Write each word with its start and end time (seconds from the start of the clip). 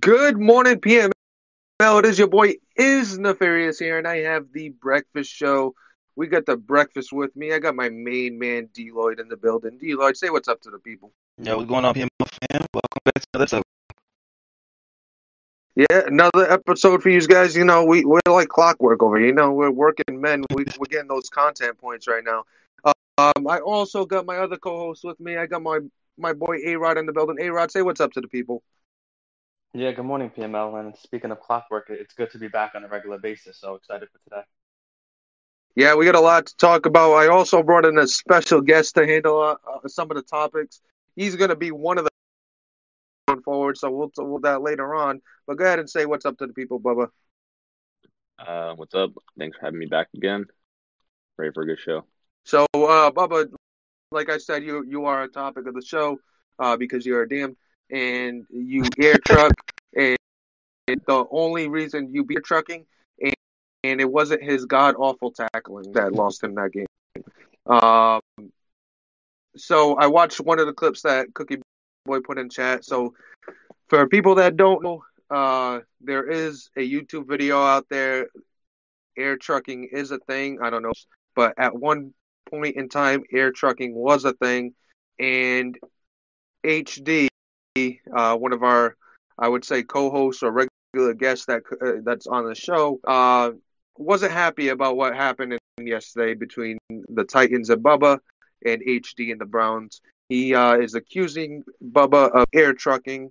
Good 0.00 0.38
morning, 0.38 0.80
PML. 0.80 1.10
It 1.80 2.04
is 2.06 2.18
your 2.18 2.28
boy 2.28 2.54
is 2.76 3.18
Nefarious 3.18 3.78
here, 3.78 3.98
and 3.98 4.08
I 4.08 4.20
have 4.20 4.46
the 4.54 4.70
breakfast 4.70 5.30
show. 5.30 5.74
We 6.16 6.26
got 6.26 6.46
the 6.46 6.56
breakfast 6.56 7.12
with 7.12 7.36
me. 7.36 7.52
I 7.52 7.58
got 7.58 7.74
my 7.74 7.90
main 7.90 8.38
man 8.38 8.68
Deloitte 8.68 9.20
in 9.20 9.28
the 9.28 9.36
building. 9.36 9.78
Deloitte, 9.78 10.16
say 10.16 10.30
what's 10.30 10.48
up 10.48 10.62
to 10.62 10.70
the 10.70 10.78
people. 10.78 11.12
Yo, 11.42 11.58
what's 11.58 11.68
going 11.68 11.84
on, 11.84 11.94
PML 11.94 12.08
fam? 12.18 12.64
Welcome 12.72 13.00
back 13.04 13.14
to 13.14 13.28
another. 13.34 13.62
Yeah, 15.76 16.02
another 16.06 16.50
episode 16.50 17.02
for 17.02 17.08
you 17.08 17.20
guys. 17.26 17.56
You 17.56 17.64
know, 17.64 17.84
we 17.84 18.04
we're 18.04 18.20
like 18.28 18.48
clockwork 18.48 19.02
over 19.02 19.18
here. 19.18 19.26
You 19.26 19.34
know, 19.34 19.52
we're 19.52 19.72
working 19.72 20.20
men. 20.20 20.44
We, 20.54 20.64
we're 20.78 20.86
getting 20.88 21.08
those 21.08 21.28
content 21.28 21.78
points 21.78 22.06
right 22.06 22.22
now. 22.22 22.44
Um, 23.18 23.48
I 23.48 23.58
also 23.58 24.04
got 24.04 24.24
my 24.24 24.38
other 24.38 24.56
co-host 24.56 25.02
with 25.02 25.18
me. 25.18 25.36
I 25.36 25.46
got 25.46 25.62
my 25.62 25.80
my 26.16 26.32
boy 26.32 26.58
A 26.64 26.76
Rod 26.76 26.96
in 26.96 27.06
the 27.06 27.12
building. 27.12 27.38
A 27.40 27.48
Rod, 27.50 27.72
say 27.72 27.82
what's 27.82 28.00
up 28.00 28.12
to 28.12 28.20
the 28.20 28.28
people. 28.28 28.62
Yeah, 29.72 29.90
good 29.90 30.04
morning, 30.04 30.30
PML. 30.30 30.78
And 30.78 30.96
speaking 30.96 31.32
of 31.32 31.40
clockwork, 31.40 31.86
it's 31.90 32.14
good 32.14 32.30
to 32.30 32.38
be 32.38 32.46
back 32.46 32.76
on 32.76 32.84
a 32.84 32.88
regular 32.88 33.18
basis. 33.18 33.58
So 33.58 33.74
excited 33.74 34.08
for 34.12 34.18
today. 34.30 34.46
Yeah, 35.74 35.96
we 35.96 36.04
got 36.04 36.14
a 36.14 36.20
lot 36.20 36.46
to 36.46 36.56
talk 36.56 36.86
about. 36.86 37.14
I 37.14 37.26
also 37.26 37.64
brought 37.64 37.84
in 37.84 37.98
a 37.98 38.06
special 38.06 38.60
guest 38.60 38.94
to 38.94 39.04
handle 39.04 39.40
uh, 39.40 39.56
uh, 39.68 39.88
some 39.88 40.08
of 40.12 40.16
the 40.16 40.22
topics. 40.22 40.80
He's 41.16 41.34
going 41.34 41.50
to 41.50 41.56
be 41.56 41.72
one 41.72 41.98
of 41.98 42.04
the 42.04 42.10
going 43.26 43.42
forward, 43.42 43.76
so 43.76 43.90
we'll 43.90 44.10
we'll 44.18 44.40
that 44.40 44.62
later 44.62 44.94
on. 44.94 45.20
But 45.46 45.58
go 45.58 45.64
ahead 45.64 45.78
and 45.78 45.88
say 45.88 46.06
what's 46.06 46.26
up 46.26 46.38
to 46.38 46.46
the 46.46 46.52
people, 46.52 46.80
Bubba. 46.80 47.08
Uh, 48.38 48.74
what's 48.74 48.94
up? 48.94 49.12
Thanks 49.38 49.56
for 49.56 49.66
having 49.66 49.78
me 49.78 49.86
back 49.86 50.08
again. 50.14 50.46
Ready 51.36 51.52
for 51.52 51.62
a 51.62 51.66
good 51.66 51.78
show. 51.78 52.04
So, 52.44 52.66
uh, 52.74 53.10
Bubba, 53.10 53.50
like 54.10 54.30
I 54.30 54.38
said, 54.38 54.62
you 54.62 54.84
you 54.86 55.06
are 55.06 55.22
a 55.22 55.28
topic 55.28 55.66
of 55.66 55.74
the 55.74 55.82
show 55.82 56.18
uh, 56.58 56.76
because 56.76 57.06
you're 57.06 57.22
a 57.22 57.28
damn 57.28 57.56
and 57.90 58.46
you 58.50 58.84
air 58.98 59.16
truck, 59.26 59.52
and 59.96 60.16
the 60.86 61.26
only 61.30 61.68
reason 61.68 62.12
you 62.12 62.24
be 62.24 62.36
trucking, 62.36 62.84
and, 63.20 63.34
and 63.84 64.00
it 64.00 64.10
wasn't 64.10 64.42
his 64.42 64.64
god 64.64 64.94
awful 64.98 65.32
tackling 65.32 65.92
that 65.92 66.12
lost 66.12 66.42
him 66.42 66.54
that 66.54 66.72
game. 66.72 66.86
Um, 67.66 68.20
so 69.56 69.94
I 69.96 70.08
watched 70.08 70.40
one 70.40 70.58
of 70.58 70.66
the 70.66 70.72
clips 70.72 71.02
that 71.02 71.32
Cookie 71.34 71.62
Boy 72.04 72.20
put 72.20 72.38
in 72.38 72.50
chat. 72.50 72.84
So 72.84 73.14
for 73.88 74.06
people 74.08 74.34
that 74.36 74.56
don't 74.56 74.82
know, 74.82 75.04
uh, 75.30 75.80
there 76.02 76.30
is 76.30 76.68
a 76.76 76.80
YouTube 76.80 77.26
video 77.26 77.62
out 77.62 77.86
there. 77.88 78.28
Air 79.16 79.36
trucking 79.36 79.88
is 79.90 80.10
a 80.10 80.18
thing. 80.18 80.58
I 80.62 80.70
don't 80.70 80.82
know, 80.82 80.92
but 81.34 81.54
at 81.56 81.74
one 81.74 82.12
point 82.50 82.76
in 82.76 82.88
time, 82.88 83.22
air 83.32 83.52
trucking 83.52 83.94
was 83.94 84.24
a 84.24 84.34
thing, 84.34 84.74
and 85.18 85.78
HD 86.64 87.28
uh, 88.14 88.36
one 88.36 88.52
of 88.52 88.62
our, 88.62 88.96
I 89.38 89.48
would 89.48 89.64
say, 89.64 89.82
co-hosts 89.82 90.42
or 90.42 90.68
regular 90.92 91.14
guests 91.14 91.46
that 91.46 91.62
uh, 91.80 92.00
that's 92.04 92.26
on 92.26 92.46
the 92.46 92.54
show, 92.54 93.00
uh, 93.06 93.52
wasn't 93.96 94.32
happy 94.32 94.68
about 94.68 94.96
what 94.96 95.14
happened 95.14 95.58
yesterday 95.80 96.34
between 96.34 96.78
the 96.90 97.24
Titans 97.24 97.70
and 97.70 97.82
Bubba 97.82 98.18
and 98.64 98.82
HD 98.82 99.32
and 99.32 99.40
the 99.40 99.46
Browns. 99.46 100.00
He 100.28 100.54
uh, 100.54 100.76
is 100.78 100.94
accusing 100.94 101.64
Bubba 101.82 102.30
of 102.30 102.46
air 102.54 102.72
trucking 102.72 103.30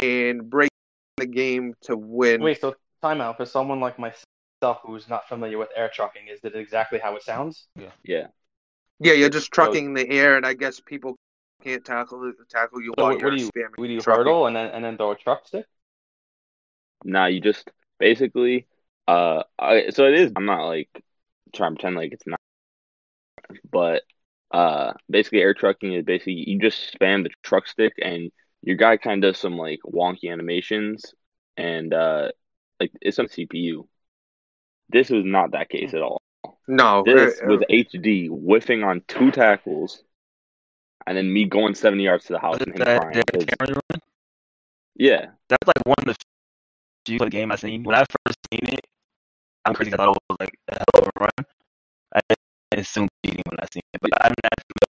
and 0.00 0.48
breaking 0.48 0.70
the 1.16 1.26
game 1.26 1.74
to 1.82 1.96
win. 1.96 2.40
Wait, 2.42 2.60
so 2.60 2.74
timeout 3.02 3.36
for 3.36 3.46
someone 3.46 3.80
like 3.80 3.98
myself 3.98 4.78
who's 4.82 5.08
not 5.08 5.28
familiar 5.28 5.58
with 5.58 5.68
air 5.76 5.90
trucking. 5.92 6.28
Is 6.28 6.40
that 6.42 6.54
exactly 6.54 6.98
how 6.98 7.16
it 7.16 7.22
sounds? 7.22 7.66
Yeah. 7.76 7.90
Yeah. 8.04 8.26
Yeah, 9.00 9.12
you're 9.12 9.28
just 9.28 9.50
trucking 9.50 9.86
in 9.86 9.94
the 9.94 10.08
air, 10.08 10.36
and 10.36 10.46
I 10.46 10.54
guess 10.54 10.80
people 10.80 11.16
can't 11.62 11.84
tackle 11.84 12.32
tackle 12.48 12.80
you 12.80 12.94
So 12.98 13.04
while 13.04 13.12
what, 13.12 13.20
you're 13.20 13.30
what 13.30 13.36
do 13.36 13.42
you 13.42 13.50
spamming. 13.50 13.76
what 13.76 13.86
do 13.86 13.92
you 13.92 14.00
trucking. 14.00 14.24
hurdle 14.24 14.46
and 14.46 14.56
then 14.56 14.70
and 14.70 14.84
then 14.84 14.96
throw 14.96 15.10
a 15.10 15.16
truck 15.16 15.46
stick? 15.46 15.66
Nah, 17.04 17.26
you 17.26 17.40
just 17.40 17.70
basically 17.98 18.66
uh 19.08 19.42
I, 19.58 19.90
so 19.90 20.06
it 20.06 20.14
is 20.14 20.32
I'm 20.36 20.46
not 20.46 20.66
like 20.66 20.88
trying 21.54 21.72
to 21.72 21.76
pretend 21.76 21.96
like 21.96 22.12
it's 22.12 22.26
not 22.26 22.40
but 23.70 24.02
uh 24.54 24.92
basically 25.10 25.40
air 25.40 25.52
trucking 25.54 25.92
is 25.94 26.04
basically 26.04 26.34
you 26.46 26.58
just 26.60 26.94
spam 26.96 27.24
the 27.24 27.30
truck 27.42 27.66
stick 27.66 27.92
and 28.00 28.30
your 28.62 28.76
guy 28.76 28.96
kind 28.96 29.22
of 29.24 29.32
does 29.32 29.40
some 29.40 29.58
like 29.58 29.80
wonky 29.84 30.30
animations 30.32 31.12
and 31.56 31.92
uh 31.92 32.28
like 32.80 32.92
it's 33.02 33.18
on 33.18 33.26
CPU. 33.26 33.86
This 34.90 35.10
was 35.10 35.24
not 35.24 35.52
that 35.52 35.68
case 35.70 35.92
at 35.94 36.02
all. 36.02 36.22
No, 36.68 37.02
This 37.04 37.40
uh, 37.42 37.46
was 37.46 37.60
HD 37.70 38.28
whiffing 38.30 38.84
on 38.84 39.02
two 39.08 39.30
tackles 39.30 40.02
and 41.06 41.16
then 41.16 41.32
me 41.32 41.44
going 41.46 41.74
70 41.74 42.02
yards 42.04 42.24
to 42.26 42.32
the 42.34 42.38
house 42.38 42.58
and 42.60 42.68
him 42.74 42.76
that, 42.84 43.00
crying. 43.00 43.14
that 43.16 43.26
'cause- 43.32 43.44
camera 43.58 43.80
run? 43.90 44.00
yeah. 44.96 45.26
That's 45.48 45.66
like 45.66 45.82
one 45.84 45.96
of 46.06 46.06
the 46.06 46.16
few 47.06 47.16
of 47.16 47.26
the 47.26 47.30
game 47.30 47.50
I 47.52 47.56
seen. 47.56 47.82
When 47.82 47.94
I 47.96 48.04
first 48.26 48.38
seen 48.50 48.74
it, 48.74 48.86
I'm 49.66 49.74
crazy. 49.74 49.92
I 49.92 49.96
thought 49.96 50.14
it 50.16 50.18
was 50.30 50.36
like 50.40 50.54
a 50.68 50.74
hell 50.78 51.02
of 51.02 51.08
a 51.16 51.20
run. 51.20 51.46
I 52.14 52.20
assumed 52.80 53.08
beating 53.22 53.42
when 53.48 53.58
I 53.60 53.66
see 53.72 53.80
it, 53.92 54.00
but 54.00 54.10
I 54.20 54.28
didn't 54.28 54.44
actually 54.46 54.74
know 54.82 54.92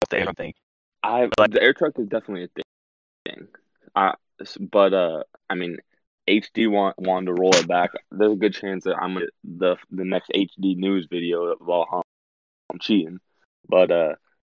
what 0.00 0.10
the 0.10 0.18
air 0.18 0.32
thing. 0.36 0.54
I 1.02 1.28
Like- 1.38 1.50
the 1.52 1.62
air 1.62 1.72
truck 1.74 1.98
is 1.98 2.08
definitely 2.08 2.44
a 2.44 2.48
thing. 2.48 3.48
I 3.94 4.14
but 4.60 4.92
uh 4.94 5.24
I 5.50 5.54
mean 5.54 5.78
HD 6.28 6.66
want 6.68 6.98
wanted 6.98 7.26
to 7.26 7.32
roll 7.34 7.54
it 7.56 7.66
back. 7.66 7.90
There's 8.10 8.32
a 8.32 8.36
good 8.36 8.54
chance 8.54 8.84
that 8.84 8.96
I'm 8.96 9.14
gonna 9.14 9.26
the 9.44 9.76
the 9.90 10.04
next 10.04 10.30
HD 10.34 10.74
news 10.76 11.06
video 11.10 11.44
about 11.52 11.88
how 11.90 12.02
I'm 12.70 12.78
cheating. 12.78 13.18
But 13.68 13.90
uh 13.90 14.14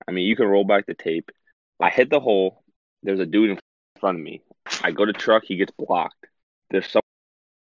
I 0.06 0.12
mean 0.12 0.26
you 0.26 0.36
can 0.36 0.46
roll 0.46 0.64
back 0.64 0.86
the 0.86 0.94
tape. 0.94 1.30
I 1.80 1.90
hit 1.90 2.10
the 2.10 2.20
hole. 2.20 2.62
There's 3.02 3.20
a 3.20 3.26
dude 3.26 3.50
in 3.50 3.58
front 3.98 4.18
of 4.18 4.24
me. 4.24 4.42
I 4.82 4.90
go 4.92 5.04
to 5.04 5.12
truck. 5.12 5.44
He 5.44 5.56
gets 5.56 5.72
blocked. 5.78 6.26
There's 6.70 6.86
someone 6.86 7.02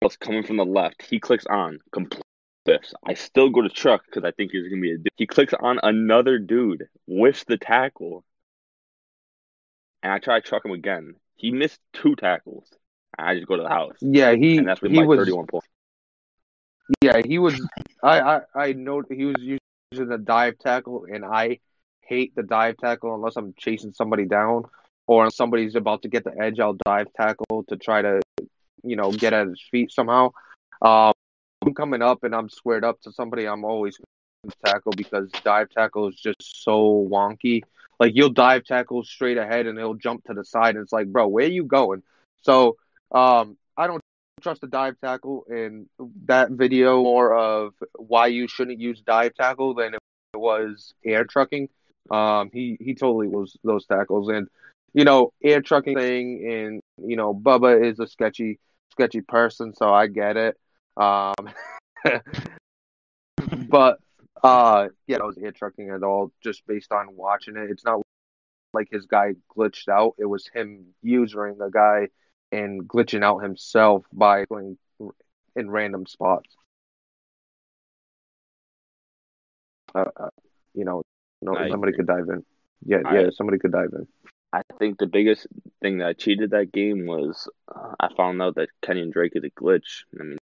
else 0.02 0.16
coming 0.16 0.44
from 0.44 0.56
the 0.56 0.64
left. 0.64 1.02
He 1.02 1.18
clicks 1.18 1.46
on 1.46 1.80
complete. 1.92 2.22
Whiffs. 2.64 2.94
I 3.06 3.14
still 3.14 3.50
go 3.50 3.62
to 3.62 3.68
truck 3.68 4.04
because 4.06 4.24
I 4.24 4.30
think 4.32 4.52
he's 4.52 4.68
gonna 4.68 4.80
be 4.80 4.92
a 4.92 4.96
dude. 4.96 5.08
He 5.16 5.26
clicks 5.26 5.54
on 5.54 5.78
another 5.82 6.38
dude, 6.38 6.88
whiffs 7.06 7.44
the 7.44 7.56
tackle, 7.58 8.24
and 10.02 10.12
I 10.12 10.18
try 10.18 10.40
to 10.40 10.46
truck 10.46 10.64
him 10.64 10.72
again. 10.72 11.14
He 11.36 11.50
missed 11.50 11.80
two 11.92 12.16
tackles. 12.16 12.68
And 13.16 13.28
I 13.28 13.34
just 13.36 13.46
go 13.46 13.56
to 13.56 13.62
the 13.62 13.68
house, 13.68 13.96
yeah, 14.00 14.32
he 14.32 14.58
and 14.58 14.66
that's 14.66 14.82
with 14.82 14.90
he 14.90 14.98
my 14.98 15.06
was 15.06 15.20
31 15.20 15.46
points. 15.46 15.66
yeah 17.00 17.20
he 17.24 17.38
was 17.38 17.60
I 18.02 18.20
I 18.20 18.40
I 18.54 18.72
know 18.72 19.02
he 19.08 19.24
was 19.26 19.36
using 19.38 20.08
the 20.08 20.18
dive 20.18 20.58
tackle, 20.58 21.06
and 21.08 21.24
I 21.24 21.60
hate 22.00 22.34
the 22.34 22.42
dive 22.42 22.76
tackle 22.78 23.14
unless 23.14 23.36
I'm 23.36 23.54
chasing 23.56 23.92
somebody 23.92 24.24
down 24.24 24.64
or 25.06 25.30
somebody's 25.30 25.74
about 25.74 26.02
to 26.02 26.08
get 26.08 26.24
the 26.24 26.32
edge. 26.38 26.60
I'll 26.60 26.76
dive 26.84 27.06
tackle 27.16 27.64
to 27.68 27.76
try 27.76 28.02
to 28.02 28.20
you 28.82 28.96
know 28.96 29.12
get 29.12 29.32
at 29.32 29.46
his 29.46 29.62
feet 29.70 29.92
somehow. 29.92 30.30
Um, 30.82 31.12
I'm 31.64 31.74
coming 31.74 32.02
up 32.02 32.24
and 32.24 32.34
I'm 32.34 32.50
squared 32.50 32.84
up 32.84 33.00
to 33.02 33.12
somebody. 33.12 33.46
I'm 33.46 33.64
always 33.64 33.98
tackle 34.64 34.92
because 34.96 35.30
dive 35.42 35.70
tackle 35.70 36.08
is 36.08 36.16
just 36.16 36.62
so 36.62 37.08
wonky. 37.10 37.62
Like 37.98 38.12
you'll 38.14 38.30
dive 38.30 38.64
tackle 38.64 39.02
straight 39.04 39.38
ahead 39.38 39.66
and 39.66 39.78
he'll 39.78 39.94
jump 39.94 40.24
to 40.24 40.34
the 40.34 40.44
side 40.44 40.74
and 40.74 40.82
it's 40.82 40.92
like, 40.92 41.06
bro, 41.06 41.26
where 41.26 41.46
are 41.46 41.50
you 41.50 41.64
going? 41.64 42.02
So 42.42 42.76
um, 43.12 43.56
I 43.76 43.86
don't 43.86 44.02
trust 44.42 44.60
the 44.60 44.66
dive 44.66 44.96
tackle 45.02 45.44
in 45.48 45.88
that 46.26 46.50
video 46.50 47.02
more 47.02 47.34
of 47.34 47.72
why 47.96 48.26
you 48.26 48.46
shouldn't 48.46 48.80
use 48.80 49.00
dive 49.00 49.34
tackle 49.34 49.74
than 49.74 49.94
it 49.94 50.00
was 50.34 50.92
air 51.04 51.24
trucking. 51.24 51.68
Um, 52.10 52.50
he 52.52 52.76
he 52.78 52.94
totally 52.94 53.28
was 53.28 53.56
those 53.64 53.86
tackles 53.86 54.28
and 54.28 54.48
you 54.92 55.04
know 55.04 55.32
air 55.42 55.62
trucking 55.62 55.96
thing 55.96 56.46
and 56.46 57.08
you 57.08 57.16
know 57.16 57.32
Bubba 57.32 57.82
is 57.90 57.98
a 58.00 58.06
sketchy 58.06 58.58
sketchy 58.90 59.22
person, 59.22 59.74
so 59.74 59.92
I 59.92 60.08
get 60.08 60.36
it. 60.36 60.58
Um, 60.96 61.34
but 63.68 63.98
uh, 64.42 64.88
yeah, 65.06 65.18
I 65.20 65.24
was 65.24 65.38
air 65.38 65.52
trucking 65.52 65.90
at 65.90 66.02
all, 66.02 66.32
just 66.42 66.66
based 66.66 66.92
on 66.92 67.16
watching 67.16 67.56
it. 67.56 67.70
It's 67.70 67.84
not 67.84 68.02
like 68.72 68.88
his 68.90 69.06
guy 69.06 69.34
glitched 69.56 69.88
out. 69.88 70.14
It 70.18 70.26
was 70.26 70.46
him 70.52 70.86
using 71.02 71.56
the 71.58 71.70
guy 71.72 72.08
and 72.52 72.86
glitching 72.86 73.24
out 73.24 73.38
himself 73.38 74.04
by 74.12 74.44
going 74.46 74.76
in 75.56 75.70
random 75.70 76.06
spots. 76.06 76.54
Uh, 79.94 80.04
uh, 80.16 80.28
you 80.74 80.84
know, 80.84 81.02
somebody 81.70 81.92
could 81.92 82.06
dive 82.06 82.28
in. 82.28 82.44
Yeah, 82.84 82.98
I- 83.04 83.14
yeah, 83.20 83.30
somebody 83.30 83.58
could 83.58 83.72
dive 83.72 83.90
in. 83.92 84.06
I 84.52 84.62
think 84.78 84.98
the 84.98 85.06
biggest 85.08 85.48
thing 85.82 85.98
that 85.98 86.16
cheated 86.18 86.50
that 86.50 86.70
game 86.70 87.06
was 87.06 87.48
uh, 87.74 87.94
I 87.98 88.08
found 88.16 88.40
out 88.40 88.54
that 88.54 88.68
Kenyon 88.82 89.10
Drake 89.10 89.32
is 89.34 89.42
a 89.42 89.50
glitch. 89.50 90.04
I 90.18 90.22
mean, 90.22 90.38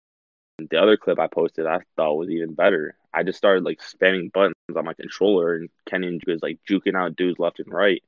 the 0.69 0.81
other 0.81 0.97
clip 0.97 1.19
I 1.19 1.27
posted 1.27 1.65
I 1.65 1.79
thought 1.95 2.15
was 2.15 2.29
even 2.29 2.53
better. 2.53 2.95
I 3.13 3.23
just 3.23 3.37
started 3.37 3.63
like 3.63 3.79
spamming 3.79 4.31
buttons 4.31 4.55
on 4.75 4.85
my 4.85 4.93
controller, 4.93 5.55
and 5.55 5.69
Kenyon 5.85 6.19
was 6.27 6.41
like 6.41 6.59
juking 6.69 6.95
out 6.95 7.15
dudes 7.15 7.39
left 7.39 7.59
and 7.59 7.73
right. 7.73 8.03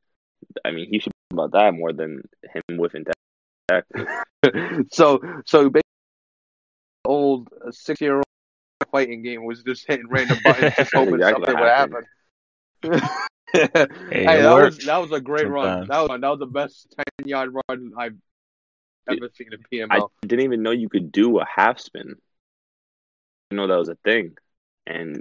I 0.65 0.71
mean, 0.71 0.89
he 0.89 1.00
should 1.00 1.12
be 1.30 1.36
about 1.36 1.51
that 1.51 1.74
more 1.74 1.94
than 1.94 2.24
him 2.44 2.77
whiffing 2.77 3.06
tackles. 3.69 4.07
so 4.92 5.19
so 5.45 5.69
basically, 5.69 5.81
old 7.06 7.50
six 7.71 8.01
year 8.01 8.15
old 8.15 8.24
fighting 8.92 9.24
game 9.24 9.45
was 9.45 9.63
just 9.63 9.86
hitting 9.88 10.07
random 10.09 10.39
buttons, 10.44 10.74
just 10.75 10.94
hoping 10.94 11.15
Exactly 11.15 11.45
something 11.45 11.53
what 11.53 11.62
would 11.62 12.94
happen. 12.94 13.12
Hey, 13.53 13.68
hey, 13.74 14.39
it 14.39 14.44
that 14.44 14.53
was 14.53 14.77
that 14.86 14.98
was 15.00 15.12
a 15.12 15.19
great 15.19 15.50
run. 15.50 15.86
That 15.89 16.00
was 16.00 16.21
that 16.21 16.30
was 16.30 16.39
the 16.39 16.45
best 16.45 16.95
ten 16.95 17.27
yard 17.27 17.53
run 17.68 17.92
I've 17.98 18.15
ever 19.09 19.30
seen 19.33 19.50
in 19.51 19.59
PML. 19.69 19.88
I 19.92 20.25
didn't 20.25 20.45
even 20.45 20.63
know 20.63 20.71
you 20.71 20.88
could 20.88 21.12
do 21.12 21.39
a 21.39 21.45
half 21.45 21.77
spin. 21.77 22.15
I 23.51 23.53
didn't 23.53 23.68
know 23.68 23.74
that 23.74 23.80
was 23.80 23.89
a 23.89 23.95
thing, 24.06 24.31
and 24.88 25.18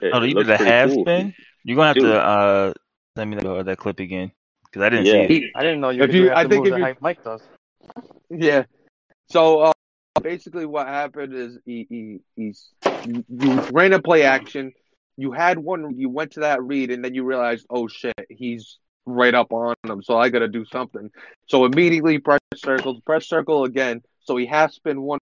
it, 0.00 0.10
Oh, 0.12 0.20
it 0.20 0.30
you 0.30 0.34
did 0.34 0.50
a 0.50 0.56
half 0.56 0.88
cool. 0.90 1.04
spin. 1.04 1.32
You're 1.62 1.76
gonna 1.76 1.86
have 1.88 1.94
Dude. 1.96 2.06
to 2.06 2.20
uh 2.20 2.72
send 3.16 3.30
me 3.30 3.36
that, 3.36 3.66
that 3.66 3.78
clip 3.78 4.00
again 4.00 4.32
because 4.64 4.82
I 4.82 4.88
didn't 4.88 5.06
Yeah. 5.06 5.12
see 5.12 5.18
it. 5.20 5.30
He- 5.30 5.50
I 5.54 5.62
didn't 5.62 5.80
know 5.80 5.90
you 5.90 6.02
If 6.02 6.12
you- 6.12 6.24
do 6.24 6.32
I 6.32 6.42
the 6.42 6.48
think 6.48 6.64
moves 6.64 6.72
if 6.72 6.78
you- 6.78 6.84
Hype 6.84 7.00
Mike 7.00 7.22
does. 7.22 7.40
Yeah. 8.30 8.64
So 9.30 9.60
uh, 9.60 9.72
basically, 10.20 10.66
what 10.66 10.88
happened 10.88 11.32
is 11.34 11.58
he, 11.64 11.86
he 11.88 12.18
he's 12.34 12.70
you, 13.06 13.24
you 13.28 13.60
ran 13.70 13.92
a 13.92 14.02
play 14.02 14.24
action. 14.24 14.72
You 15.16 15.30
had 15.30 15.58
one. 15.60 15.96
You 15.96 16.08
went 16.08 16.32
to 16.32 16.40
that 16.40 16.60
read, 16.64 16.90
and 16.90 17.04
then 17.04 17.14
you 17.14 17.22
realized, 17.22 17.64
oh 17.70 17.86
shit, 17.86 18.14
he's 18.28 18.78
right 19.06 19.34
up 19.34 19.52
on 19.52 19.74
him. 19.86 20.02
So 20.02 20.18
I 20.18 20.30
got 20.30 20.40
to 20.40 20.48
do 20.48 20.64
something. 20.64 21.10
So 21.46 21.64
immediately 21.64 22.18
press 22.18 22.40
circle, 22.56 23.00
press 23.06 23.28
circle 23.28 23.64
again. 23.64 24.02
So 24.20 24.36
he 24.36 24.46
half 24.46 24.72
spin 24.72 25.00
one, 25.00 25.20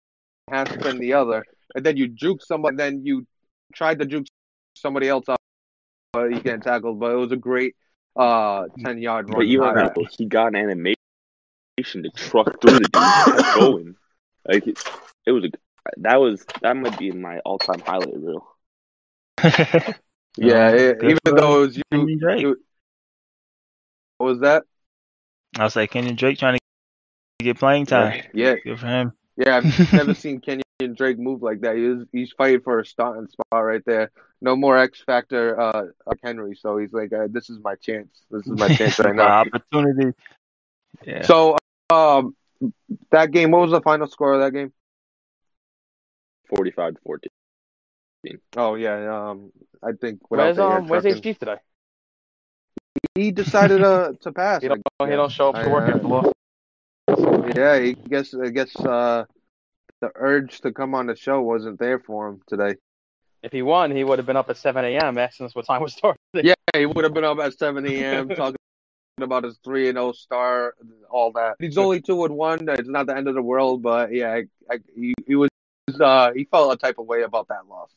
half 0.50 0.70
spin 0.70 0.98
the 0.98 1.14
other, 1.14 1.44
and 1.74 1.84
then 1.84 1.96
you 1.96 2.08
juke 2.08 2.42
somebody. 2.42 2.76
Then 2.76 3.04
you 3.04 3.26
tried 3.74 3.98
to 4.00 4.06
juke 4.06 4.26
somebody 4.74 5.08
else 5.08 5.28
up, 5.28 5.38
but 6.12 6.32
he 6.32 6.40
getting 6.40 6.60
tackled. 6.60 6.98
But 7.00 7.12
it 7.12 7.16
was 7.16 7.32
a 7.32 7.36
great 7.36 7.74
uh 8.16 8.66
ten 8.82 8.98
yard 8.98 9.28
run. 9.28 9.38
But 9.38 9.46
even 9.46 9.68
Uh, 9.68 9.74
that, 9.74 9.96
he 10.18 10.26
got 10.26 10.48
an 10.48 10.56
animation 10.56 10.96
to 11.78 12.10
truck 12.14 12.60
through 12.60 12.78
the 12.80 12.88
dude, 12.88 12.92
kept 13.14 13.54
going. 13.54 13.96
Like 14.44 14.66
it, 14.66 14.76
it 15.24 15.30
was 15.30 15.44
a 15.44 15.50
that 15.98 16.16
was 16.16 16.44
that 16.62 16.76
might 16.76 16.98
be 16.98 17.12
my 17.12 17.38
all 17.40 17.58
time 17.58 17.78
highlight 17.86 18.12
reel. 18.16 18.44
yeah, 20.36 20.68
Um, 20.70 20.74
it- 20.74 21.02
even 21.04 21.18
though 21.24 21.56
it 21.62 21.66
was 21.66 21.76
you, 21.76 21.82
Kenyon 21.92 22.18
Drake. 22.18 22.40
you- 22.42 22.60
what 24.18 24.26
was 24.26 24.40
that? 24.40 24.64
I 25.56 25.62
was 25.64 25.76
like 25.76 25.92
Kenyon 25.92 26.16
Drake 26.16 26.38
trying 26.38 26.58
to 26.58 27.44
get 27.44 27.58
playing 27.58 27.86
time. 27.86 28.22
Yeah, 28.34 28.54
Good 28.64 28.80
for 28.80 28.86
him. 28.86 29.12
yeah. 29.36 29.58
I've 29.58 29.92
never 29.92 30.14
seen 30.14 30.40
Kenyon 30.40 30.62
Drake 30.78 31.18
move 31.18 31.42
like 31.42 31.60
that. 31.60 31.76
He 31.76 31.82
was, 31.82 32.06
he's 32.12 32.32
fighting 32.32 32.60
for 32.60 32.80
a 32.80 32.84
starting 32.84 33.28
spot 33.28 33.64
right 33.64 33.82
there. 33.86 34.10
No 34.40 34.56
more 34.56 34.76
X 34.76 35.00
Factor, 35.04 35.58
uh, 35.60 35.86
uh, 36.06 36.14
Henry. 36.22 36.56
So 36.56 36.76
he's 36.78 36.92
like, 36.92 37.12
uh, 37.12 37.28
this 37.30 37.48
is 37.50 37.58
my 37.62 37.76
chance. 37.76 38.08
This 38.30 38.46
is 38.46 38.58
my 38.58 38.68
chance 38.74 38.98
right 38.98 39.14
now. 39.14 39.44
opportunity. 39.44 40.16
Yeah. 41.06 41.22
So, 41.22 41.56
um, 41.90 42.34
that 43.10 43.30
game. 43.30 43.50
What 43.52 43.60
was 43.62 43.70
the 43.70 43.80
final 43.80 44.08
score 44.08 44.34
of 44.34 44.40
that 44.40 44.52
game? 44.52 44.72
Forty 46.48 46.70
five 46.70 46.94
to 46.94 47.00
fourteen. 47.02 47.30
Oh 48.56 48.74
yeah. 48.74 49.30
Um, 49.30 49.52
I 49.82 49.92
think 49.92 50.20
without 50.30 50.44
Where's 50.44 50.56
the 50.56 50.62
air 50.64 50.78
um 50.78 50.88
where's 50.88 51.02
trucking- 51.04 51.22
HG 51.22 51.38
today? 51.38 51.56
he 53.14 53.30
decided 53.30 53.78
to 53.78 54.16
to 54.20 54.32
pass. 54.32 54.62
He 54.62 54.68
don't, 54.68 54.82
Like, 55.00 55.10
he 55.10 55.16
don't 55.16 55.30
show 55.32 55.50
up 55.50 55.62
to 55.62 55.70
work 55.70 55.84
I, 55.88 55.92
uh, 55.98 56.32
after. 57.14 57.60
Yeah, 57.60 57.72
I 57.72 57.92
guess 57.92 58.34
I 58.34 58.48
guess 58.50 58.74
uh, 58.76 59.24
the 60.02 60.10
urge 60.14 60.60
to 60.60 60.72
come 60.72 60.94
on 60.94 61.06
the 61.06 61.16
show 61.16 61.40
wasn't 61.40 61.78
there 61.78 61.98
for 61.98 62.28
him 62.28 62.42
today. 62.46 62.74
If 63.42 63.52
he 63.52 63.62
won, 63.62 63.90
he 63.90 64.04
would 64.04 64.18
have 64.18 64.26
been 64.26 64.36
up 64.36 64.50
at 64.50 64.56
7 64.58 64.84
a.m. 64.84 65.16
asking 65.16 65.46
us 65.46 65.54
what 65.54 65.64
time 65.66 65.80
was 65.80 65.94
started. 65.94 66.18
Yeah, 66.34 66.54
he 66.74 66.86
would 66.86 67.04
have 67.04 67.14
been 67.14 67.24
up 67.24 67.38
at 67.38 67.58
seven 67.58 67.86
a.m. 67.86 68.28
talking 68.34 68.56
about 69.20 69.44
his 69.44 69.58
three 69.62 69.88
and 69.88 69.96
zero 69.96 70.12
star, 70.12 70.74
all 71.10 71.30
that. 71.32 71.56
He's 71.58 71.76
only 71.76 72.00
two 72.00 72.24
and 72.24 72.34
one. 72.34 72.66
It's 72.68 72.88
not 72.88 73.06
the 73.06 73.16
end 73.16 73.28
of 73.28 73.34
the 73.34 73.42
world, 73.42 73.82
but 73.82 74.14
yeah, 74.14 74.32
I, 74.32 74.44
I, 74.70 74.78
he, 74.94 75.12
he 75.26 75.34
was 75.34 75.50
uh, 76.00 76.32
he 76.34 76.44
felt 76.44 76.72
a 76.72 76.76
type 76.78 76.98
of 76.98 77.06
way 77.06 77.22
about 77.22 77.48
that 77.48 77.68
loss. 77.68 77.90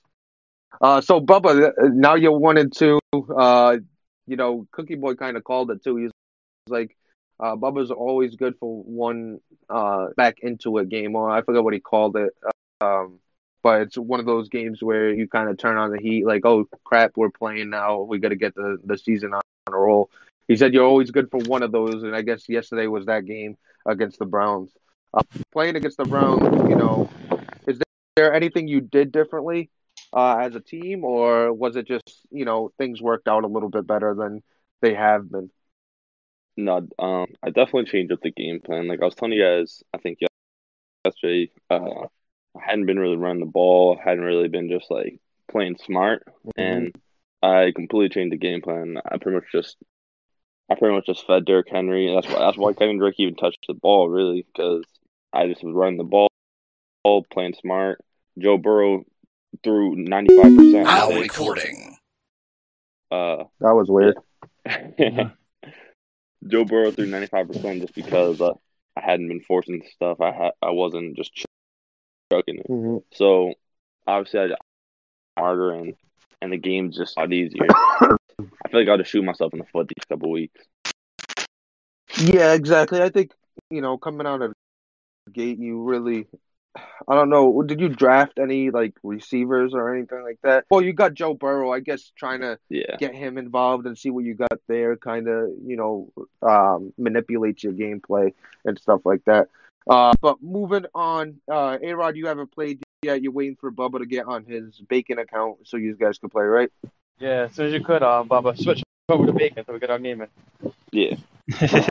Uh, 0.81 0.99
so 0.99 1.21
Bubba, 1.21 1.71
now 1.93 2.15
you're 2.15 2.37
one 2.37 2.57
and 2.57 2.75
two. 2.75 2.99
Uh, 3.13 3.77
you 4.27 4.35
know, 4.35 4.67
Cookie 4.71 4.95
Boy 4.95 5.13
kind 5.13 5.37
of 5.37 5.45
called 5.45 5.71
it 5.71 5.81
too. 5.81 5.95
He 5.95 6.03
was 6.03 6.11
like, 6.67 6.97
uh, 7.39 7.55
Bubba's 7.55 7.91
always 7.91 8.35
good 8.35 8.55
for 8.59 8.81
one 8.83 9.39
uh 9.69 10.07
back 10.15 10.39
into 10.41 10.77
a 10.77 10.85
game, 10.85 11.15
or 11.15 11.29
I 11.29 11.41
forget 11.41 11.63
what 11.63 11.73
he 11.73 11.79
called 11.79 12.15
it. 12.15 12.33
Um, 12.81 13.19
but 13.63 13.81
it's 13.81 13.97
one 13.97 14.19
of 14.19 14.27
those 14.27 14.47
games 14.49 14.83
where 14.83 15.11
you 15.11 15.27
kind 15.27 15.49
of 15.49 15.57
turn 15.57 15.77
on 15.77 15.91
the 15.91 15.97
heat, 15.99 16.25
like, 16.25 16.45
oh 16.45 16.69
crap, 16.83 17.13
we're 17.15 17.31
playing 17.31 17.71
now. 17.71 18.01
We 18.01 18.19
got 18.19 18.29
to 18.29 18.35
get 18.35 18.55
the 18.55 18.77
the 18.83 18.97
season 18.97 19.33
on 19.33 19.41
a 19.67 19.71
roll. 19.71 20.09
He 20.47 20.55
said 20.55 20.73
you're 20.73 20.85
always 20.85 21.11
good 21.11 21.31
for 21.31 21.39
one 21.39 21.63
of 21.63 21.71
those, 21.71 22.03
and 22.03 22.15
I 22.15 22.21
guess 22.21 22.47
yesterday 22.47 22.87
was 22.87 23.07
that 23.07 23.25
game 23.25 23.57
against 23.85 24.19
the 24.19 24.25
Browns. 24.25 24.71
Uh, 25.13 25.23
playing 25.51 25.75
against 25.75 25.97
the 25.97 26.05
Browns, 26.05 26.69
you 26.69 26.75
know, 26.75 27.09
is 27.67 27.79
there 28.15 28.33
anything 28.33 28.67
you 28.67 28.81
did 28.81 29.11
differently 29.11 29.69
uh, 30.13 30.38
as 30.38 30.55
a 30.55 30.59
team, 30.59 31.03
or 31.03 31.51
was 31.51 31.75
it 31.75 31.88
just 31.88 32.21
you 32.31 32.45
know 32.45 32.71
things 32.77 33.01
worked 33.01 33.27
out 33.27 33.43
a 33.43 33.47
little 33.47 33.69
bit 33.69 33.88
better 33.88 34.13
than 34.13 34.43
they 34.81 34.93
have 34.93 35.31
been? 35.31 35.49
No, 36.57 36.87
um, 36.99 37.27
I 37.43 37.49
definitely 37.49 37.85
changed 37.85 38.13
up 38.13 38.21
the 38.21 38.31
game 38.31 38.61
plan. 38.61 38.87
Like 38.87 39.01
I 39.01 39.05
was 39.05 39.15
telling 39.15 39.33
you 39.33 39.43
guys, 39.43 39.83
I 39.93 39.97
think 39.97 40.19
yesterday, 41.05 41.51
uh, 41.69 42.05
I 42.57 42.59
hadn't 42.65 42.85
been 42.85 42.99
really 42.99 43.17
running 43.17 43.41
the 43.41 43.45
ball, 43.51 43.97
hadn't 44.01 44.23
really 44.23 44.47
been 44.47 44.69
just 44.69 44.89
like 44.89 45.19
playing 45.51 45.77
smart, 45.85 46.23
and 46.55 46.95
I 47.43 47.71
completely 47.75 48.09
changed 48.09 48.31
the 48.33 48.37
game 48.37 48.61
plan. 48.61 48.97
I 49.05 49.17
pretty 49.17 49.35
much 49.35 49.51
just, 49.51 49.75
I 50.69 50.75
pretty 50.75 50.95
much 50.95 51.05
just 51.07 51.27
fed 51.27 51.45
Derrick 51.45 51.67
Henry. 51.69 52.13
That's 52.13 52.27
why 52.27 52.39
that's 52.39 52.57
why 52.57 52.73
Kenyon 52.73 52.99
Drake 52.99 53.15
even 53.19 53.35
touched 53.35 53.65
the 53.67 53.73
ball 53.73 54.07
really 54.07 54.45
because 54.53 54.85
I 55.33 55.47
just 55.47 55.63
was 55.63 55.75
running 55.75 55.97
the 55.97 56.05
ball, 56.05 56.29
all 57.03 57.25
playing 57.31 57.55
smart. 57.59 57.99
Joe 58.39 58.57
Burrow 58.57 59.03
threw 59.63 59.95
ninety 59.95 60.35
five 60.35 60.55
percent. 60.55 60.85
Now 60.85 61.09
recording. 61.09 61.97
Uh, 63.11 63.43
That 63.59 63.75
was 63.75 63.89
weird. 63.89 64.15
Joe 66.47 66.65
Burrow 66.65 66.91
threw 66.91 67.07
95% 67.07 67.81
just 67.81 67.95
because 67.95 68.41
uh, 68.41 68.53
I 68.95 69.01
hadn't 69.01 69.27
been 69.27 69.41
forcing 69.41 69.83
stuff. 69.93 70.21
I 70.21 70.31
had 70.31 70.51
I 70.61 70.71
wasn't 70.71 71.15
just 71.15 71.33
ch- 71.33 71.45
chucking 72.31 72.59
it. 72.59 72.67
Mhm. 72.69 73.03
So 73.13 73.53
obviously 74.07 74.39
I 74.41 74.55
harder 75.37 75.71
and 75.71 75.95
and 76.41 76.51
the 76.51 76.57
game's 76.57 76.97
just 76.97 77.17
a 77.17 77.21
lot 77.21 77.33
easier. 77.33 77.67
I 77.69 78.07
feel 78.69 78.79
like 78.79 78.81
I 78.81 78.83
got 78.83 78.97
to 78.97 79.03
shoot 79.03 79.23
myself 79.23 79.53
in 79.53 79.59
the 79.59 79.65
foot 79.65 79.87
these 79.87 80.05
couple 80.07 80.31
weeks. 80.31 80.61
Yeah, 82.19 82.53
exactly. 82.53 83.01
I 83.01 83.09
think 83.09 83.31
you 83.69 83.81
know 83.81 83.97
coming 83.97 84.27
out 84.27 84.41
of 84.41 84.53
gate, 85.31 85.57
you 85.57 85.83
really, 85.83 86.27
I 87.07 87.16
don't 87.16 87.30
know. 87.30 87.62
Did 87.62 87.80
you 87.80 87.89
draft 87.89 88.39
any 88.39 88.69
like 88.72 88.94
receivers 89.04 89.74
or 89.74 89.94
anything 89.95 90.24
like 90.24 90.39
that? 90.44 90.66
Well, 90.69 90.81
you 90.81 90.94
got 90.94 91.13
Joe 91.13 91.33
Burrow, 91.33 91.72
I 91.72 91.80
guess, 91.80 92.12
trying 92.16 92.42
to 92.42 92.57
Yeah. 92.69 92.95
get 92.98 93.13
him 93.13 93.38
involved 93.38 93.86
and 93.86 93.98
see 93.98 94.10
what 94.10 94.24
you 94.25 94.34
got 94.34 94.60
there, 94.67 94.96
kind 94.98 95.27
of, 95.27 95.50
you 95.65 95.77
know, 95.77 96.12
um, 96.41 96.94
manipulate 96.98 97.63
your 97.63 97.74
gameplay 97.74 98.34
and 98.65 98.77
stuff 98.79 99.01
like 99.05 99.24
that. 99.25 99.48
Uh, 99.88 100.13
but 100.20 100.41
moving 100.41 100.86
on, 100.96 101.39
uh, 101.51 101.77
A 101.82 101.94
Rod, 101.94 102.15
you 102.15 102.27
haven't 102.27 102.51
played 102.51 102.82
yet. 103.03 103.22
You're 103.22 103.32
waiting 103.32 103.55
for 103.55 103.72
Bubba 103.72 104.00
to 104.00 104.05
get 104.05 104.25
on 104.25 104.44
his 104.46 104.82
Bacon 104.89 105.20
account 105.20 105.58
so 105.67 105.77
you 105.77 105.96
guys 105.96 106.17
can 106.17 106.29
play, 106.29 106.44
right? 106.44 106.72
Yeah, 107.20 107.44
as 107.44 107.53
soon 107.53 107.67
as 107.67 107.74
you 107.74 107.84
could, 107.84 108.01
uh, 108.01 108.24
Bubba, 108.27 108.58
switch 108.58 108.82
over 109.10 109.27
to 109.27 109.32
Bacon 109.34 109.63
so 109.65 109.74
we 109.74 109.79
get 109.79 109.91
our 109.91 110.00
game 110.00 110.22
in. 110.22 110.72
Yeah. 110.91 111.15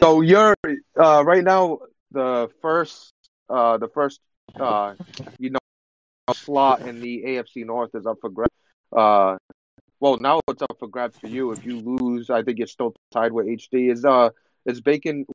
So 0.00 0.22
you're 0.22 0.56
uh, 0.96 1.22
right 1.24 1.44
now 1.44 1.78
the 2.10 2.50
first, 2.60 3.12
uh, 3.48 3.78
the 3.78 3.88
first, 3.88 4.20
uh, 4.58 4.94
you 5.38 5.50
know, 5.50 5.58
slot 6.34 6.82
in 6.82 7.00
the 7.00 7.22
AFC 7.26 7.64
North 7.66 7.94
is 7.94 8.06
up 8.06 8.18
for 8.20 8.30
grabs. 8.30 8.50
Uh, 8.94 9.36
well, 10.00 10.18
now 10.18 10.40
it's 10.48 10.62
up 10.62 10.76
for 10.78 10.88
grabs 10.88 11.16
for 11.18 11.28
you. 11.28 11.52
If 11.52 11.64
you 11.64 11.78
lose, 11.78 12.30
I 12.30 12.42
think 12.42 12.58
you're 12.58 12.66
still 12.66 12.94
tied 13.12 13.32
with 13.32 13.46
HD. 13.46 13.90
Is 13.92 14.04
uh, 14.04 14.30
is 14.66 14.80
Bacon? 14.80 15.26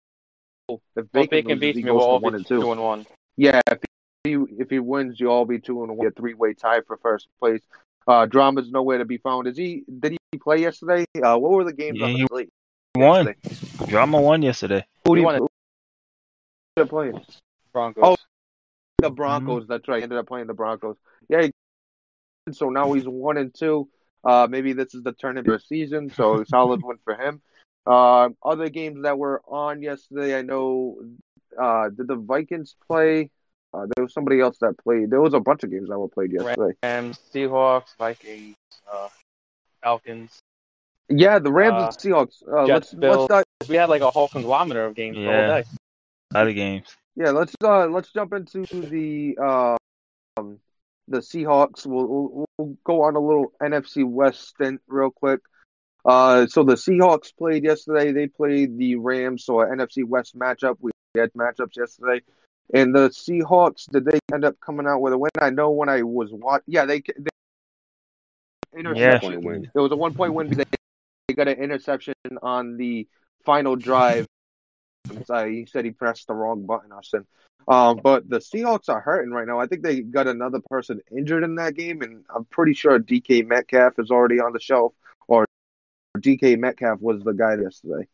If 0.69 0.79
Well, 0.97 1.05
Bacon, 1.13 1.29
Bacon 1.29 1.47
loses, 1.51 1.59
beats 1.61 1.77
he 1.77 1.83
me, 1.83 1.91
goes 1.91 1.99
we'll 1.99 2.07
all 2.07 2.19
one 2.19 2.33
be 2.33 2.37
and 2.37 2.47
two. 2.47 2.61
two 2.61 2.71
and 2.71 2.81
one. 2.81 3.05
Yeah, 3.37 3.61
if 3.71 3.79
he 4.23 4.33
if 4.57 4.69
he 4.69 4.79
wins, 4.79 5.19
you 5.19 5.29
all 5.29 5.45
be 5.45 5.59
two 5.59 5.83
and 5.83 5.95
one, 5.97 6.07
a 6.07 6.11
three 6.11 6.33
way 6.33 6.53
tie 6.53 6.81
for 6.81 6.97
first 6.97 7.27
place. 7.39 7.61
Uh, 8.07 8.25
drama's 8.25 8.71
nowhere 8.71 8.97
to 8.97 9.05
be 9.05 9.17
found. 9.17 9.47
Is 9.47 9.57
he? 9.57 9.83
Did 9.99 10.17
he 10.31 10.37
play 10.37 10.57
yesterday? 10.61 11.05
Uh, 11.21 11.37
what 11.37 11.51
were 11.51 11.63
the 11.63 11.73
games 11.73 11.99
Yeah, 11.99 12.05
on 12.05 12.11
he 12.11 12.21
the 12.21 12.27
slate? 12.29 12.49
won. 12.95 13.25
yesterday? 13.25 13.87
Drama 13.87 14.19
won 14.21 14.41
yesterday. 14.41 14.85
Who 15.05 15.13
He 15.13 15.19
did 15.19 15.25
won 15.25 15.35
he 15.35 15.37
it. 15.37 15.41
who 15.41 15.47
did 16.75 16.83
he 16.83 16.89
play? 16.89 17.11
Broncos. 17.77 18.03
Oh, 18.03 18.15
The 19.03 19.11
Broncos. 19.11 19.67
That's 19.67 19.87
right. 19.87 19.97
He 19.97 20.03
ended 20.03 20.17
up 20.17 20.25
playing 20.27 20.47
the 20.47 20.55
Broncos. 20.55 20.97
Yeah. 21.29 21.43
He, 21.43 21.51
so 22.51 22.69
now 22.69 22.91
he's 22.93 23.07
one 23.07 23.37
and 23.37 23.53
two. 23.53 23.87
Uh, 24.23 24.47
maybe 24.49 24.73
this 24.73 24.95
is 24.95 25.03
the 25.03 25.11
turn 25.13 25.37
of 25.37 25.45
your 25.45 25.59
season. 25.59 26.09
So 26.15 26.43
solid 26.47 26.81
win 26.83 26.97
for 27.03 27.13
him. 27.15 27.39
Uh, 27.85 28.29
other 28.43 28.69
games 28.69 29.03
that 29.03 29.17
were 29.19 29.41
on 29.47 29.81
yesterday, 29.83 30.37
I 30.37 30.41
know. 30.41 30.97
Uh, 31.57 31.89
did 31.89 32.07
the 32.07 32.15
Vikings 32.15 32.75
play? 32.87 33.29
Uh, 33.73 33.85
there 33.95 34.03
was 34.05 34.13
somebody 34.13 34.39
else 34.41 34.57
that 34.61 34.75
played. 34.79 35.11
There 35.11 35.21
was 35.21 35.33
a 35.35 35.39
bunch 35.39 35.63
of 35.63 35.69
games 35.69 35.89
that 35.89 35.99
were 35.99 36.07
played 36.07 36.31
yesterday. 36.31 36.73
Rams, 36.81 37.19
Seahawks, 37.33 37.95
Vikings, 37.99 38.55
uh, 38.91 39.07
Falcons. 39.83 40.39
Yeah, 41.09 41.37
the 41.39 41.51
Rams 41.51 41.73
Uh, 41.73 41.85
and 41.85 41.93
Seahawks. 41.97 42.41
Uh, 42.51 42.65
Jets, 42.65 42.91
let's 42.91 42.93
Bills. 42.95 43.17
let's 43.17 43.25
start, 43.25 43.45
We 43.69 43.75
had 43.75 43.87
like 43.89 44.01
a 44.01 44.09
whole 44.09 44.29
conglomerate 44.29 44.89
of 44.89 44.95
games 44.95 45.15
the 45.15 45.21
Yeah. 45.21 45.47
whole 45.47 45.61
day. 45.61 45.63
A 46.33 46.37
lot 46.39 46.47
of 46.47 46.55
games. 46.55 46.87
Yeah 47.17 47.31
let's 47.31 47.53
uh 47.63 47.87
let's 47.87 48.13
jump 48.13 48.31
into 48.31 48.63
the 48.65 49.37
um 49.37 49.77
the 51.07 51.19
Seahawks. 51.19 51.85
We'll, 51.85 52.07
we'll, 52.07 52.45
we'll 52.57 52.77
go 52.83 53.03
on 53.03 53.15
a 53.15 53.19
little 53.19 53.53
NFC 53.61 54.05
West 54.05 54.49
stint 54.49 54.81
real 54.87 55.09
quick. 55.09 55.39
Uh, 56.05 56.47
so 56.47 56.63
the 56.63 56.75
Seahawks 56.75 57.35
played 57.35 57.63
yesterday. 57.63 58.11
They 58.11 58.27
played 58.27 58.77
the 58.77 58.95
Rams, 58.95 59.43
so 59.43 59.61
an 59.61 59.77
NFC 59.77 60.05
West 60.05 60.37
matchup. 60.37 60.77
We 60.79 60.91
had 61.17 61.33
matchups 61.33 61.75
yesterday, 61.75 62.21
and 62.73 62.95
the 62.95 63.09
Seahawks 63.09 63.89
did 63.91 64.05
they 64.05 64.19
end 64.33 64.45
up 64.45 64.55
coming 64.59 64.87
out 64.87 65.01
with 65.01 65.13
a 65.13 65.17
win? 65.17 65.31
I 65.41 65.49
know 65.49 65.71
when 65.71 65.89
I 65.89 66.03
was 66.03 66.29
watching. 66.31 66.63
Yeah, 66.67 66.85
they, 66.85 67.01
they 67.01 67.29
interception. 68.77 69.41
Point. 69.41 69.65
It 69.73 69.79
was 69.79 69.91
a 69.91 69.97
one 69.97 70.13
point 70.13 70.33
win. 70.33 70.49
They, 70.49 70.63
they 71.27 71.33
got 71.33 71.47
an 71.47 71.57
interception 71.61 72.13
on 72.41 72.77
the 72.77 73.07
final 73.43 73.75
drive. 73.75 74.27
Uh, 75.29 75.45
he 75.45 75.65
said 75.65 75.85
he 75.85 75.91
pressed 75.91 76.27
the 76.27 76.33
wrong 76.33 76.65
button 76.65 76.91
or 76.91 77.03
something. 77.03 77.27
Um, 77.67 77.99
but 78.01 78.29
the 78.29 78.39
Seahawks 78.39 78.87
are 78.87 79.01
hurting 79.01 79.31
right 79.31 79.45
now. 79.45 79.59
I 79.59 79.67
think 79.67 79.81
they 79.83 79.99
got 80.01 80.27
another 80.27 80.61
person 80.69 81.01
injured 81.11 81.43
in 81.43 81.55
that 81.55 81.75
game, 81.75 82.01
and 82.01 82.23
I'm 82.33 82.45
pretty 82.45 82.73
sure 82.73 82.97
DK 82.97 83.45
Metcalf 83.45 83.99
is 83.99 84.09
already 84.09 84.39
on 84.39 84.53
the 84.53 84.59
shelf, 84.59 84.93
or 85.27 85.45
DK 86.17 86.57
Metcalf 86.57 87.01
was 87.01 87.23
the 87.23 87.33
guy 87.33 87.55
yesterday. 87.55 88.07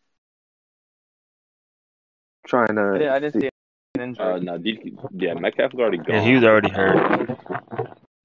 Trying 2.48 2.76
to 2.76 2.98
Yeah, 3.00 3.14
I 3.14 3.20
didn't 3.20 3.42
see 3.42 3.50
an 3.96 4.02
injury. 4.02 4.26
Uh, 4.26 4.40
no, 4.40 4.58
DK, 4.58 4.98
yeah, 5.12 5.34
Metcalf 5.36 5.74
was 5.74 5.80
already 5.82 5.98
gone. 5.98 6.16
Yeah, 6.16 6.22
he 6.22 6.34
was 6.34 6.44
already 6.44 6.70
hurt. 6.70 7.30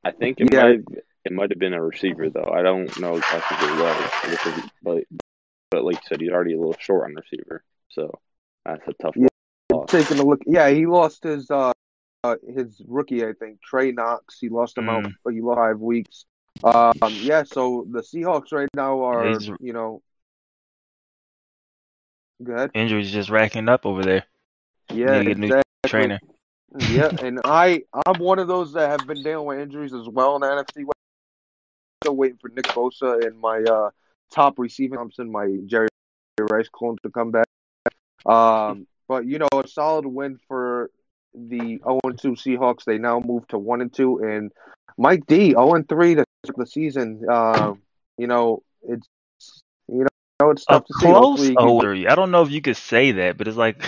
I 0.04 0.10
think 0.12 0.40
it 0.40 0.52
Yeah. 0.52 0.62
might 0.62 0.80
it 1.25 1.32
might 1.32 1.50
have 1.50 1.58
been 1.58 1.75
a 1.75 1.82
receiver 1.82 2.30
though. 2.30 2.50
I 2.50 2.62
don't 2.62 2.98
know 2.98 3.16
exactly 3.16 3.68
what 3.68 4.00
it 4.00 4.54
was, 4.54 4.70
but 4.82 5.04
but 5.70 5.84
like 5.84 5.96
you 5.96 6.02
said, 6.08 6.20
he's 6.22 6.30
already 6.30 6.54
a 6.54 6.58
little 6.58 6.76
short 6.78 7.04
on 7.04 7.14
receiver, 7.14 7.62
so 7.90 8.18
that's 8.68 8.88
a 8.88 8.92
tough 9.02 9.16
Yeah. 9.16 9.28
loss. 9.72 9.90
taking 9.90 10.18
a 10.18 10.22
look. 10.22 10.40
Yeah, 10.46 10.68
he 10.70 10.87
lost 10.87 11.25
his 11.25 11.50
uh, 11.50 11.72
uh 12.25 12.37
his 12.54 12.80
rookie, 12.87 13.25
I 13.25 13.32
think, 13.32 13.60
Trey 13.62 13.92
Knox. 13.92 14.38
He 14.38 14.48
lost 14.48 14.76
him 14.76 14.88
out. 14.88 15.04
Mm. 15.04 15.32
He 15.32 15.40
lost 15.40 15.58
five 15.58 15.80
weeks. 15.80 16.25
Um, 16.64 16.92
yeah. 17.10 17.44
So 17.44 17.87
the 17.90 18.00
Seahawks 18.00 18.52
right 18.52 18.68
now 18.75 19.02
are, 19.02 19.28
He's- 19.28 19.50
you 19.60 19.72
know, 19.72 20.02
good. 22.42 22.70
Injuries 22.75 23.10
just 23.12 23.30
racking 23.30 23.68
up 23.68 23.87
over 23.87 24.02
there. 24.02 24.25
Yeah, 24.92 25.18
Need 25.20 25.25
to 25.25 25.30
a 25.30 25.34
new 25.34 25.46
exactly. 25.46 25.62
Trainer. 25.87 26.20
yeah, 26.90 27.10
and 27.22 27.40
I 27.44 27.82
I'm 28.06 28.20
one 28.20 28.38
of 28.38 28.48
those 28.48 28.72
that 28.72 28.90
have 28.90 29.06
been 29.06 29.22
dealing 29.22 29.46
with 29.46 29.58
injuries 29.60 29.94
as 29.94 30.08
well 30.08 30.34
in 30.37 30.40
the 30.42 30.46
NFC 30.48 30.84
West. 30.84 30.92
Still 32.02 32.16
waiting 32.16 32.38
for 32.40 32.48
Nick 32.50 32.66
Bosa 32.66 33.25
and 33.26 33.38
my 33.38 33.60
uh, 33.62 33.90
top 34.32 34.58
receiving 34.58 34.98
Thompson, 34.98 35.30
my 35.30 35.58
Jerry 35.66 35.88
Rice 36.40 36.68
clone 36.72 36.96
to 37.02 37.10
come 37.10 37.30
back. 37.32 37.47
Um, 38.26 38.87
but 39.08 39.26
you 39.26 39.38
know, 39.38 39.48
a 39.54 39.66
solid 39.68 40.06
win 40.06 40.38
for 40.48 40.90
the 41.34 41.78
0 41.84 42.00
2 42.18 42.32
Seahawks. 42.32 42.84
They 42.84 42.98
now 42.98 43.20
move 43.20 43.46
to 43.48 43.58
1 43.58 43.80
and 43.80 43.92
2, 43.92 44.18
and 44.18 44.52
Mike 44.96 45.26
D 45.26 45.50
0 45.52 45.82
3 45.88 46.14
to 46.16 46.25
start 46.44 46.56
the 46.56 46.66
season. 46.66 47.25
Um, 47.28 47.82
you 48.16 48.26
know, 48.26 48.62
it's 48.82 49.06
you 49.88 50.06
know 50.40 50.50
it's 50.50 50.64
A 50.68 50.72
tough 50.75 50.84
to 50.87 50.94
see. 50.94 51.06
close 51.06 51.14
Hopefully 51.22 51.48
he 51.50 51.56
can- 51.56 51.68
over. 51.68 51.92
I 52.10 52.14
don't 52.14 52.30
know 52.30 52.42
if 52.42 52.50
you 52.50 52.60
could 52.60 52.76
say 52.76 53.12
that, 53.12 53.38
but 53.38 53.48
it's 53.48 53.56
like 53.56 53.82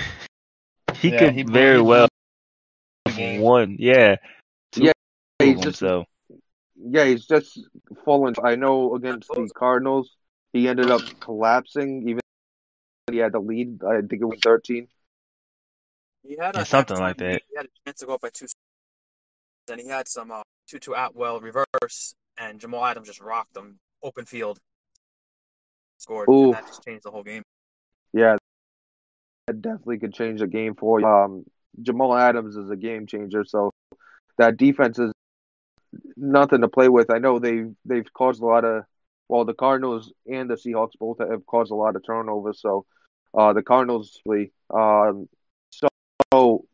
he 0.96 1.10
Yeah, 1.10 1.18
could 1.18 1.34
he- 1.34 1.42
very 1.42 1.80
well 1.80 2.08
one. 3.16 3.76
Yeah. 3.78 4.16
Two 4.72 4.84
Yeah, 4.84 4.90
of 5.40 5.46
he's 5.46 5.54
them, 5.56 5.62
just 5.64 5.78
so 5.80 6.04
Yeah, 6.76 7.04
he's 7.06 7.26
just 7.26 7.58
fallen. 8.04 8.34
I 8.42 8.54
know 8.54 8.94
against 8.94 9.28
the 9.28 9.48
Cardinals, 9.54 10.10
he 10.52 10.68
ended 10.68 10.90
up 10.90 11.02
collapsing. 11.20 12.02
Even 12.08 12.16
though 12.16 12.19
he 13.12 13.18
had 13.18 13.32
the 13.32 13.40
lead. 13.40 13.82
I 13.84 14.00
think 14.00 14.22
it 14.22 14.24
was 14.24 14.40
thirteen. 14.42 14.88
He 16.22 16.36
had 16.38 16.54
Yeah, 16.54 16.62
a 16.62 16.66
something 16.66 16.98
like 16.98 17.16
that. 17.18 17.32
lead. 17.32 17.42
He 17.50 17.56
had 17.56 17.66
a 17.66 17.68
chance 17.86 18.00
to 18.00 18.06
go 18.06 18.14
up 18.14 18.20
by 18.20 18.30
two. 18.30 18.46
Then 19.66 19.78
he 19.78 19.88
had 19.88 20.08
some 20.08 20.30
uh, 20.30 20.42
Tutu 20.68 20.92
Atwell 20.92 21.40
reverse, 21.40 22.14
and 22.38 22.60
Jamal 22.60 22.84
Adams 22.84 23.06
just 23.08 23.20
rocked 23.20 23.56
him 23.56 23.78
open 24.02 24.24
field. 24.24 24.58
Scored, 25.98 26.28
Ooh. 26.30 26.44
and 26.44 26.54
that 26.54 26.66
just 26.66 26.82
changed 26.82 27.04
the 27.04 27.10
whole 27.10 27.22
game. 27.22 27.42
Yeah, 28.12 28.36
that 29.46 29.60
definitely 29.60 29.98
could 29.98 30.14
change 30.14 30.40
the 30.40 30.46
game 30.46 30.74
for 30.74 31.00
you. 31.00 31.06
Um, 31.06 31.44
Jamal 31.82 32.16
Adams 32.16 32.56
is 32.56 32.70
a 32.70 32.76
game 32.76 33.06
changer, 33.06 33.44
so 33.44 33.70
that 34.38 34.56
defense 34.56 34.98
is 34.98 35.12
nothing 36.16 36.62
to 36.62 36.68
play 36.68 36.88
with. 36.88 37.10
I 37.10 37.18
know 37.18 37.38
they've 37.38 37.72
they've 37.84 38.12
caused 38.12 38.42
a 38.42 38.46
lot 38.46 38.64
of. 38.64 38.84
Well, 39.28 39.44
the 39.44 39.54
Cardinals 39.54 40.12
and 40.26 40.50
the 40.50 40.54
Seahawks 40.54 40.98
both 40.98 41.18
have 41.20 41.46
caused 41.46 41.70
a 41.70 41.76
lot 41.76 41.94
of 41.94 42.04
turnovers. 42.04 42.60
So, 42.60 42.84
uh, 43.36 43.52
the 43.52 43.62
Cardinals, 43.62 44.20
um, 44.74 45.28
so, 45.70 45.88
so 46.32 46.64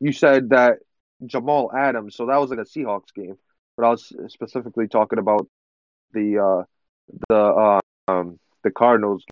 you 0.00 0.12
said 0.12 0.50
that 0.50 0.78
Jamal 1.26 1.70
Adams. 1.76 2.16
So 2.16 2.26
that 2.26 2.36
was 2.36 2.50
like 2.50 2.58
a 2.58 2.62
Seahawks 2.62 3.14
game, 3.14 3.36
but 3.76 3.86
I 3.86 3.90
was 3.90 4.12
specifically 4.28 4.88
talking 4.88 5.18
about 5.18 5.48
the 6.12 6.38
uh, 6.38 6.64
the 7.28 7.36
uh, 7.36 7.80
um, 8.08 8.38
the 8.64 8.70
Cardinals. 8.70 9.24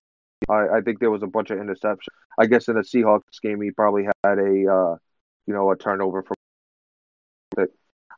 I, 0.49 0.79
I 0.79 0.81
think 0.81 1.01
there 1.01 1.11
was 1.11 1.23
a 1.23 1.27
bunch 1.27 1.51
of 1.51 1.59
interceptions. 1.59 2.09
I 2.39 2.47
guess 2.47 2.69
in 2.69 2.77
the 2.77 2.83
Seahawks 2.83 3.41
game, 3.43 3.61
he 3.61 3.71
probably 3.71 4.05
had 4.25 4.39
a 4.39 4.73
uh, 4.73 4.97
you 5.47 5.55
know 5.55 5.71
a 5.71 5.77
turnover 5.77 6.23
from 6.23 6.35
it. 7.59 7.71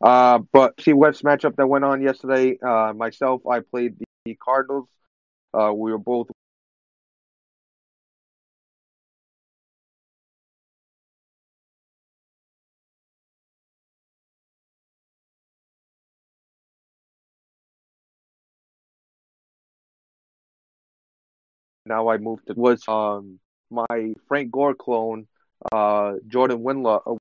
Uh, 0.02 0.38
but 0.52 0.80
see 0.80 0.92
West 0.92 1.22
matchup 1.22 1.56
that 1.56 1.66
went 1.66 1.84
on 1.84 2.02
yesterday. 2.02 2.58
Uh, 2.60 2.92
myself, 2.94 3.42
I 3.46 3.60
played 3.60 3.94
the 4.24 4.36
Cardinals. 4.36 4.88
Uh, 5.54 5.72
we 5.74 5.92
were 5.92 5.98
both 5.98 6.28
now 21.86 22.08
I 22.08 22.18
moved 22.18 22.46
to 22.46 22.54
was 22.54 22.82
um 22.88 23.38
my 23.70 24.14
Frank 24.28 24.50
Gore 24.50 24.74
clone, 24.74 25.26
uh 25.72 26.14
Jordan 26.26 26.62
Winlaw 26.62 27.18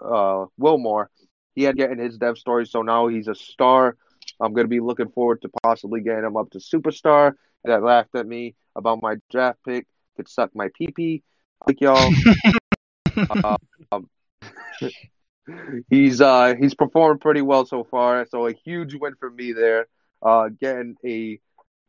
uh 0.00 0.46
Wilmore. 0.58 1.10
He 1.54 1.62
had 1.62 1.76
getting 1.76 1.98
his 1.98 2.18
dev 2.18 2.36
story, 2.38 2.66
so 2.66 2.82
now 2.82 3.08
he's 3.08 3.28
a 3.28 3.34
star. 3.34 3.96
I'm 4.40 4.52
gonna 4.52 4.68
be 4.68 4.80
looking 4.80 5.08
forward 5.08 5.42
to 5.42 5.50
possibly 5.62 6.00
getting 6.00 6.24
him 6.24 6.36
up 6.36 6.50
to 6.50 6.58
superstar. 6.58 7.32
That 7.64 7.82
laughed 7.82 8.14
at 8.14 8.26
me 8.26 8.54
about 8.76 9.02
my 9.02 9.16
draft 9.30 9.58
pick 9.66 9.86
could 10.16 10.28
suck 10.28 10.50
my 10.54 10.68
pee 10.76 10.88
pee. 10.88 11.22
Like 11.66 11.80
y'all. 11.80 12.12
um, 13.92 14.08
he's 15.90 16.20
uh 16.20 16.54
he's 16.58 16.74
performed 16.74 17.20
pretty 17.20 17.42
well 17.42 17.64
so 17.66 17.84
far, 17.84 18.26
so 18.26 18.46
a 18.46 18.52
huge 18.52 18.94
win 18.94 19.14
for 19.18 19.30
me 19.30 19.52
there. 19.52 19.86
Uh 20.22 20.48
getting 20.60 20.96
a 21.04 21.38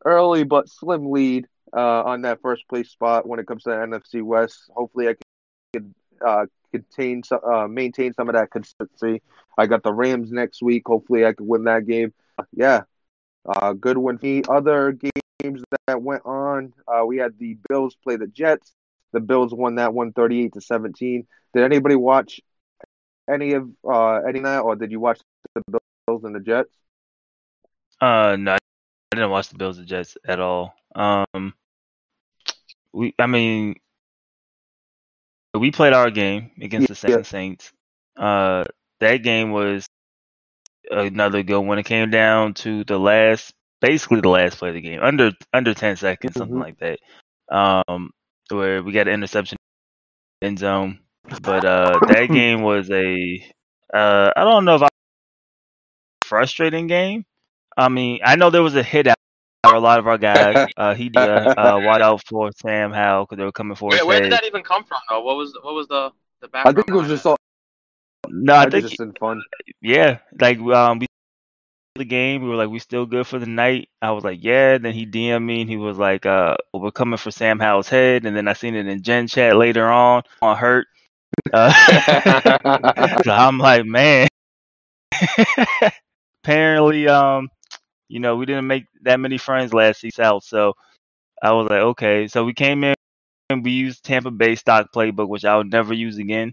early 0.04 0.44
but 0.44 0.68
slim 0.68 1.10
lead 1.10 1.46
uh, 1.76 2.02
on 2.04 2.22
that 2.22 2.40
first 2.42 2.68
place 2.68 2.90
spot 2.90 3.26
when 3.26 3.38
it 3.38 3.46
comes 3.46 3.64
to 3.64 3.70
the 3.70 3.76
NFC 3.76 4.22
West. 4.22 4.70
Hopefully, 4.74 5.08
I 5.08 5.14
can 5.72 5.94
uh, 6.24 6.46
contain 6.72 7.22
some, 7.22 7.40
uh, 7.44 7.66
maintain 7.68 8.12
some 8.14 8.28
of 8.28 8.34
that 8.34 8.50
consistency. 8.50 9.22
I 9.56 9.66
got 9.66 9.82
the 9.82 9.92
Rams 9.92 10.30
next 10.30 10.62
week. 10.62 10.82
Hopefully, 10.86 11.24
I 11.26 11.32
can 11.32 11.46
win 11.46 11.64
that 11.64 11.86
game. 11.86 12.12
Yeah, 12.52 12.82
uh, 13.46 13.72
good 13.72 13.98
win. 13.98 14.18
The 14.20 14.44
other 14.48 14.96
games 15.42 15.62
that 15.86 16.02
went 16.02 16.22
on, 16.24 16.72
uh, 16.86 17.04
we 17.04 17.18
had 17.18 17.38
the 17.38 17.56
Bills 17.68 17.96
play 18.02 18.16
the 18.16 18.26
Jets. 18.26 18.72
The 19.12 19.20
Bills 19.20 19.54
won 19.54 19.76
that 19.76 19.94
one 19.94 20.12
thirty 20.12 20.44
eight 20.44 20.54
to 20.54 20.60
seventeen. 20.60 21.26
Did 21.54 21.64
anybody 21.64 21.96
watch 21.96 22.40
any 23.28 23.54
of 23.54 23.68
uh, 23.88 24.20
any 24.28 24.38
of 24.38 24.44
that, 24.44 24.60
or 24.60 24.76
did 24.76 24.90
you 24.90 25.00
watch 25.00 25.20
the 25.54 25.80
Bills 26.06 26.24
and 26.24 26.34
the 26.34 26.40
Jets? 26.40 26.74
Uh, 28.00 28.36
no, 28.38 28.52
I 28.54 28.58
didn't 29.12 29.30
watch 29.30 29.48
the 29.48 29.56
Bills 29.56 29.78
and 29.78 29.86
Jets 29.86 30.16
at 30.26 30.40
all. 30.40 30.74
Um, 30.94 31.54
we, 32.92 33.14
I 33.18 33.26
mean, 33.26 33.76
we 35.54 35.70
played 35.70 35.92
our 35.92 36.10
game 36.10 36.50
against 36.60 36.88
the 36.88 36.94
Saints. 36.94 37.28
Yeah. 37.28 37.30
Saints. 37.30 37.72
Uh, 38.16 38.64
that 39.00 39.18
game 39.18 39.50
was 39.50 39.86
another 40.90 41.42
good 41.42 41.60
one. 41.60 41.78
It 41.78 41.84
came 41.84 42.10
down 42.10 42.54
to 42.54 42.84
the 42.84 42.98
last, 42.98 43.52
basically 43.80 44.20
the 44.20 44.28
last 44.28 44.58
play 44.58 44.70
of 44.70 44.74
the 44.74 44.80
game, 44.80 45.00
under 45.02 45.32
under 45.52 45.74
ten 45.74 45.96
seconds, 45.96 46.36
something 46.36 46.56
Mhm. 46.56 46.60
like 46.60 46.78
that. 46.78 46.98
Um, 47.50 48.10
where 48.50 48.82
we 48.82 48.92
got 48.92 49.08
an 49.08 49.14
interception 49.14 49.58
in 50.42 50.56
zone, 50.56 51.00
but 51.42 51.64
uh, 51.64 52.00
that 52.06 52.26
game 52.32 52.62
was 52.62 52.90
a, 52.90 53.44
uh, 53.92 54.30
I 54.36 54.44
don't 54.44 54.64
know 54.64 54.76
if 54.76 54.82
I 54.82 54.88
frustrating 56.22 56.86
game. 56.86 57.24
I 57.76 57.88
mean, 57.88 58.20
I 58.24 58.36
know 58.36 58.50
there 58.50 58.62
was 58.62 58.76
a 58.76 58.82
hit 58.84 59.08
out 59.08 59.17
for 59.68 59.76
a 59.76 59.80
lot 59.80 59.98
of 59.98 60.06
our 60.06 60.18
guys. 60.18 60.66
Uh, 60.78 60.94
he 60.94 61.08
did 61.08 61.16
uh, 61.16 61.54
uh, 61.56 61.80
watch 61.82 62.00
out 62.00 62.22
for 62.26 62.50
Sam 62.62 62.92
Howell 62.92 63.24
because 63.24 63.38
they 63.38 63.44
were 63.44 63.52
coming 63.52 63.74
for 63.74 63.88
Where, 63.88 64.06
where 64.06 64.20
did 64.20 64.30
that 64.30 64.44
even 64.44 64.62
come 64.62 64.84
from, 64.84 64.98
though? 65.08 65.22
What 65.22 65.36
was 65.36 65.56
what 65.62 65.74
was 65.74 65.88
the 65.88 66.12
the 66.40 66.48
I 66.54 66.72
think 66.72 66.88
it 66.88 66.94
was 66.94 67.08
just 67.08 67.26
all. 67.26 67.36
No, 68.28 68.54
I 68.54 68.62
I 68.62 68.70
think 68.70 68.86
just 68.86 69.00
in 69.00 69.12
fun. 69.14 69.42
yeah, 69.80 70.18
like 70.40 70.58
um, 70.58 71.00
we 71.00 71.06
the 71.98 72.04
game. 72.04 72.42
We 72.42 72.48
were 72.48 72.56
like, 72.56 72.70
we 72.70 72.78
still 72.78 73.04
good 73.04 73.26
for 73.26 73.38
the 73.38 73.46
night. 73.46 73.88
I 74.00 74.12
was 74.12 74.24
like, 74.24 74.38
yeah. 74.42 74.78
Then 74.78 74.94
he 74.94 75.04
DM'd 75.04 75.44
me 75.44 75.60
and 75.60 75.70
he 75.70 75.76
was 75.76 75.98
like, 75.98 76.24
uh, 76.24 76.56
we're 76.72 76.90
coming 76.90 77.18
for 77.18 77.30
Sam 77.30 77.58
Howell's 77.58 77.88
head. 77.88 78.24
And 78.24 78.34
then 78.34 78.48
I 78.48 78.54
seen 78.54 78.74
it 78.74 78.86
in 78.86 79.02
Gen 79.02 79.26
Chat 79.26 79.56
later 79.56 79.86
on 79.88 80.22
on 80.40 80.56
Hurt. 80.56 80.86
Uh, 81.52 81.72
so 83.22 83.30
I'm 83.30 83.58
like, 83.58 83.84
man. 83.84 84.26
apparently, 86.42 87.06
um, 87.06 87.48
you 88.08 88.20
know, 88.20 88.36
we 88.36 88.46
didn't 88.46 88.66
make 88.66 88.84
that 89.02 89.20
many 89.20 89.38
friends 89.38 89.72
last 89.74 90.00
season 90.00 90.24
out, 90.24 90.44
so 90.44 90.74
I 91.42 91.52
was 91.52 91.68
like, 91.70 91.80
okay. 91.80 92.28
So 92.28 92.44
we 92.44 92.54
came 92.54 92.84
in 92.84 92.94
and 93.50 93.64
we 93.64 93.72
used 93.72 94.04
Tampa 94.04 94.30
Bay 94.30 94.54
stock 94.56 94.92
playbook, 94.94 95.28
which 95.28 95.44
I 95.44 95.56
would 95.56 95.70
never 95.70 95.94
use 95.94 96.18
again. 96.18 96.52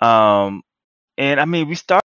Um, 0.00 0.62
and 1.18 1.40
I 1.40 1.44
mean, 1.44 1.68
we 1.68 1.74
started 1.76 2.02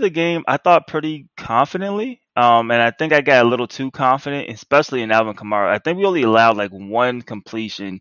the 0.00 0.10
game, 0.10 0.44
I 0.48 0.56
thought 0.58 0.86
pretty 0.88 1.28
confidently. 1.36 2.20
Um, 2.36 2.70
and 2.70 2.82
I 2.82 2.90
think 2.90 3.12
I 3.12 3.20
got 3.20 3.44
a 3.44 3.48
little 3.48 3.68
too 3.68 3.90
confident, 3.90 4.50
especially 4.50 5.02
in 5.02 5.12
Alvin 5.12 5.34
Kamara. 5.34 5.68
I 5.70 5.78
think 5.78 5.98
we 5.98 6.06
only 6.06 6.22
allowed 6.22 6.56
like 6.56 6.70
one 6.72 7.22
completion 7.22 8.00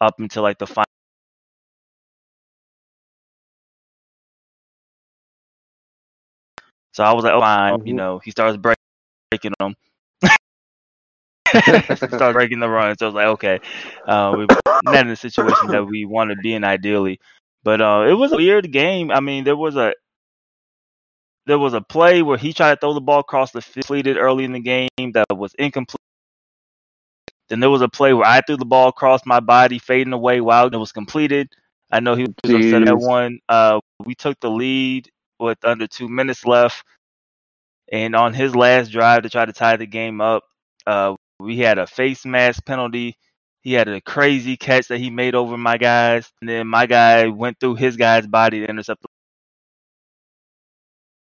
up 0.00 0.20
until 0.20 0.42
like 0.42 0.58
the 0.58 0.66
final. 0.66 0.86
So 6.92 7.04
I 7.04 7.12
was 7.12 7.24
like, 7.24 7.32
oh, 7.34 7.40
fine. 7.40 7.78
You 7.84 7.94
Mhm. 7.94 7.96
know, 7.96 8.18
he 8.18 8.30
starts 8.30 8.56
break- 8.56 8.76
breaking 9.32 9.52
them. 9.58 9.74
starts 11.96 12.32
breaking 12.32 12.60
the 12.60 12.68
run. 12.68 12.96
So 12.98 13.06
I 13.06 13.08
was 13.08 13.14
like, 13.14 13.26
okay, 13.26 13.60
uh, 14.06 14.34
we're 14.36 14.46
not 14.84 14.96
in 14.96 15.08
the 15.08 15.16
situation 15.16 15.68
that 15.68 15.84
we 15.84 16.04
want 16.04 16.30
to 16.30 16.36
be 16.36 16.54
in 16.54 16.64
ideally. 16.64 17.20
But 17.64 17.80
uh, 17.80 18.06
it 18.08 18.14
was 18.14 18.32
a 18.32 18.36
weird 18.36 18.72
game. 18.72 19.10
I 19.10 19.20
mean, 19.20 19.44
there 19.44 19.56
was 19.56 19.76
a 19.76 19.94
there 21.46 21.58
was 21.58 21.74
a 21.74 21.80
play 21.80 22.22
where 22.22 22.38
he 22.38 22.52
tried 22.52 22.74
to 22.74 22.80
throw 22.80 22.94
the 22.94 23.00
ball 23.00 23.20
across 23.20 23.52
the 23.52 23.60
field, 23.60 23.86
completed 23.86 24.16
early 24.16 24.44
in 24.44 24.52
the 24.52 24.60
game 24.60 25.12
that 25.14 25.26
was 25.30 25.54
incomplete. 25.58 25.96
Then 27.48 27.60
there 27.60 27.70
was 27.70 27.82
a 27.82 27.88
play 27.88 28.14
where 28.14 28.26
I 28.26 28.40
threw 28.40 28.56
the 28.56 28.64
ball 28.64 28.88
across 28.88 29.26
my 29.26 29.40
body, 29.40 29.78
fading 29.78 30.12
away 30.12 30.40
while 30.40 30.68
it 30.68 30.76
was 30.76 30.92
completed. 30.92 31.48
I 31.90 32.00
know 32.00 32.14
he 32.14 32.22
was 32.22 32.54
upset 32.54 32.82
at 32.82 32.86
that 32.86 32.96
one. 32.96 33.40
Uh, 33.48 33.80
we 34.04 34.14
took 34.14 34.40
the 34.40 34.50
lead 34.50 35.10
with 35.38 35.58
under 35.64 35.86
two 35.86 36.08
minutes 36.08 36.46
left, 36.46 36.84
and 37.92 38.16
on 38.16 38.34
his 38.34 38.56
last 38.56 38.90
drive 38.90 39.22
to 39.22 39.30
try 39.30 39.46
to 39.46 39.52
tie 39.52 39.76
the 39.76 39.86
game 39.86 40.20
up, 40.20 40.44
uh, 40.86 41.14
we 41.40 41.58
had 41.58 41.78
a 41.78 41.86
face 41.86 42.26
mask 42.26 42.64
penalty. 42.66 43.16
He 43.62 43.74
had 43.74 43.88
a 43.88 44.00
crazy 44.00 44.56
catch 44.56 44.88
that 44.88 44.98
he 44.98 45.10
made 45.10 45.36
over 45.36 45.56
my 45.58 45.78
guys, 45.78 46.32
and 46.40 46.50
then 46.50 46.66
my 46.68 46.86
guy 46.86 47.28
went 47.28 47.60
through 47.60 47.76
his 47.76 47.96
guy's 47.96 48.26
body 48.26 48.60
to 48.60 48.66
intercept. 48.68 49.02
The- 49.02 49.08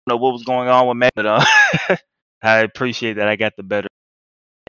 I 0.07 0.11
don't 0.11 0.19
know 0.19 0.23
what 0.23 0.33
was 0.33 0.43
going 0.43 0.69
on 0.69 0.87
with 0.87 0.97
Matt, 0.97 1.13
but 1.15 1.25
uh, 1.25 1.45
I 2.43 2.59
appreciate 2.59 3.13
that 3.15 3.27
I 3.27 3.35
got 3.35 3.53
the 3.57 3.63
better. 3.63 3.87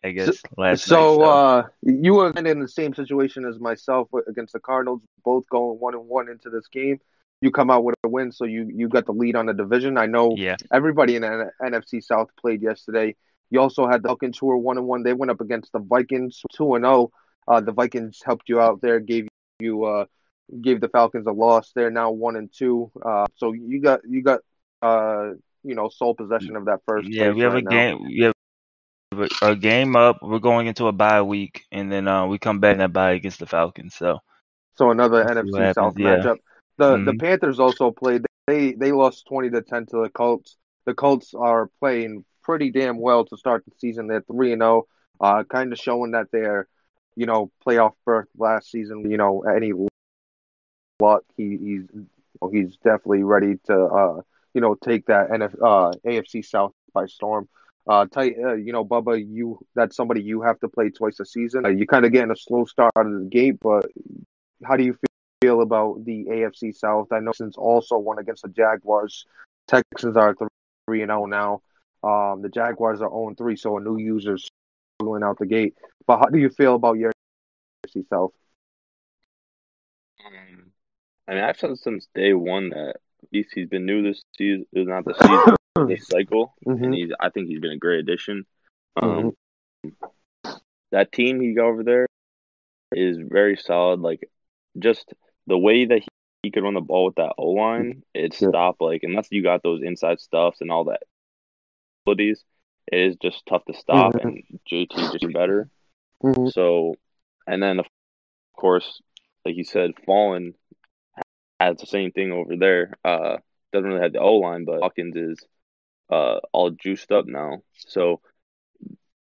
I 0.05 0.11
guess 0.12 0.45
last 0.57 0.87
So, 0.87 1.23
night. 1.23 1.23
uh, 1.23 1.69
you 1.83 2.14
were 2.14 2.31
in 2.31 2.61
the 2.61 2.69
same 2.69 2.95
situation 2.95 3.45
as 3.45 3.59
myself 3.59 4.09
against 4.29 4.53
the 4.53 4.61
Cardinals, 4.61 5.00
both 5.25 5.49
going 5.50 5.79
one 5.81 5.95
and 5.95 6.07
one 6.09 6.29
into 6.29 6.50
this 6.50 6.67
game. 6.69 7.00
You 7.41 7.50
come 7.50 7.71
out 7.71 7.85
with 7.85 7.95
a 8.05 8.09
win, 8.09 8.33
so 8.33 8.45
you 8.45 8.71
you 8.75 8.88
got 8.88 9.07
the 9.07 9.12
lead 9.12 9.37
on 9.37 9.47
the 9.47 9.53
division. 9.55 9.99
I 9.99 10.07
know 10.07 10.35
yeah, 10.37 10.57
everybody 10.73 11.17
in 11.17 11.23
the 11.23 11.50
NFC 11.62 12.03
South 12.03 12.31
played 12.41 12.62
yesterday. 12.62 13.17
You 13.50 13.61
also 13.61 13.87
had 13.87 14.03
the 14.03 14.09
Falcons 14.09 14.38
who 14.38 14.47
were 14.47 14.57
one 14.57 14.79
and 14.79 14.87
one. 14.87 15.03
They 15.03 15.12
went 15.12 15.31
up 15.31 15.41
against 15.41 15.73
the 15.73 15.79
Vikings 15.79 16.41
two 16.55 16.75
and 16.75 16.85
zero. 16.85 17.11
Uh, 17.47 17.61
the 17.61 17.73
Vikings 17.73 18.21
helped 18.25 18.49
you 18.49 18.61
out 18.61 18.81
there, 18.81 18.99
gave 18.99 19.29
you 19.61 19.85
uh, 19.85 20.07
gave 20.61 20.81
the 20.81 20.88
Falcons 20.88 21.26
a 21.26 21.33
loss. 21.33 21.73
They're 21.75 21.91
now 21.91 22.11
one 22.11 22.37
and 22.37 22.50
two. 22.53 22.91
Uh, 23.05 23.26
so 23.37 23.53
you 23.53 23.81
got 23.81 24.00
you 24.09 24.23
got 24.23 24.41
uh, 24.83 25.31
you 25.62 25.75
know 25.75 25.88
sole 25.88 26.14
possession 26.14 26.57
of 26.57 26.67
that 26.67 26.81
first. 26.87 27.09
yeah, 27.09 27.31
we 27.31 27.41
have 27.41 27.53
right 27.53 27.62
a 27.62 27.64
now. 27.64 27.71
game. 27.71 28.05
We 28.05 28.23
have 28.23 28.33
a- 29.43 29.57
game 29.57 29.97
up. 29.97 30.19
We're 30.23 30.38
going 30.38 30.67
into 30.67 30.88
a 30.88 30.93
bye 30.93 31.23
week, 31.23 31.64
and 31.71 31.91
then 31.91 32.09
uh, 32.09 32.26
we 32.26 32.38
come 32.38 32.61
back 32.61 32.73
in 32.73 32.79
that 32.79 32.93
bye 32.93 33.12
against 33.12 33.38
the 33.38 33.47
Falcons. 33.47 33.95
So 33.95 34.19
So 34.76 34.91
another 34.91 35.25
We'll 35.25 35.45
see 35.45 35.50
what 35.50 35.61
NFC 35.62 35.75
South 35.75 35.95
yeah. 35.99 36.17
matchup. 36.17 36.37
The 36.78 36.97
the 37.04 37.12
Mhm. 37.12 37.21
Panthers 37.21 37.61
also 37.61 37.90
played. 37.90 38.25
They 38.47 38.73
they 38.73 38.93
lost 38.93 39.26
twenty 39.26 39.50
to 39.50 39.62
ten 39.62 39.87
to 39.87 40.02
the 40.02 40.11
Colts. 40.11 40.57
The 40.87 40.95
Colts 40.95 41.35
are 41.35 41.71
playing 41.81 42.25
pretty 42.43 42.71
damn 42.71 42.99
well 42.99 43.25
to 43.25 43.37
start 43.37 43.64
the 43.64 43.73
season. 43.78 44.07
They're 44.07 44.21
three 44.23 44.52
and 44.52 44.61
zero, 44.61 44.87
uh, 45.21 45.45
kind 45.45 45.73
of 45.73 45.78
showing 45.78 46.11
that 46.12 46.31
they're, 46.31 46.69
you 47.16 47.26
know, 47.26 47.50
playoff 47.66 47.94
berth 48.05 48.29
last 48.37 48.70
season. 48.70 49.11
You 49.11 49.16
know, 49.16 49.42
any 49.42 49.72
luck, 51.01 51.22
he 51.37 51.57
he's 51.57 51.87
he's 52.53 52.77
definitely 52.79 53.22
ready 53.22 53.57
to 53.64 53.75
uh 53.75 54.20
you 54.53 54.61
know 54.61 54.75
take 54.75 55.07
that 55.07 55.31
NF, 55.31 55.55
uh 55.62 55.92
AFC 56.07 56.44
South 56.44 56.72
by 56.92 57.07
storm. 57.07 57.48
Uh, 57.87 58.07
tight, 58.07 58.35
uh, 58.42 58.55
you 58.55 58.72
know, 58.72 58.83
Bubba, 58.83 59.22
you 59.22 59.59
that's 59.75 59.94
somebody 59.94 60.22
you 60.22 60.40
have 60.40 60.59
to 60.61 60.68
play 60.68 60.88
twice 60.88 61.20
a 61.20 61.27
season. 61.27 61.66
Uh, 61.66 61.68
you 61.68 61.87
kind 61.87 62.07
of 62.07 62.12
getting 62.12 62.31
a 62.31 62.37
slow 62.37 62.64
start 62.64 62.90
out 62.96 63.07
of 63.07 63.12
the 63.12 63.29
gate, 63.29 63.59
but 63.61 63.90
how 64.64 64.75
do 64.75 64.85
you 64.85 64.96
feel 65.44 65.61
about 65.61 66.04
the 66.04 66.24
AFC 66.24 66.74
South? 66.74 67.09
I 67.12 67.20
know 67.20 67.33
since 67.33 67.57
also 67.57 67.98
won 67.98 68.18
against 68.18 68.42
the 68.42 68.48
Jaguars. 68.48 69.26
Texans 69.68 70.16
are 70.16 70.35
three 70.87 71.02
and 71.02 71.11
zero 71.11 71.26
now. 71.26 71.62
Um, 72.02 72.42
the 72.42 72.48
Jaguars 72.48 73.00
are 73.00 73.09
zero 73.09 73.28
and 73.28 73.37
three, 73.37 73.57
so 73.57 73.76
a 73.76 73.80
new 73.80 73.98
user's 73.98 74.48
struggling 74.98 75.22
out 75.22 75.38
the 75.38 75.46
gate. 75.46 75.74
But 76.07 76.18
how 76.18 76.26
do 76.26 76.38
you 76.38 76.48
feel 76.50 76.74
about 76.74 76.98
your 76.98 77.12
AFC 77.87 78.07
South? 78.09 78.33
Um, 80.26 80.70
I 81.28 81.35
mean, 81.35 81.44
I've 81.44 81.59
said 81.59 81.76
since 81.78 82.09
day 82.14 82.33
one 82.33 82.70
that 82.70 82.96
he's, 83.30 83.46
he's 83.52 83.68
been 83.68 83.87
new 83.87 84.02
this 84.02 84.22
season, 84.37 84.66
not 84.72 85.04
the 85.04 85.14
season, 85.14 85.88
this 85.88 86.07
cycle, 86.09 86.54
Mm-hmm. 86.66 86.85
and 86.85 86.94
he's. 86.94 87.11
I 87.20 87.28
think 87.30 87.48
he's 87.48 87.61
been 87.61 87.72
a 87.72 87.78
great 87.78 88.00
addition. 88.00 88.46
Um, 89.00 89.33
that 90.92 91.12
team 91.12 91.40
he 91.40 91.52
got 91.54 91.66
over 91.66 91.83
there 91.83 92.07
is 92.92 93.18
very 93.18 93.57
solid. 93.57 94.00
Like, 94.00 94.30
just 94.78 95.12
the 95.46 95.59
way 95.59 95.85
that 95.85 96.00
he, 96.00 96.09
he 96.42 96.50
could 96.50 96.62
run 96.62 96.74
the 96.74 96.80
ball 96.80 97.07
with 97.07 97.16
that 97.16 97.35
O 97.38 97.50
line, 97.50 98.02
it 98.14 98.40
Yeah. 98.40 98.48
stopped. 98.48 98.80
Like, 98.80 99.02
unless 99.02 99.28
you 99.30 99.42
got 99.42 99.62
those 99.62 99.83
inside 99.83 100.20
stuffs 100.20 100.61
and 100.61 100.70
all 100.70 100.85
that 100.85 101.02
abilities, 102.07 102.44
it 102.90 103.00
is 103.00 103.16
just 103.16 103.44
tough 103.46 103.64
to 103.66 103.74
stop. 103.74 104.14
Mhm. 104.14 104.22
And 104.22 104.61
JT 104.70 105.11
just 105.12 105.33
better. 105.33 105.68
Mhm. 106.22 106.52
So, 106.52 106.94
and 107.46 107.62
then 107.62 107.80
of 107.80 107.87
course, 108.57 109.02
like 109.44 109.57
you 109.57 109.64
said, 109.64 109.92
Fallen 110.07 110.54
has 111.61 111.78
the 111.78 111.87
same 111.87 112.11
thing 112.12 112.33
over 112.33 112.57
there. 112.57 112.94
Uh, 113.04 113.38
doesn't 113.72 113.88
really 113.88 114.02
have 114.02 114.12
the 114.12 114.20
O 114.20 114.37
line, 114.37 114.64
but 114.64 114.80
Hawkins 114.80 115.16
is 115.16 115.38
uh 116.11 116.38
all 116.52 116.70
juiced 116.70 117.11
up 117.11 117.26
now. 117.26 117.62
So 117.74 118.20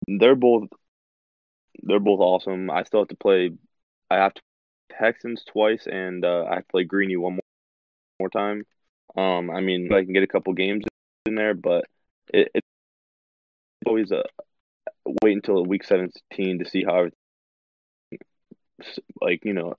they're 0.07 0.35
both 0.37 0.69
they're 1.83 2.01
both 2.01 2.21
awesome. 2.21 2.71
I 2.71 2.83
still 2.85 3.01
have 3.01 3.09
to 3.09 3.17
play. 3.17 3.51
I 4.11 4.17
have 4.17 4.35
to 4.35 4.43
Texans 4.99 5.45
twice, 5.45 5.87
and 5.87 6.25
uh, 6.25 6.45
I 6.51 6.55
have 6.57 6.65
to 6.65 6.71
play 6.71 6.85
Greeny 6.85 7.17
one 7.17 7.35
more, 7.35 7.41
more 8.21 8.31
time. 8.31 8.65
Um, 9.17 9.51
I 9.51 9.61
mean, 9.61 9.93
I 9.93 10.05
can 10.05 10.13
get 10.13 10.23
a 10.23 10.27
couple 10.29 10.53
games 10.55 10.85
in 11.27 11.35
there, 11.35 11.55
but 11.55 11.85
it, 12.33 12.49
it's 12.55 12.67
always 13.87 14.11
a 14.13 14.25
wait 15.23 15.35
until 15.35 15.65
week 15.65 15.85
seventeen 15.85 16.59
to 16.59 16.69
see 16.69 16.85
how 16.85 17.09
like 19.21 19.45
you 19.45 19.53
know 19.55 19.75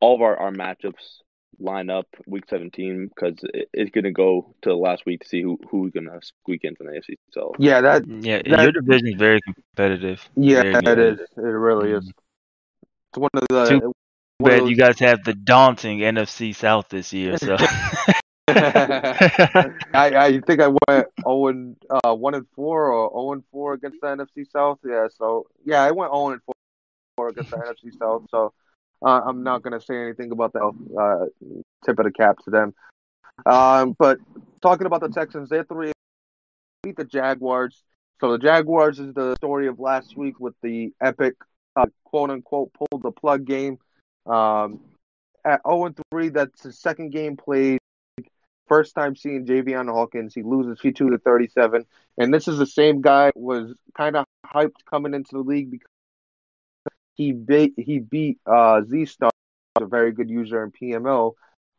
all 0.00 0.14
of 0.14 0.22
our, 0.22 0.36
our 0.36 0.52
matchups 0.52 1.18
line 1.60 1.90
up 1.90 2.06
week 2.26 2.44
17 2.48 3.08
because 3.08 3.34
it, 3.52 3.68
it's 3.72 3.90
going 3.90 4.04
to 4.04 4.12
go 4.12 4.54
to 4.62 4.68
the 4.68 4.76
last 4.76 5.04
week 5.04 5.20
to 5.22 5.28
see 5.28 5.42
who 5.42 5.58
who's 5.68 5.90
going 5.92 6.06
to 6.06 6.20
squeak 6.22 6.60
in 6.62 6.76
from 6.76 6.86
the 6.86 6.92
AFC. 6.92 7.14
So 7.32 7.52
Yeah, 7.58 7.80
that 7.80 8.04
yeah, 8.06 8.40
that- 8.48 8.62
your 8.62 8.72
division 8.72 9.08
is 9.08 9.14
very 9.16 9.40
competitive. 9.42 10.20
yeah, 10.36 10.62
Very 10.62 11.10
it 11.10 11.20
It 11.36 11.40
really 11.40 11.90
is. 11.92 12.08
It's 12.08 13.18
one 13.18 13.30
of 13.34 13.44
the. 13.48 13.68
Too 13.80 13.92
one 14.38 14.52
of 14.52 14.68
you 14.68 14.76
guys 14.76 14.98
have 15.00 15.24
the 15.24 15.34
daunting 15.34 15.98
NFC 15.98 16.54
South 16.54 16.88
this 16.88 17.12
year, 17.12 17.36
so 17.38 17.56
I, 18.48 19.72
I 19.94 20.40
think 20.46 20.60
I 20.60 20.68
went 20.68 21.08
0 21.22 21.46
and 21.48 21.76
uh, 22.04 22.14
1 22.14 22.34
and 22.34 22.46
4 22.54 22.92
or 22.92 23.10
0 23.10 23.32
and 23.32 23.42
4 23.50 23.72
against 23.74 24.00
the 24.00 24.06
NFC 24.06 24.50
South. 24.50 24.78
Yeah, 24.84 25.08
so 25.16 25.46
yeah, 25.64 25.82
I 25.82 25.90
went 25.90 26.12
0 26.12 26.30
and 26.30 26.40
4 27.16 27.28
against 27.28 27.50
the 27.50 27.56
NFC 27.56 27.98
South. 27.98 28.22
So 28.30 28.52
uh, 29.04 29.20
I'm 29.24 29.42
not 29.42 29.62
going 29.62 29.78
to 29.78 29.84
say 29.84 29.96
anything 29.96 30.30
about 30.30 30.52
that. 30.52 30.62
Uh, 30.98 31.26
tip 31.84 31.98
of 31.98 32.04
the 32.04 32.12
cap 32.12 32.38
to 32.44 32.50
them. 32.50 32.74
Um, 33.44 33.96
but 33.98 34.18
talking 34.62 34.86
about 34.86 35.00
the 35.00 35.08
Texans, 35.08 35.48
they're 35.48 35.64
three 35.64 35.92
beat 36.82 36.96
the 36.96 37.04
Jaguars. 37.04 37.82
So 38.20 38.32
the 38.32 38.38
Jaguars 38.38 38.98
is 38.98 39.14
the 39.14 39.34
story 39.36 39.68
of 39.68 39.78
last 39.78 40.16
week 40.16 40.40
with 40.40 40.54
the 40.62 40.92
epic 41.00 41.34
uh, 41.76 41.86
quote 42.04 42.30
unquote 42.30 42.72
pulled 42.72 43.02
the 43.02 43.12
plug 43.12 43.44
game. 43.44 43.78
Um, 44.28 44.80
at 45.44 45.60
0 45.66 45.94
3, 46.10 46.28
that's 46.30 46.62
his 46.62 46.78
second 46.78 47.10
game 47.10 47.36
played. 47.36 47.78
First 48.68 48.94
time 48.94 49.16
seeing 49.16 49.46
Javian 49.46 49.90
Hawkins, 49.90 50.34
he 50.34 50.42
loses 50.42 50.78
52 50.80 51.10
to 51.10 51.18
37, 51.18 51.86
and 52.18 52.34
this 52.34 52.48
is 52.48 52.58
the 52.58 52.66
same 52.66 53.00
guy 53.00 53.30
was 53.34 53.74
kind 53.96 54.14
of 54.16 54.26
hyped 54.44 54.84
coming 54.88 55.14
into 55.14 55.30
the 55.32 55.38
league 55.38 55.70
because 55.70 55.88
he 57.14 57.32
beat 57.32 57.72
he 57.78 57.98
beat 57.98 58.38
uh, 58.46 58.82
Z 58.82 59.06
Star, 59.06 59.30
a 59.80 59.86
very 59.86 60.12
good 60.12 60.28
user 60.28 60.62
in 60.62 60.70
PML. 60.70 61.32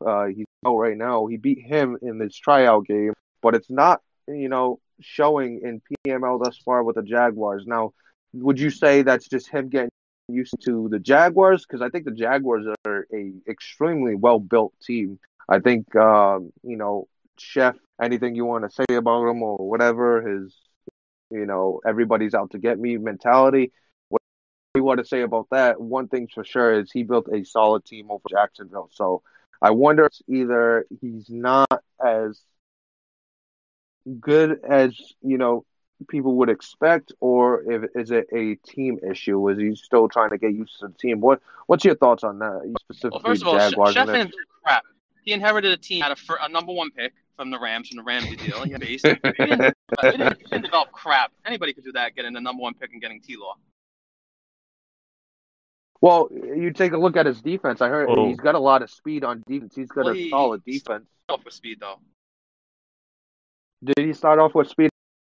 Uh, 0.05 0.25
he's 0.25 0.45
out 0.65 0.77
right 0.77 0.97
now. 0.97 1.27
He 1.27 1.37
beat 1.37 1.61
him 1.61 1.97
in 2.01 2.17
this 2.17 2.35
tryout 2.35 2.85
game, 2.85 3.13
but 3.41 3.53
it's 3.53 3.69
not 3.69 4.01
you 4.27 4.49
know 4.49 4.79
showing 4.99 5.61
in 5.63 5.81
PML 6.07 6.43
thus 6.43 6.57
far 6.57 6.83
with 6.83 6.95
the 6.95 7.03
Jaguars. 7.03 7.65
Now, 7.67 7.93
would 8.33 8.59
you 8.59 8.69
say 8.71 9.03
that's 9.03 9.27
just 9.27 9.47
him 9.49 9.69
getting 9.69 9.89
used 10.29 10.55
to 10.65 10.87
the 10.89 10.99
Jaguars? 10.99 11.65
Because 11.65 11.81
I 11.81 11.89
think 11.89 12.05
the 12.05 12.11
Jaguars 12.11 12.65
are 12.85 13.07
a 13.13 13.31
extremely 13.47 14.15
well 14.15 14.39
built 14.39 14.73
team. 14.81 15.19
I 15.47 15.59
think 15.59 15.95
um, 15.95 16.51
you 16.63 16.77
know 16.77 17.07
chef. 17.37 17.75
Anything 18.01 18.35
you 18.35 18.45
want 18.45 18.63
to 18.63 18.69
say 18.69 18.95
about 18.95 19.27
him 19.27 19.43
or 19.43 19.57
whatever? 19.57 20.21
His, 20.21 20.55
you 21.31 21.45
know, 21.45 21.81
everybody's 21.85 22.33
out 22.33 22.51
to 22.51 22.57
get 22.57 22.79
me 22.79 22.97
mentality. 22.97 23.73
What 24.07 24.21
we 24.73 24.81
want 24.81 24.99
to 24.99 25.05
say 25.05 25.21
about 25.21 25.47
that? 25.51 25.81
One 25.81 26.07
thing's 26.07 26.31
for 26.33 26.45
sure 26.45 26.79
is 26.79 26.91
he 26.91 27.03
built 27.03 27.27
a 27.33 27.43
solid 27.43 27.83
team 27.85 28.09
over 28.09 28.23
Jacksonville. 28.29 28.89
So 28.93 29.21
I 29.61 29.71
wonder 29.71 30.05
if 30.05 30.13
either 30.27 30.85
he's 31.01 31.29
not 31.29 31.83
as 32.03 32.41
good 34.19 34.59
as 34.67 34.97
you 35.21 35.37
know 35.37 35.65
people 36.07 36.35
would 36.35 36.49
expect, 36.49 37.11
or 37.19 37.61
if 37.71 37.89
is 37.95 38.11
it 38.11 38.27
a 38.33 38.55
team 38.55 38.99
issue? 39.09 39.49
Is 39.49 39.57
he 39.57 39.75
still 39.75 40.07
trying 40.07 40.29
to 40.29 40.37
get 40.37 40.53
used 40.53 40.79
to 40.79 40.87
the 40.87 40.93
team? 40.93 41.19
What 41.19 41.41
What's 41.67 41.83
your 41.85 41.95
thoughts 41.95 42.23
on 42.23 42.39
that? 42.39 42.73
Specifically, 42.81 43.19
Well, 43.23 43.31
first 43.33 43.41
of 43.41 43.47
all, 43.49 43.59
Jaguars. 43.59 43.93
Chef 43.93 44.07
and 44.09 44.29
didn't 44.29 44.35
crap. 44.63 44.83
He 45.23 45.33
inherited 45.33 45.71
a 45.71 45.77
team 45.77 46.01
had 46.01 46.11
a, 46.11 46.15
fir- 46.15 46.39
a 46.41 46.49
number 46.49 46.71
one 46.73 46.89
pick 46.91 47.13
from 47.35 47.51
the 47.51 47.59
Rams 47.59 47.89
from 47.89 47.97
the 47.97 48.03
Ramsey 48.03 48.35
deal. 48.37 48.63
He 48.63 48.71
had 48.71 48.81
base. 48.81 49.01
He 49.03 49.09
didn't, 49.13 49.25
he 49.33 49.45
didn't, 50.11 50.37
he 50.37 50.43
didn't 50.45 50.63
develop 50.63 50.91
crap. 50.91 51.31
Anybody 51.45 51.73
could 51.73 51.83
do 51.83 51.91
that, 51.91 52.15
getting 52.15 52.33
the 52.33 52.41
number 52.41 52.61
one 52.61 52.73
pick 52.73 52.91
and 52.93 53.01
getting 53.01 53.21
T 53.21 53.35
Law. 53.37 53.55
well, 56.01 56.29
you 56.31 56.71
take 56.71 56.93
a 56.93 56.97
look 56.97 57.17
at 57.17 57.25
his 57.25 57.41
defense. 57.41 57.81
I 57.81 57.89
heard 57.89 58.07
Oh. 58.09 58.27
he's 58.27 58.37
got 58.39 58.55
a 58.55 58.59
lot 58.59 58.81
of 58.81 58.89
speed 58.89 59.23
on 59.23 59.43
defense. 59.47 59.75
He's 59.75 59.89
got 59.89 60.05
Well, 60.05 60.13
a 60.13 60.17
he- 60.17 60.29
solid 60.29 60.63
defense. 60.65 61.05
Off 61.27 61.43
with 61.45 61.53
speed 61.53 61.79
though. 61.81 61.99
Did 63.83 64.07
he 64.07 64.13
start 64.13 64.39
off 64.39 64.55
with 64.55 64.67
speed 64.69 64.89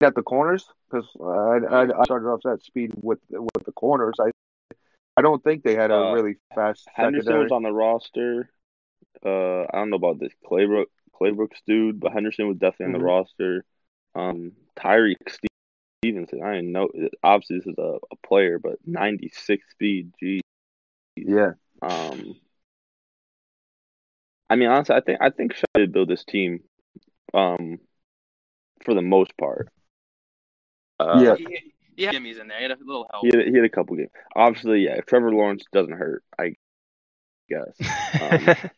at 0.03 0.15
the 0.15 0.21
corners? 0.23 0.65
Because 0.89 1.07
I, 1.19 1.75
I, 1.75 1.81
I 2.01 2.03
started 2.05 2.27
off 2.27 2.41
that 2.43 2.63
speed 2.63 2.91
with 3.01 3.19
with 3.29 3.65
the 3.65 3.71
corners. 3.71 4.15
I 4.19 4.29
I 5.17 5.21
don't 5.21 5.43
think 5.43 5.63
they 5.63 5.75
had 5.75 5.91
a 5.91 5.95
Uh, 5.95 6.11
really 6.13 6.35
fast 6.55 6.87
Henderson 6.93 7.23
secondary. 7.25 7.43
was 7.43 7.51
on 7.51 7.63
the 7.63 7.71
roster. 7.71 8.49
Uh, 9.25 9.61
I 9.63 9.67
don't 9.73 9.89
know 9.89 9.95
about 9.97 10.19
this 10.19 10.33
Claybrook 10.45 10.89
Claybrooks 11.19 11.61
dude, 11.67 11.99
but 11.99 12.11
Henderson 12.13 12.47
was 12.47 12.57
definitely 12.57 12.85
on 12.87 12.91
Mhm. 12.93 12.99
the 12.99 13.05
roster. 13.05 13.65
Um, 14.15 14.51
Tyreek 14.75 15.17
Stevenson. 16.03 16.43
I 16.43 16.55
didn't 16.55 16.71
know. 16.71 16.89
Obviously, 17.23 17.57
this 17.59 17.67
is 17.67 17.75
a, 17.77 17.99
a 18.11 18.15
player, 18.27 18.59
but 18.59 18.79
96 18.85 19.63
speed. 19.71 20.11
Gee. 20.19 20.41
yeah, 21.15 21.53
Um, 21.81 22.35
I 24.49 24.55
mean, 24.55 24.69
honestly, 24.69 24.95
I 24.95 25.01
think 25.01 25.21
I 25.21 25.29
think 25.29 25.53
Shaw 25.53 25.65
did 25.75 25.91
build 25.93 26.09
this 26.09 26.23
team. 26.25 26.63
Um, 27.33 27.79
for 28.83 28.93
the 28.93 29.01
most 29.01 29.35
part. 29.37 29.69
Uh, 30.99 31.19
Yeah. 31.21 31.35
He, 31.35 31.71
he 31.95 32.03
had 32.05 32.13
Jimmy's 32.13 32.39
in 32.39 32.47
there. 32.47 32.57
He 32.57 32.63
had 32.63 32.71
a 32.71 32.77
little 32.83 33.07
help. 33.11 33.23
He 33.25 33.29
had, 33.37 33.47
he 33.47 33.55
had 33.55 33.65
a 33.65 33.69
couple 33.69 33.95
games. 33.95 34.09
Obviously, 34.35 34.81
yeah. 34.85 34.95
If 34.95 35.05
Trevor 35.05 35.31
Lawrence 35.31 35.63
doesn't 35.71 35.93
hurt, 35.93 36.23
I 36.39 36.55
guess. 37.49 37.77
Um, 38.19 38.55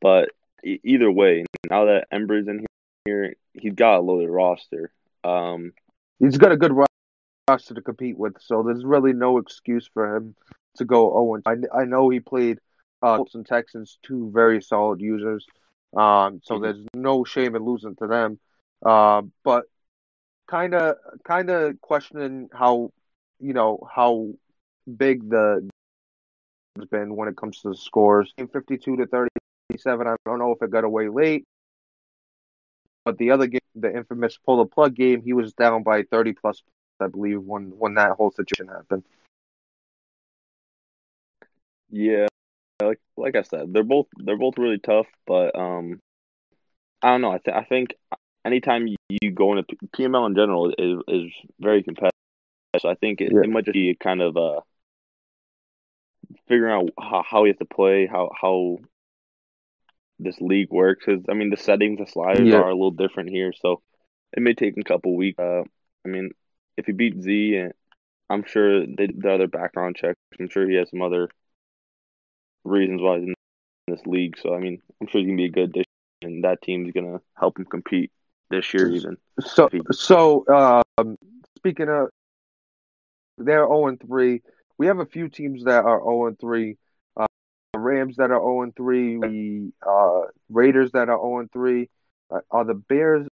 But 0.00 0.30
e- 0.64 0.80
either 0.84 1.10
way, 1.10 1.44
now 1.68 1.86
that 1.86 2.06
Ember's 2.12 2.46
in 2.46 2.64
here, 3.04 3.34
he's 3.54 3.74
got 3.74 3.98
a 3.98 4.00
loaded 4.00 4.28
roster. 4.30 4.92
Um, 5.24 5.72
he's 6.20 6.38
got 6.38 6.52
a 6.52 6.56
good 6.56 6.72
roster 7.48 7.74
to 7.74 7.82
compete 7.82 8.16
with, 8.16 8.36
so 8.40 8.62
there's 8.62 8.84
really 8.84 9.12
no 9.12 9.38
excuse 9.38 9.88
for 9.92 10.16
him 10.16 10.34
to 10.76 10.84
go 10.84 11.12
Owen. 11.16 11.42
I 11.46 11.56
I 11.76 11.84
know 11.84 12.08
he 12.10 12.20
played 12.20 12.58
uh, 13.02 13.16
Colts 13.16 13.34
and 13.34 13.44
Texans, 13.46 13.98
two 14.02 14.30
very 14.32 14.62
solid 14.62 15.00
users. 15.00 15.44
Um, 15.96 16.40
so 16.44 16.54
Mhm. 16.58 16.62
there's 16.62 16.86
no 16.94 17.24
shame 17.24 17.56
in 17.56 17.64
losing 17.64 17.96
to 17.96 18.06
them. 18.06 18.38
Uh, 18.84 19.22
but 19.42 19.64
kind 20.48 20.74
of 20.74 20.96
kind 21.24 21.50
of 21.50 21.80
questioning 21.80 22.48
how 22.52 22.90
you 23.38 23.52
know 23.52 23.78
how 23.94 24.28
big 24.96 25.28
the 25.28 25.68
has 26.76 26.86
been 26.86 27.16
when 27.16 27.28
it 27.28 27.36
comes 27.36 27.60
to 27.60 27.70
the 27.70 27.76
scores. 27.76 28.32
52 28.38 28.96
to 28.96 29.06
37. 29.06 30.06
I 30.06 30.16
don't 30.24 30.38
know 30.38 30.52
if 30.52 30.62
it 30.62 30.70
got 30.70 30.84
away 30.84 31.08
late. 31.08 31.44
But 33.04 33.18
the 33.18 33.30
other 33.30 33.46
game, 33.46 33.60
the 33.74 33.94
infamous 33.94 34.38
pull 34.38 34.58
the 34.58 34.66
plug 34.66 34.94
game, 34.94 35.22
he 35.22 35.32
was 35.32 35.52
down 35.54 35.82
by 35.82 36.02
30 36.02 36.34
plus, 36.34 36.62
I 37.00 37.06
believe, 37.06 37.40
when 37.42 37.70
when 37.78 37.94
that 37.94 38.12
whole 38.12 38.30
situation 38.30 38.68
happened. 38.68 39.04
yeah, 41.90 42.26
like 42.82 43.00
like 43.16 43.36
I 43.36 43.42
said, 43.42 43.72
they're 43.72 43.82
both 43.82 44.06
they're 44.16 44.36
both 44.36 44.58
really 44.58 44.78
tough, 44.78 45.06
but 45.26 45.58
um, 45.58 46.00
I 47.02 47.10
don't 47.10 47.22
know. 47.22 47.32
I 47.32 47.38
th- 47.38 47.56
I 47.56 47.64
think 47.64 47.94
anytime 48.48 48.86
you, 48.86 49.30
go 49.30 49.56
into 49.56 49.76
PML 49.96 50.26
in 50.26 50.34
general 50.34 50.70
is 50.76 51.02
is 51.08 51.32
very 51.60 51.82
competitive. 51.82 52.12
So 52.80 52.88
I 52.88 52.94
think 52.94 53.20
it, 53.20 53.32
Yeah. 53.32 53.42
it 53.44 53.50
might 53.50 53.64
just 53.64 53.74
be 53.74 53.94
kind 53.94 54.20
of 54.20 54.36
uh 54.36 54.60
figuring 56.48 56.72
out 56.72 56.90
how, 56.98 57.22
how 57.28 57.44
you 57.44 57.52
have 57.52 57.58
to 57.58 57.64
play, 57.64 58.06
how 58.06 58.30
how 58.40 58.78
this 60.18 60.40
league 60.40 60.70
works. 60.70 61.04
'Cause, 61.04 61.20
I 61.28 61.34
mean, 61.34 61.50
the 61.50 61.56
settings, 61.56 61.98
the 61.98 62.06
sliders 62.06 62.48
Yeah. 62.48 62.56
are 62.56 62.68
a 62.70 62.74
little 62.74 62.90
different 62.90 63.30
here, 63.30 63.52
so 63.52 63.82
it 64.36 64.42
may 64.42 64.54
take 64.54 64.76
a 64.76 64.82
couple 64.82 65.14
weeks. 65.16 65.38
Uh, 65.38 65.62
I 66.04 66.08
mean, 66.08 66.30
if 66.76 66.88
you 66.88 66.94
beat 66.94 67.20
Z, 67.22 67.56
and 67.56 67.72
I'm 68.30 68.44
sure 68.44 68.86
they, 68.86 69.06
the 69.06 69.32
other 69.34 69.46
background 69.48 69.96
checks. 69.96 70.18
I'm 70.38 70.48
sure 70.48 70.68
he 70.68 70.76
has 70.76 70.90
some 70.90 71.02
other 71.02 71.28
reasons 72.64 73.00
why 73.00 73.18
he's 73.20 73.28
in 73.28 73.34
this 73.88 74.06
league. 74.06 74.36
So 74.38 74.54
I 74.54 74.58
mean, 74.60 74.82
I'm 75.00 75.06
sure 75.08 75.20
he's 75.20 75.28
gonna 75.28 75.36
be 75.36 75.46
a 75.46 75.50
good 75.50 75.70
addition, 75.70 75.84
and 76.22 76.44
that 76.44 76.62
team's 76.62 76.92
gonna 76.92 77.20
help 77.36 77.58
him 77.58 77.64
compete 77.64 78.12
this 78.50 78.72
year 78.74 78.90
even. 78.90 79.16
So, 79.40 79.68
so 79.92 80.84
um, 80.98 81.16
speaking 81.56 81.88
of, 81.88 82.08
they're 83.38 83.66
0 83.66 83.88
and 83.88 84.00
3. 84.00 84.42
We 84.78 84.86
have 84.86 84.98
a 84.98 85.06
few 85.06 85.28
teams 85.28 85.64
that 85.64 85.84
are 85.84 86.00
0 86.00 86.26
and 86.28 86.38
3. 86.38 86.76
Uh, 87.16 87.26
Rams 87.76 88.16
that 88.16 88.30
are 88.30 88.40
0 88.40 88.62
and 88.62 88.76
3. 88.76 89.18
The 89.18 89.72
uh, 89.86 90.28
Raiders 90.48 90.92
that 90.92 91.08
are 91.08 91.18
0 91.18 91.40
and 91.40 91.52
3. 91.52 91.88
Uh, 92.30 92.40
are 92.50 92.64
the 92.64 92.74
Bears? 92.74 93.26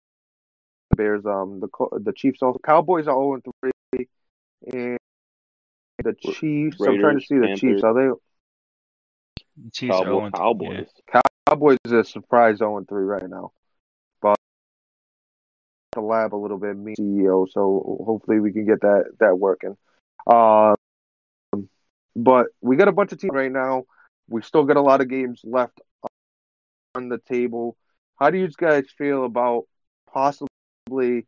Bears. 0.96 1.26
Um, 1.26 1.60
the 1.60 1.68
the 2.00 2.14
Chiefs. 2.14 2.42
Also, 2.42 2.60
Cowboys 2.64 3.08
are 3.08 3.16
0 3.16 3.34
and 3.34 3.46
3. 3.94 4.08
And 4.74 4.98
the 6.04 6.14
Chiefs. 6.14 6.78
I'm 6.82 7.00
trying 7.00 7.20
to 7.20 7.26
see 7.26 7.36
the 7.36 7.48
Panthers. 7.48 7.60
Chiefs. 7.60 7.84
Are 7.84 7.94
they? 7.94 8.10
Chiefs 9.72 9.96
are 9.96 10.04
Cowboy, 10.04 10.20
0 10.20 10.32
Cowboys. 10.32 10.88
Cowboys 11.48 11.78
is 11.86 11.92
a 11.92 12.04
surprise 12.04 12.58
0 12.58 12.78
and 12.78 12.88
3 12.88 13.04
right 13.04 13.30
now. 13.30 13.52
The 15.96 16.02
lab 16.02 16.36
a 16.36 16.38
little 16.38 16.58
bit, 16.58 16.78
me 16.78 16.94
CEO, 17.00 17.48
so 17.50 18.04
hopefully 18.06 18.42
we 18.42 18.52
can 18.52 18.66
get 18.66 18.82
that 18.82 19.06
that 19.20 19.40
working. 19.40 19.78
Um, 20.28 20.76
but 22.16 22.48
we 22.62 22.76
got 22.76 22.90
a 22.90 22.92
bunch 22.92 23.14
of 23.14 23.20
teams 23.20 23.34
right 23.34 23.52
now. 23.52 23.86
We 24.28 24.42
still 24.42 24.66
got 24.66 24.78
a 24.78 24.82
lot 24.82 25.02
of 25.02 25.08
games 25.10 25.42
left 25.44 25.80
on 26.96 27.10
the 27.10 27.20
table. 27.30 27.78
How 28.20 28.30
do 28.30 28.38
you 28.38 28.50
guys 28.58 28.86
feel 28.98 29.26
about 29.26 29.66
possibly 30.12 31.26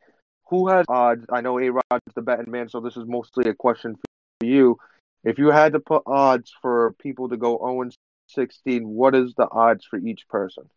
who 0.50 0.68
has 0.68 0.86
odds? 0.90 1.26
I 1.32 1.42
know 1.42 1.60
A 1.60 1.70
Rod's 1.70 2.14
the 2.16 2.22
betting 2.22 2.52
man, 2.52 2.70
so 2.70 2.80
this 2.80 2.98
is 2.98 3.06
mostly 3.08 3.50
a 3.50 3.54
question 3.54 3.96
for 3.96 4.46
you. 4.46 4.78
If 5.24 5.38
you 5.38 5.52
had 5.52 5.74
to 5.74 5.80
put 5.80 6.04
odds 6.06 6.54
for 6.62 6.94
people 7.00 7.30
to 7.30 7.38
go 7.38 7.58
0 7.58 7.82
and 7.82 7.96
16, 8.30 8.88
what 8.88 9.16
is 9.16 9.34
the 9.36 9.48
odds 9.50 9.86
for 9.86 9.98
each 9.98 10.28
person? 10.30 10.70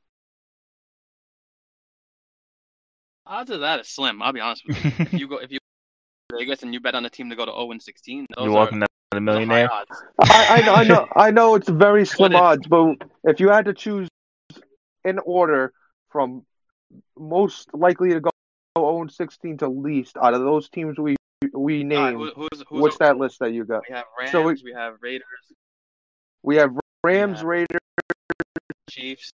Odds 3.31 3.51
of 3.51 3.61
that 3.61 3.79
is 3.81 3.89
slim. 3.89 4.21
I'll 4.23 4.33
be 4.33 4.41
honest 4.41 4.65
with 4.67 4.85
you. 4.85 4.91
if 4.99 5.13
you 5.13 5.29
go, 5.29 5.37
if 5.39 5.53
you 5.53 5.59
Vegas 6.37 6.63
and 6.65 6.75
you 6.75 6.81
bet 6.81 6.95
on 6.97 7.05
a 7.07 7.11
team 7.11 7.31
to 7.31 7.37
go 7.37 7.45
to 7.47 7.53
0 7.53 7.71
and 7.71 7.81
16, 7.83 8.27
those 8.37 8.45
You're 8.45 8.53
are 8.53 8.57
walking 8.57 8.83
up 8.83 8.89
the 9.13 9.17
the 9.17 9.21
millionaire. 9.21 9.73
odds. 9.73 10.03
I, 10.21 10.61
I 10.61 10.67
know, 10.67 10.75
I 10.75 10.85
know, 10.85 11.09
I 11.17 11.31
know 11.31 11.55
it's 11.55 11.69
very 11.69 12.05
slim 12.07 12.33
What 12.33 12.39
if- 12.39 12.43
odds, 12.43 12.67
but 12.67 12.97
if 13.25 13.39
you 13.41 13.49
had 13.49 13.67
to 13.67 13.73
choose 13.73 14.09
in 15.05 15.19
order 15.21 15.73
from 16.11 16.45
most 17.17 17.69
likely 17.73 18.11
to 18.11 18.21
go 18.21 18.31
0 18.77 19.03
and 19.03 19.13
16 19.13 19.59
to 19.59 19.69
least 19.69 20.17
out 20.21 20.35
of 20.35 20.41
those 20.41 20.69
teams 20.69 20.99
we 20.99 21.15
we 21.55 21.83
All 21.97 22.03
right, 22.03 22.13
named, 22.13 22.17
who, 22.19 22.31
who's 22.51 22.63
who's 22.69 22.81
what's 22.83 22.99
that 22.99 23.17
list 23.17 23.39
that 23.39 23.53
you 23.53 23.65
got? 23.65 23.83
We 23.89 23.95
have 23.95 24.05
Rams. 24.19 24.33
So 24.33 24.43
we- 24.43 24.61
we 24.65 24.73
have 24.73 24.95
Raiders, 25.01 25.25
We 26.43 26.57
have 26.57 26.77
Rams, 27.05 27.41
Yeah. 27.41 27.47
Raiders, 27.47 27.79
Chiefs. 28.91 29.31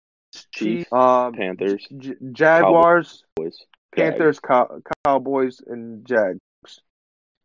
Chiefs, 0.54 0.92
um, 0.94 1.34
Panthers, 1.34 1.86
J- 1.98 2.16
Jaguars, 2.32 3.24
Boys, 3.36 3.58
Panthers, 3.96 4.40
Cow- 4.40 4.80
Cowboys, 5.06 5.62
and 5.68 6.06
Jags. 6.06 6.40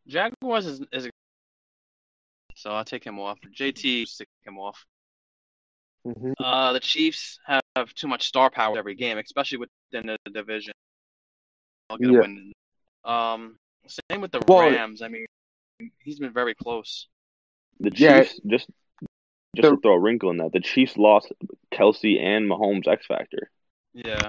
Jaguars 0.07 0.67
is, 0.67 0.81
is 0.93 1.07
a, 1.07 1.11
so 2.55 2.71
I'll 2.71 2.85
take 2.85 3.05
him 3.05 3.19
off. 3.19 3.39
JT, 3.59 4.07
stick 4.07 4.29
him 4.45 4.59
off. 4.59 4.85
hmm 6.05 6.33
Uh, 6.39 6.73
the 6.73 6.81
Chiefs 6.81 7.39
have 7.47 7.93
too 7.95 8.07
much 8.07 8.27
star 8.29 8.51
power 8.51 8.79
every 8.79 8.95
game, 8.95 9.19
especially 9.19 9.59
within 9.59 10.07
the 10.07 10.17
division. 10.31 10.73
I'll 11.91 11.99
get 11.99 12.11
Yeah. 12.11 12.19
a 12.19 12.21
win. 12.23 12.53
Um, 13.05 13.59
same 14.11 14.21
with 14.21 14.31
the 14.33 14.43
Well- 14.47 14.71
Rams. 14.71 15.03
I 15.03 15.09
mean, 15.09 15.27
he's 16.03 16.19
been 16.21 16.33
very 16.33 16.55
close. 16.55 17.09
The 17.81 17.91
Yeah. 17.95 18.23
Chiefs 18.23 18.41
just 18.47 18.69
just 19.55 19.63
The- 19.63 19.71
to 19.75 19.81
throw 19.81 19.95
a 19.95 19.99
wrinkle 19.99 20.31
in 20.31 20.37
that, 20.39 20.53
the 20.53 20.61
Chiefs 20.61 20.97
lost 20.97 21.33
Kelce 21.73 22.21
and 22.21 22.49
Mahomes 22.49 22.87
X 22.87 23.07
Factor. 23.07 23.51
Yeah. 23.95 24.29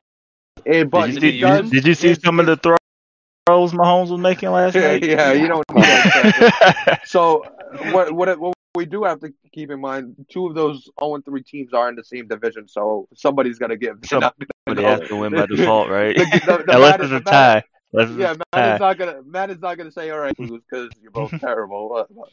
And, 0.68 0.92
but 0.92 1.08
did, 1.08 1.24
you 1.24 1.32
see, 1.32 1.40
does- 1.40 1.70
did 1.72 1.86
you 1.88 1.94
see 1.94 2.14
some 2.16 2.40
of 2.40 2.46
the 2.46 2.58
throws 2.58 3.72
Mahomes 3.72 4.10
was 4.12 4.20
making 4.20 4.50
last 4.52 4.76
night? 4.76 5.04
yeah, 5.04 5.32
you 5.32 5.48
don't 5.48 5.64
need 5.74 5.84
that. 5.84 7.02
So 7.06 7.44
what 7.92 8.12
what 8.12 8.38
what 8.40 8.54
we 8.76 8.86
do 8.86 9.04
have 9.06 9.20
to 9.22 9.34
keep 9.54 9.72
in 9.72 9.80
mind 9.80 10.16
two 10.30 10.46
of 10.48 10.54
those 10.56 10.88
0 11.00 11.22
3 11.26 11.44
teams 11.44 11.74
are 11.74 11.90
in 11.90 11.96
the 11.96 12.04
same 12.04 12.28
division, 12.28 12.68
so 12.68 13.08
somebody's 13.16 13.58
to 13.60 13.76
give. 13.78 13.98
Somebody 14.06 14.46
gonna 14.68 14.82
has 14.84 15.08
to 15.08 15.16
win 15.16 15.34
by 15.34 15.46
default, 15.50 15.90
right? 15.90 16.16
The- 16.16 16.64
the- 16.66 16.76
Unless 16.76 17.00
it's 17.02 17.10
a 17.12 17.14
Matt- 17.14 17.26
tie. 17.26 17.64
Yeah, 17.94 18.34
Matt 18.34 18.38
tie. 18.54 18.74
is 18.76 18.80
not 18.82 18.98
gonna. 18.98 19.22
Matt 19.26 19.50
is 19.50 19.60
not 19.60 19.78
gonna 19.78 19.92
say, 19.92 20.10
"All 20.10 20.20
right, 20.20 20.36
because 20.38 20.90
you're 21.02 21.12
both 21.12 21.32
terrible. 21.40 22.06
Uh, 22.10 22.24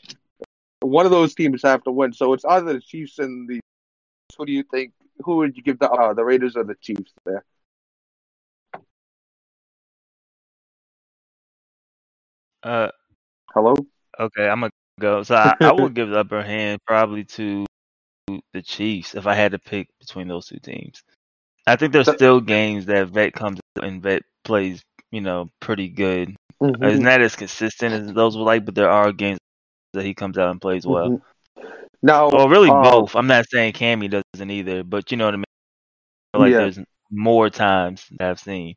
One 0.81 1.07
of 1.07 1.13
those 1.13 1.35
teams 1.35 1.63
have 1.63 1.83
to 1.85 1.93
win, 1.93 2.13
so 2.13 2.33
it's 2.33 2.45
either 2.45 2.73
the 2.75 2.81
Chiefs 2.81 3.19
and 3.21 3.49
the. 3.49 3.61
Who 4.37 4.45
do 4.47 4.53
you 4.53 4.65
think? 4.65 4.93
Who 5.23 5.37
would 5.37 5.57
you 5.57 5.63
give 5.63 5.79
the 5.79 5.89
uh, 5.91 6.13
the 6.13 6.25
Raiders 6.25 6.57
or 6.57 6.65
the 6.65 6.75
Chiefs 6.81 7.13
there? 7.25 7.45
Uh, 12.65 12.89
Hello. 13.53 13.75
okay, 14.19 14.49
I'm 14.49 14.61
gonna 14.61 14.71
go. 14.99 15.23
So 15.23 15.35
I, 15.35 15.55
I 15.61 15.73
would 15.73 15.95
give 15.95 16.09
the 16.09 16.21
upper 16.21 16.43
hand 16.43 16.81
probably 16.87 17.25
to 17.25 17.67
the 18.55 18.63
Chiefs 18.63 19.15
if 19.15 19.27
I 19.27 19.35
had 19.35 19.53
to 19.53 19.59
pick 19.59 19.89
between 20.01 20.29
those 20.29 20.47
two 20.47 20.59
teams. 20.59 21.03
I 21.67 21.77
think 21.77 21.93
there's 21.93 22.11
still 22.11 22.41
games 22.41 22.87
that 22.87 23.09
Vet 23.09 23.35
comes 23.35 23.61
and 23.83 24.03
Vet 24.03 24.23
plays, 24.45 24.83
you 25.13 25.21
know, 25.21 25.51
pretty 25.61 25.89
good. 25.89 26.35
Mm-hmm. 26.63 26.85
It's 26.85 27.01
not 27.01 27.21
as 27.21 27.37
consistent 27.37 27.95
as 27.95 28.15
those 28.15 28.37
would 28.37 28.45
like, 28.45 28.65
but 28.65 28.75
there 28.75 28.91
are 28.91 29.13
games 29.13 29.39
that 29.93 30.05
he 30.05 30.15
comes 30.15 30.39
out 30.39 30.51
and 30.51 30.61
plays 30.61 30.87
well. 30.87 31.11
Mhm. 31.11 31.23
Now, 32.03 32.29
Well, 32.31 32.49
really 32.49 32.71
um, 32.71 32.83
both. 32.83 33.15
I'm 33.17 33.27
not 33.27 33.47
saying 33.51 33.75
Cammy 33.75 34.11
doesn't 34.11 34.51
either, 34.51 34.85
but 34.85 35.11
you 35.11 35.17
know 35.17 35.27
what 35.27 35.35
I 35.35 35.37
mean. 35.39 35.45
I 36.35 36.39
Like 36.39 36.53
Yeah. 36.53 36.59
there's 36.59 36.79
more 37.11 37.51
times 37.51 38.07
that 38.19 38.31
I've 38.31 38.41
seen 38.41 38.75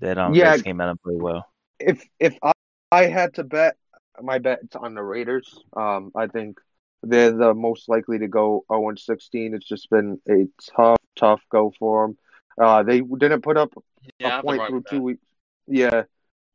that 0.00 0.18
um 0.18 0.34
Yeah. 0.34 0.50
Vets 0.50 0.62
came 0.62 0.80
out 0.80 0.90
and 0.90 1.00
played 1.00 1.20
well. 1.20 1.46
if 1.80 2.02
if 2.20 2.36
I, 2.42 2.52
I 2.96 3.08
had 3.08 3.34
to 3.34 3.44
bet, 3.44 3.76
my 4.22 4.38
bet's 4.38 4.74
on 4.74 4.94
the 4.94 5.02
Raiders. 5.02 5.62
Um, 5.76 6.12
I 6.16 6.28
think 6.28 6.58
they're 7.02 7.30
the 7.30 7.52
most 7.52 7.90
likely 7.90 8.18
to 8.20 8.26
go 8.26 8.64
0 8.72 8.88
and 8.88 8.98
16. 8.98 9.52
It's 9.52 9.68
just 9.68 9.90
been 9.90 10.18
a 10.30 10.46
tough, 10.74 10.96
tough 11.14 11.42
go 11.50 11.74
for 11.78 12.06
them. 12.06 12.18
Uh, 12.58 12.82
they 12.84 13.02
didn't 13.02 13.42
put 13.42 13.58
up 13.58 13.74
Yeah, 14.18 14.38
a 14.38 14.42
point 14.42 14.62
through 14.66 14.84
two 14.88 15.02
weeks. 15.02 15.20
Yeah, 15.66 16.04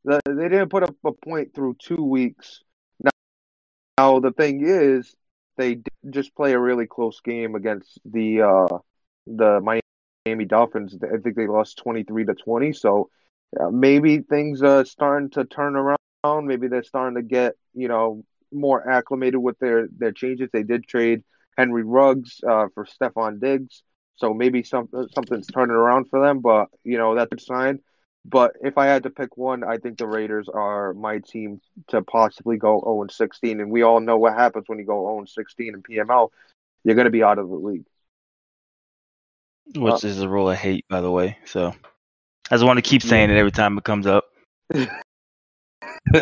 the, 0.04 0.20
they 0.26 0.48
didn't 0.48 0.70
put 0.70 0.82
up 0.82 0.96
a 1.04 1.12
point 1.12 1.54
through 1.54 1.76
two 1.78 2.02
weeks. 2.02 2.62
Now, 2.98 3.10
now 3.98 4.18
the 4.18 4.32
thing 4.32 4.66
is, 4.66 5.14
they 5.56 5.76
did 5.76 5.92
just 6.10 6.34
play 6.34 6.54
a 6.54 6.58
really 6.58 6.88
close 6.88 7.20
game 7.20 7.54
against 7.54 8.00
the 8.04 8.42
uh, 8.42 8.78
the 9.28 9.60
Miami 10.26 10.44
Dolphins. 10.44 10.96
I 11.04 11.18
think 11.18 11.36
they 11.36 11.46
lost 11.46 11.78
twenty 11.78 12.02
three 12.02 12.24
to 12.24 12.34
twenty. 12.34 12.72
So 12.72 13.10
uh, 13.60 13.70
maybe 13.70 14.18
things 14.18 14.64
are 14.64 14.84
starting 14.84 15.30
to 15.30 15.44
turn 15.44 15.76
around. 15.76 16.01
Maybe 16.24 16.68
they're 16.68 16.84
starting 16.84 17.16
to 17.16 17.22
get 17.22 17.54
you 17.74 17.88
know 17.88 18.24
more 18.52 18.88
acclimated 18.88 19.40
with 19.40 19.58
their 19.58 19.88
their 19.88 20.12
changes. 20.12 20.50
They 20.52 20.62
did 20.62 20.86
trade 20.86 21.24
Henry 21.56 21.82
Ruggs 21.82 22.40
uh, 22.48 22.66
for 22.74 22.86
Stefon 22.86 23.40
Diggs. 23.40 23.82
So 24.16 24.32
maybe 24.32 24.62
some 24.62 24.88
something's 25.14 25.48
turning 25.48 25.74
around 25.74 26.08
for 26.10 26.24
them, 26.24 26.40
but 26.40 26.68
you 26.84 26.98
know 26.98 27.14
that's 27.14 27.32
a 27.32 27.44
sign. 27.44 27.80
But 28.24 28.52
if 28.62 28.78
I 28.78 28.86
had 28.86 29.02
to 29.02 29.10
pick 29.10 29.36
one, 29.36 29.64
I 29.64 29.78
think 29.78 29.98
the 29.98 30.06
Raiders 30.06 30.48
are 30.48 30.94
my 30.94 31.18
team 31.18 31.60
to 31.88 32.02
possibly 32.02 32.56
go 32.56 32.80
0 32.80 33.08
16. 33.10 33.60
And 33.60 33.70
we 33.70 33.82
all 33.82 33.98
know 33.98 34.16
what 34.16 34.34
happens 34.34 34.64
when 34.68 34.78
you 34.78 34.84
go 34.84 35.06
0 35.16 35.24
16 35.26 35.74
in 35.74 35.82
PML. 35.82 36.28
You're 36.84 36.94
going 36.94 37.06
to 37.06 37.10
be 37.10 37.24
out 37.24 37.38
of 37.38 37.48
the 37.48 37.56
league. 37.56 37.84
Which 39.74 40.04
is 40.04 40.20
a 40.20 40.28
rule 40.28 40.46
I 40.46 40.54
hate, 40.54 40.86
by 40.88 41.00
the 41.00 41.10
way. 41.10 41.38
So 41.46 41.74
I 42.50 42.54
just 42.54 42.64
want 42.64 42.76
to 42.76 42.82
keep 42.82 43.02
saying 43.02 43.30
it 43.30 43.36
every 43.36 43.50
time 43.52 43.76
it 43.76 43.84
comes 43.84 44.06
up. 44.06 44.26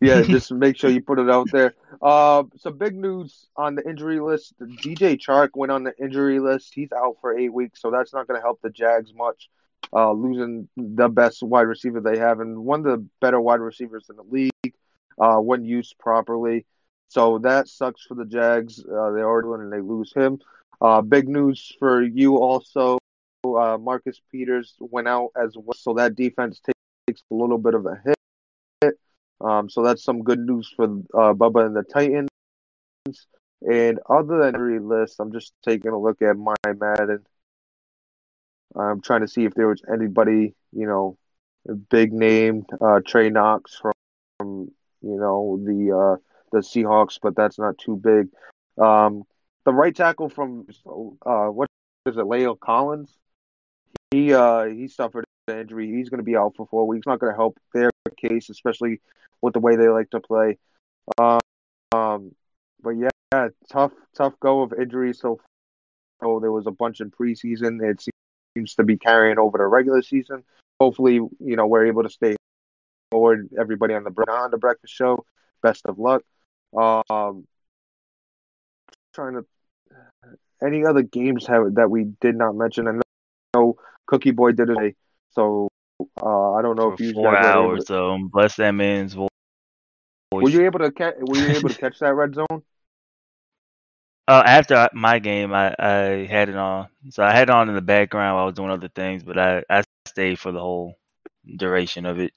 yeah, 0.00 0.22
just 0.22 0.50
make 0.52 0.76
sure 0.76 0.90
you 0.90 1.02
put 1.02 1.18
it 1.18 1.30
out 1.30 1.48
there. 1.52 1.74
Uh, 2.00 2.44
some 2.56 2.78
big 2.78 2.94
news 2.94 3.46
on 3.56 3.74
the 3.74 3.88
injury 3.88 4.20
list. 4.20 4.54
DJ 4.60 5.18
Chark 5.18 5.50
went 5.54 5.72
on 5.72 5.84
the 5.84 5.92
injury 6.02 6.40
list. 6.40 6.72
He's 6.74 6.92
out 6.92 7.18
for 7.20 7.36
eight 7.36 7.52
weeks, 7.52 7.80
so 7.80 7.90
that's 7.90 8.12
not 8.12 8.26
going 8.26 8.38
to 8.38 8.42
help 8.42 8.60
the 8.62 8.70
Jags 8.70 9.12
much. 9.14 9.48
Uh, 9.92 10.12
losing 10.12 10.68
the 10.76 11.08
best 11.08 11.42
wide 11.42 11.62
receiver 11.62 12.00
they 12.00 12.16
have 12.16 12.38
and 12.38 12.64
one 12.64 12.80
of 12.80 12.84
the 12.84 13.04
better 13.20 13.40
wide 13.40 13.58
receivers 13.58 14.06
in 14.08 14.14
the 14.14 14.22
league 14.22 14.74
uh, 15.20 15.36
when 15.38 15.64
used 15.64 15.98
properly. 15.98 16.64
So 17.08 17.38
that 17.38 17.66
sucks 17.66 18.04
for 18.04 18.14
the 18.14 18.24
Jags. 18.24 18.78
Uh, 18.78 19.10
they 19.10 19.20
are 19.20 19.42
doing 19.42 19.62
and 19.62 19.72
they 19.72 19.80
lose 19.80 20.12
him. 20.14 20.38
Uh, 20.80 21.02
big 21.02 21.28
news 21.28 21.74
for 21.78 22.02
you 22.02 22.36
also. 22.36 22.98
Uh, 23.44 23.78
Marcus 23.80 24.20
Peters 24.30 24.76
went 24.78 25.08
out 25.08 25.30
as 25.34 25.56
well, 25.56 25.74
so 25.76 25.94
that 25.94 26.14
defense 26.14 26.60
takes 27.08 27.22
a 27.30 27.34
little 27.34 27.58
bit 27.58 27.74
of 27.74 27.86
a 27.86 28.00
hit. 28.04 28.19
Um, 29.40 29.70
so 29.70 29.82
that's 29.82 30.04
some 30.04 30.22
good 30.22 30.40
news 30.40 30.72
for 30.74 30.84
uh, 30.84 31.32
Bubba 31.34 31.66
and 31.66 31.76
the 31.76 31.82
Titans. 31.82 32.28
And 33.62 33.98
other 34.08 34.38
than 34.38 34.54
injury 34.54 34.78
list, 34.78 35.16
I'm 35.20 35.32
just 35.32 35.52
taking 35.64 35.90
a 35.90 35.98
look 35.98 36.22
at 36.22 36.36
my 36.36 36.54
Madden. 36.66 37.26
I'm 38.76 39.00
trying 39.00 39.22
to 39.22 39.28
see 39.28 39.44
if 39.44 39.54
there 39.54 39.68
was 39.68 39.82
anybody, 39.92 40.54
you 40.72 40.86
know, 40.86 41.18
big 41.90 42.12
name, 42.12 42.64
uh, 42.80 43.00
Trey 43.04 43.30
Knox 43.30 43.76
from, 43.76 43.92
from 44.38 44.70
you 45.02 45.16
know, 45.16 45.60
the 45.64 45.96
uh, 45.96 46.16
the 46.52 46.58
Seahawks, 46.58 47.18
but 47.20 47.36
that's 47.36 47.58
not 47.58 47.78
too 47.78 47.96
big. 47.96 48.28
Um, 48.82 49.24
the 49.64 49.72
right 49.72 49.94
tackle 49.94 50.28
from 50.28 50.66
uh, 50.86 51.46
what 51.46 51.68
is 52.06 52.16
it, 52.16 52.26
Leo 52.26 52.54
Collins? 52.54 53.16
He 54.10 54.32
uh, 54.32 54.64
he 54.64 54.88
suffered 54.88 55.24
an 55.48 55.58
injury. 55.58 55.90
He's 55.90 56.08
going 56.08 56.18
to 56.18 56.24
be 56.24 56.36
out 56.36 56.54
for 56.56 56.66
four 56.66 56.86
weeks. 56.86 57.06
Not 57.06 57.18
going 57.18 57.32
to 57.32 57.36
help 57.36 57.58
their 57.74 57.90
case, 58.16 58.50
especially 58.50 59.00
with 59.42 59.54
the 59.54 59.60
way 59.60 59.76
they 59.76 59.88
like 59.88 60.10
to 60.10 60.20
play. 60.20 60.58
Um, 61.18 61.40
um, 61.92 62.34
but 62.82 62.90
yeah, 62.90 63.48
tough, 63.70 63.92
tough 64.16 64.34
go 64.40 64.62
of 64.62 64.72
injuries 64.72 65.18
so 65.20 65.36
far. 65.36 65.44
So 66.22 66.40
there 66.40 66.52
was 66.52 66.66
a 66.66 66.70
bunch 66.70 67.00
in 67.00 67.10
preseason. 67.10 67.82
It 67.82 68.04
seems 68.56 68.74
to 68.74 68.84
be 68.84 68.96
carrying 68.96 69.38
over 69.38 69.58
to 69.58 69.66
regular 69.66 70.02
season. 70.02 70.44
Hopefully, 70.78 71.14
you 71.14 71.56
know, 71.56 71.66
we're 71.66 71.86
able 71.86 72.02
to 72.02 72.10
stay 72.10 72.36
forward. 73.10 73.48
Everybody 73.58 73.94
on 73.94 74.04
the 74.04 74.10
on 74.30 74.50
the 74.50 74.58
breakfast 74.58 74.94
show, 74.94 75.24
best 75.62 75.82
of 75.86 75.98
luck. 75.98 76.22
Um, 76.76 77.46
trying 79.14 79.34
to 79.34 79.44
any 80.62 80.84
other 80.84 81.02
games 81.02 81.46
have 81.46 81.74
that 81.74 81.90
we 81.90 82.04
did 82.20 82.36
not 82.36 82.54
mention. 82.54 82.86
I 82.86 83.00
know 83.54 83.76
Cookie 84.06 84.30
Boy 84.30 84.52
did 84.52 84.70
it, 84.70 84.96
so 85.30 85.68
uh, 86.22 86.52
I 86.52 86.62
don't 86.62 86.76
know 86.76 86.90
For 86.90 86.94
if 86.94 87.00
you 87.00 87.12
four 87.14 87.36
able 87.36 87.46
hours, 87.46 87.80
to- 87.80 87.86
so 87.86 88.18
bless 88.30 88.56
that 88.56 88.72
man's 88.72 89.14
voice. 89.14 89.29
Were 90.32 90.48
you 90.48 90.64
able 90.64 90.78
to 90.80 90.92
catch? 90.92 91.14
Were 91.18 91.36
you 91.36 91.48
able 91.56 91.68
to 91.68 91.74
catch 91.74 91.98
that 91.98 92.14
red 92.14 92.34
zone? 92.34 92.62
Uh, 94.28 94.42
after 94.46 94.88
my 94.92 95.18
game, 95.18 95.52
I, 95.52 95.74
I 95.76 96.26
had 96.30 96.48
it 96.48 96.56
on. 96.56 96.86
So 97.08 97.24
I 97.24 97.32
had 97.32 97.48
it 97.48 97.50
on 97.50 97.68
in 97.68 97.74
the 97.74 97.80
background 97.80 98.36
while 98.36 98.44
I 98.44 98.46
was 98.46 98.54
doing 98.54 98.70
other 98.70 98.88
things, 98.88 99.24
but 99.24 99.36
I, 99.36 99.64
I 99.68 99.82
stayed 100.06 100.38
for 100.38 100.52
the 100.52 100.60
whole 100.60 100.94
duration 101.56 102.06
of 102.06 102.20
it. 102.20 102.32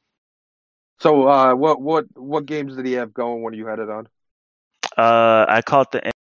So, 0.99 1.27
uh, 1.27 1.53
what 1.53 1.81
what 1.81 2.05
what 2.15 2.47
games 2.47 2.75
did 2.75 2.87
he 2.87 2.93
have 2.93 3.13
going 3.13 3.43
when 3.43 3.53
you 3.53 3.67
had 3.67 3.77
it 3.77 3.89
on? 3.89 4.07
Uh, 4.97 5.45
I 5.47 5.61
caught 5.61 5.91
the 5.91 6.11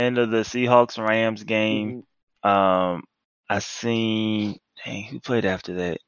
end 0.00 0.16
of 0.16 0.30
the 0.30 0.38
Seahawks 0.38 0.96
Rams 0.96 1.44
game. 1.44 2.04
Mm-hmm. 2.44 2.48
Um, 2.48 3.02
I 3.50 3.58
seen 3.58 4.58
dang, 4.84 5.04
who 5.04 5.20
played 5.20 5.44
after 5.44 5.74
that. 5.74 5.98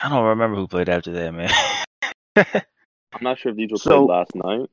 I 0.00 0.08
don't 0.08 0.24
remember 0.24 0.56
who 0.56 0.68
played 0.68 0.88
after 0.88 1.12
that, 1.12 1.32
man. 1.32 2.62
I'm 3.12 3.22
not 3.22 3.38
sure 3.38 3.50
if 3.50 3.56
these 3.56 3.70
were 3.70 3.78
So- 3.78 4.06
played 4.06 4.16
last 4.16 4.34
night, 4.34 4.70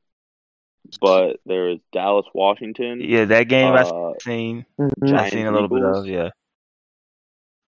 but 1.00 1.40
there 1.46 1.70
is 1.70 1.78
Dallas, 1.92 2.26
Washington. 2.34 3.00
yeah, 3.00 3.24
that 3.26 3.44
game 3.48 3.72
I 3.72 3.82
uh, 3.82 4.12
seen. 4.20 4.66
Mm-hmm. 4.78 5.04
I 5.04 5.08
Giants, 5.08 5.32
seen 5.34 5.46
a 5.46 5.52
little 5.52 5.68
bit 5.68 5.82
of, 5.84 6.06
yeah. 6.06 6.30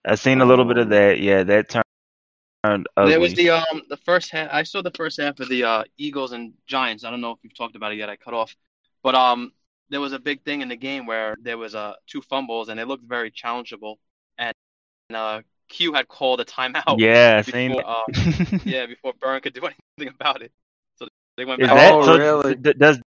I 0.04 0.14
seen 0.16 0.40
a 0.40 0.44
little 0.44 0.64
bit 0.64 0.78
of 0.78 0.84
Um, 0.84 0.90
that. 0.90 1.20
Yeah, 1.20 1.42
that 1.44 1.68
turned 1.68 1.84
turned 2.64 2.86
ugly. 2.96 3.12
There 3.12 3.20
was 3.20 3.34
the 3.34 3.50
um 3.50 3.82
the 3.88 3.96
first 3.98 4.30
half. 4.30 4.48
I 4.52 4.62
saw 4.62 4.82
the 4.82 4.90
first 4.92 5.20
half 5.20 5.38
of 5.40 5.48
the 5.48 5.64
uh, 5.64 5.84
Eagles 5.98 6.32
and 6.32 6.54
Giants. 6.66 7.04
I 7.04 7.10
don't 7.10 7.20
know 7.20 7.32
if 7.32 7.38
you've 7.42 7.56
talked 7.56 7.76
about 7.76 7.92
it 7.92 7.96
yet. 7.98 8.08
I 8.08 8.16
cut 8.16 8.34
off, 8.34 8.54
but 9.02 9.14
um 9.14 9.52
there 9.90 10.00
was 10.00 10.12
a 10.14 10.18
big 10.18 10.42
thing 10.42 10.62
in 10.62 10.68
the 10.68 10.76
game 10.76 11.04
where 11.06 11.36
there 11.42 11.58
was 11.58 11.74
uh 11.74 11.94
two 12.06 12.22
fumbles 12.22 12.68
and 12.70 12.80
it 12.80 12.88
looked 12.88 13.04
very 13.04 13.30
challengeable, 13.30 13.96
and 14.38 14.54
uh 15.12 15.42
Q 15.72 15.92
had 15.94 16.06
called 16.08 16.40
a 16.40 16.44
timeout. 16.44 16.98
yeah, 16.98 17.42
I 17.46 17.50
before, 17.50 17.84
uh, 17.86 18.02
that. 18.08 18.60
yeah, 18.66 18.86
before 18.86 19.12
Burn 19.20 19.40
could 19.40 19.54
do 19.54 19.60
anything 19.98 20.14
about 20.14 20.42
it. 20.42 20.52
So 20.96 21.08
they 21.36 21.44
went 21.44 21.60
Is 21.62 21.68
back. 21.68 21.76
that 21.76 21.92
Oh, 21.94 22.04
so? 22.04 22.18
really? 22.18 22.54
d- 22.54 22.74
does 22.74 23.00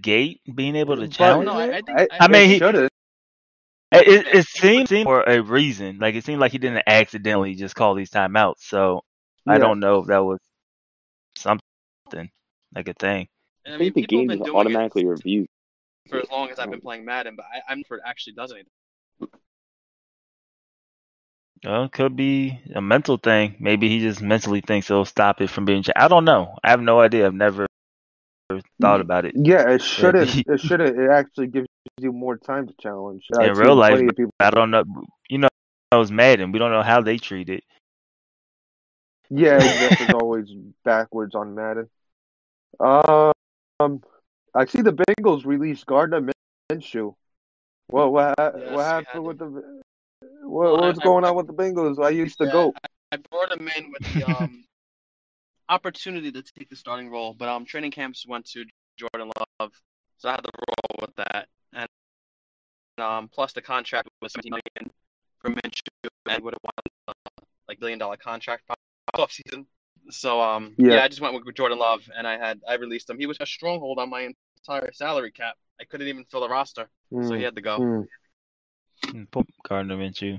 Gate 0.00 0.40
being 0.54 0.76
able 0.76 0.96
to 0.96 1.02
But- 1.02 1.10
challenge? 1.12 1.46
No, 1.46 1.52
I, 1.54 1.64
I 1.78 1.80
think 1.82 1.90
I- 1.98 2.08
I 2.20 2.28
mean, 2.28 2.48
he- 2.48 2.58
shouldn't. 2.58 2.90
It, 3.92 4.06
it, 4.06 4.26
it 4.34 4.46
seemed 4.46 4.88
seemed 4.88 5.04
for 5.06 5.22
a 5.26 5.40
reason. 5.42 5.98
Like 5.98 6.14
it 6.14 6.24
seemed 6.24 6.40
like 6.40 6.52
he 6.52 6.58
didn't 6.58 6.84
accidentally 6.86 7.56
just 7.56 7.74
call 7.74 7.96
these 7.96 8.10
timeouts. 8.10 8.60
So 8.60 9.02
I 9.48 9.58
don't 9.58 9.80
know 9.80 9.98
if 9.98 10.06
that 10.06 10.24
was 10.24 10.38
something 11.36 12.30
like 12.72 12.86
a 12.88 12.94
thing. 12.94 13.26
And 13.64 13.74
I 13.74 13.76
I 13.76 13.78
think 13.80 13.96
mean, 13.96 14.02
the 14.02 14.06
game 14.06 14.26
been 14.28 14.42
is 14.42 14.48
automatically 14.48 15.02
it 15.02 15.08
reviewed. 15.08 15.46
for 16.08 16.18
as 16.20 16.30
long 16.30 16.50
as 16.50 16.60
I've 16.60 16.70
been 16.70 16.80
playing 16.80 17.04
Madden, 17.04 17.34
but 17.34 17.46
I, 17.52 17.72
I'm 17.72 17.82
for 17.82 17.96
it 17.96 18.02
actually 18.06 18.34
does 18.34 18.52
anything. 18.52 18.70
Well, 21.64 21.84
it 21.84 21.92
could 21.92 22.16
be 22.16 22.58
a 22.74 22.80
mental 22.80 23.18
thing. 23.18 23.56
Maybe 23.60 23.88
he 23.88 24.00
just 24.00 24.22
mentally 24.22 24.62
thinks 24.62 24.90
it'll 24.90 25.04
stop 25.04 25.40
it 25.40 25.50
from 25.50 25.66
being. 25.66 25.82
Cha- 25.82 25.92
I 25.94 26.08
don't 26.08 26.24
know. 26.24 26.56
I 26.64 26.70
have 26.70 26.80
no 26.80 27.00
idea. 27.00 27.26
I've 27.26 27.34
never 27.34 27.66
thought 28.80 29.00
about 29.00 29.26
it. 29.26 29.34
Yeah, 29.36 29.68
it 29.68 29.82
shouldn't. 29.82 30.34
It 30.48 30.60
shouldn't. 30.60 30.98
It 30.98 31.10
actually 31.10 31.48
gives 31.48 31.66
you 32.00 32.12
more 32.12 32.38
time 32.38 32.66
to 32.66 32.74
challenge. 32.80 33.26
In 33.30 33.38
I've 33.38 33.58
real 33.58 33.74
life, 33.74 33.98
people. 34.16 34.32
I 34.40 34.50
don't 34.50 34.70
know. 34.70 34.84
You 35.28 35.38
know, 35.38 35.48
it 35.92 35.96
was 35.96 36.10
Madden. 36.10 36.52
We 36.52 36.58
don't 36.58 36.72
know 36.72 36.82
how 36.82 37.02
they 37.02 37.18
treat 37.18 37.50
it. 37.50 37.62
Yeah, 39.28 39.60
Jeff 39.60 40.00
is 40.00 40.08
always 40.14 40.50
backwards 40.82 41.34
on 41.34 41.54
Madden. 41.54 41.90
Um, 42.80 44.02
I 44.54 44.64
see 44.64 44.80
the 44.80 44.92
Bengals 44.92 45.44
released 45.44 45.84
Gardner 45.84 46.26
Minshew. 46.72 47.14
What 47.88 48.12
what 48.12 48.34
Yes, 48.38 48.54
what 48.72 48.84
happened 48.84 49.24
with 49.24 49.38
the 49.38 49.82
what, 50.42 50.72
Well, 50.72 50.86
what's 50.86 50.98
I- 51.00 51.04
going 51.04 51.24
on 51.24 51.36
with 51.36 51.46
the 51.46 51.52
Bengals? 51.52 52.02
I 52.04 52.10
used 52.10 52.38
to 52.38 52.46
Yeah, 52.46 52.52
go. 52.52 52.74
I 53.12 53.16
brought 53.30 53.52
him 53.52 53.68
in 53.76 53.90
with 53.92 54.02
the 54.04 54.22
um, 54.24 54.64
opportunity 55.68 56.32
to 56.32 56.42
take 56.42 56.68
the 56.68 56.76
starting 56.76 57.10
role, 57.10 57.34
but 57.34 57.48
um, 57.48 57.64
training 57.64 57.90
camps 57.92 58.26
went 58.26 58.46
to 58.50 58.64
Jordan 58.96 59.30
Love, 59.60 59.72
so 60.18 60.28
I 60.28 60.32
had 60.32 60.44
to 60.44 60.50
roll 60.54 61.06
with 61.06 61.14
that. 61.16 61.48
And 61.72 61.88
um, 62.98 63.28
plus 63.28 63.52
the 63.52 63.62
contract 63.62 64.08
was 64.20 64.32
17 64.32 64.50
million 64.50 64.92
for 65.40 65.50
Minshew, 65.50 66.08
and 66.28 66.42
would 66.44 66.54
have 66.54 66.62
won 66.64 66.72
uh, 67.08 67.44
like 67.68 67.80
billion 67.80 67.98
dollar 67.98 68.16
contract 68.16 68.64
off 69.14 69.32
season. 69.32 69.66
So 70.10 70.40
um, 70.40 70.74
Yeah. 70.78 70.94
yeah. 70.94 71.02
I 71.02 71.08
just 71.08 71.20
went 71.20 71.34
with 71.34 71.54
Jordan 71.54 71.78
Love, 71.78 72.08
and 72.16 72.26
I 72.26 72.36
had 72.38 72.60
I 72.68 72.74
released 72.74 73.08
him. 73.08 73.18
He 73.18 73.26
was 73.26 73.38
a 73.40 73.46
stronghold 73.46 73.98
on 73.98 74.10
my 74.10 74.30
entire 74.66 74.92
salary 74.92 75.30
cap. 75.32 75.56
I 75.80 75.84
couldn't 75.84 76.08
even 76.08 76.24
fill 76.24 76.40
the 76.40 76.48
roster, 76.48 76.88
so 77.22 77.34
he 77.34 77.42
Mm, 77.42 77.44
had 77.44 77.56
to 77.56 77.62
go. 77.62 77.80
mm. 77.80 78.06
Hmm, 79.06 79.24
Poor 79.30 79.44
Gardner 79.66 79.96
Minshew. 79.96 80.38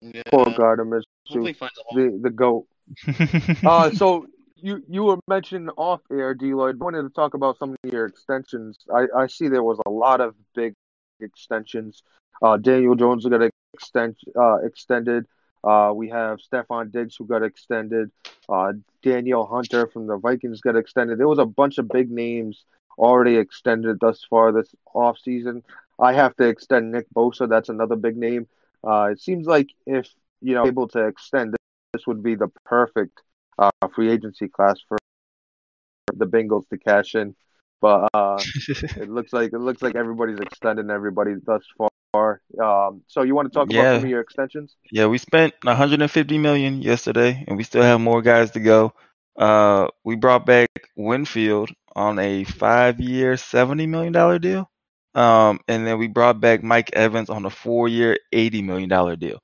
Yeah. 0.00 0.22
Poor 0.30 0.46
Gardner 0.56 0.84
Minshew, 0.84 1.02
Hopefully 1.26 1.52
he 1.52 1.58
finds 1.58 1.78
a 1.78 1.82
home. 1.94 2.22
the 2.22 2.28
the 2.28 2.30
goat. 2.30 2.66
Uh, 3.66 3.90
so 3.90 4.26
you 4.56 4.82
you 4.88 5.04
were 5.04 5.18
mentioning 5.28 5.68
off 5.76 6.00
air, 6.10 6.34
Deloyd. 6.34 6.78
Wanted 6.78 7.02
to 7.02 7.10
talk 7.10 7.34
about 7.34 7.58
some 7.58 7.70
of 7.70 7.92
your 7.92 8.06
extensions. 8.06 8.78
I, 8.94 9.06
I 9.16 9.26
see 9.26 9.48
there 9.48 9.62
was 9.62 9.78
a 9.86 9.90
lot 9.90 10.20
of 10.20 10.34
big 10.54 10.74
extensions. 11.20 12.02
Uh, 12.42 12.56
Daniel 12.56 12.94
Jones 12.94 13.26
got 13.26 13.42
extend 13.74 14.16
uh, 14.36 14.58
extended. 14.64 15.26
Uh, 15.64 15.92
we 15.94 16.08
have 16.08 16.38
Stefon 16.38 16.92
Diggs 16.92 17.16
who 17.16 17.26
got 17.26 17.42
extended. 17.42 18.10
Uh, 18.48 18.72
Danielle 19.02 19.44
Hunter 19.46 19.86
from 19.88 20.06
the 20.06 20.16
Vikings 20.16 20.60
got 20.60 20.76
extended. 20.76 21.18
There 21.18 21.28
was 21.28 21.40
a 21.40 21.44
bunch 21.44 21.78
of 21.78 21.88
big 21.88 22.10
names 22.10 22.64
already 22.96 23.36
extended 23.36 23.98
thus 24.00 24.24
far 24.28 24.52
this 24.52 24.72
off 24.94 25.18
season. 25.18 25.62
I 25.98 26.12
have 26.14 26.36
to 26.36 26.44
extend 26.48 26.92
Nick 26.92 27.06
Bosa. 27.14 27.48
That's 27.48 27.68
another 27.68 27.96
big 27.96 28.16
name. 28.16 28.46
Uh, 28.86 29.10
it 29.12 29.20
seems 29.20 29.46
like 29.46 29.68
if 29.86 30.08
you 30.40 30.54
know 30.54 30.66
able 30.66 30.88
to 30.88 31.06
extend 31.06 31.54
this 31.92 32.06
would 32.06 32.22
be 32.22 32.34
the 32.34 32.48
perfect 32.64 33.20
uh, 33.58 33.70
free 33.94 34.10
agency 34.10 34.48
class 34.48 34.78
for 34.88 34.98
the 36.14 36.26
Bengals 36.26 36.68
to 36.68 36.78
cash 36.78 37.14
in. 37.14 37.34
But 37.80 38.08
uh, 38.14 38.42
it 38.96 39.08
looks 39.08 39.32
like 39.32 39.52
it 39.52 39.58
looks 39.58 39.82
like 39.82 39.94
everybody's 39.96 40.40
extending 40.40 40.90
everybody 40.90 41.34
thus 41.44 41.62
far. 41.76 42.40
Um, 42.62 43.02
so 43.06 43.22
you 43.22 43.34
want 43.34 43.52
to 43.52 43.56
talk 43.56 43.70
Yeah. 43.70 43.80
about 43.80 43.94
some 43.94 44.04
of 44.04 44.10
your 44.10 44.20
extensions? 44.20 44.74
Yeah, 44.90 45.06
we 45.06 45.18
spent 45.18 45.54
150 45.62 46.38
million 46.38 46.82
yesterday, 46.82 47.44
and 47.46 47.56
we 47.56 47.62
still 47.64 47.82
have 47.82 48.00
more 48.00 48.22
guys 48.22 48.52
to 48.52 48.60
go. 48.60 48.92
Uh, 49.36 49.88
we 50.04 50.16
brought 50.16 50.46
back 50.46 50.68
Winfield 50.96 51.70
on 51.94 52.18
a 52.18 52.44
five-year, 52.44 53.36
70 53.36 53.86
million 53.86 54.12
dollar 54.12 54.38
deal. 54.38 54.70
Um, 55.14 55.60
and 55.68 55.86
then 55.86 55.98
we 55.98 56.06
brought 56.06 56.40
back 56.40 56.62
Mike 56.62 56.90
Evans 56.92 57.30
on 57.30 57.44
a 57.44 57.50
four-year, 57.50 58.18
80 58.32 58.62
million 58.62 58.88
dollar 58.88 59.16
deal. 59.16 59.40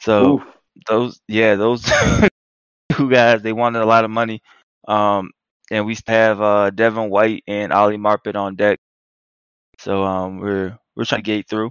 So 0.00 0.34
Oof. 0.34 0.42
those, 0.88 1.20
yeah, 1.28 1.54
those 1.54 1.82
two 2.92 3.10
guys, 3.10 3.42
they 3.42 3.52
wanted 3.52 3.82
a 3.82 3.86
lot 3.86 4.04
of 4.04 4.10
money. 4.10 4.42
Um, 4.88 5.30
and 5.70 5.86
we 5.86 5.96
have 6.06 6.40
uh 6.40 6.70
Devin 6.70 7.08
White 7.08 7.44
and 7.46 7.72
Ali 7.72 7.96
Marpet 7.96 8.36
on 8.36 8.56
deck. 8.56 8.78
So 9.78 10.02
um, 10.02 10.38
we're 10.38 10.76
we're 10.94 11.04
trying 11.04 11.22
to 11.22 11.24
gate 11.24 11.48
through. 11.48 11.70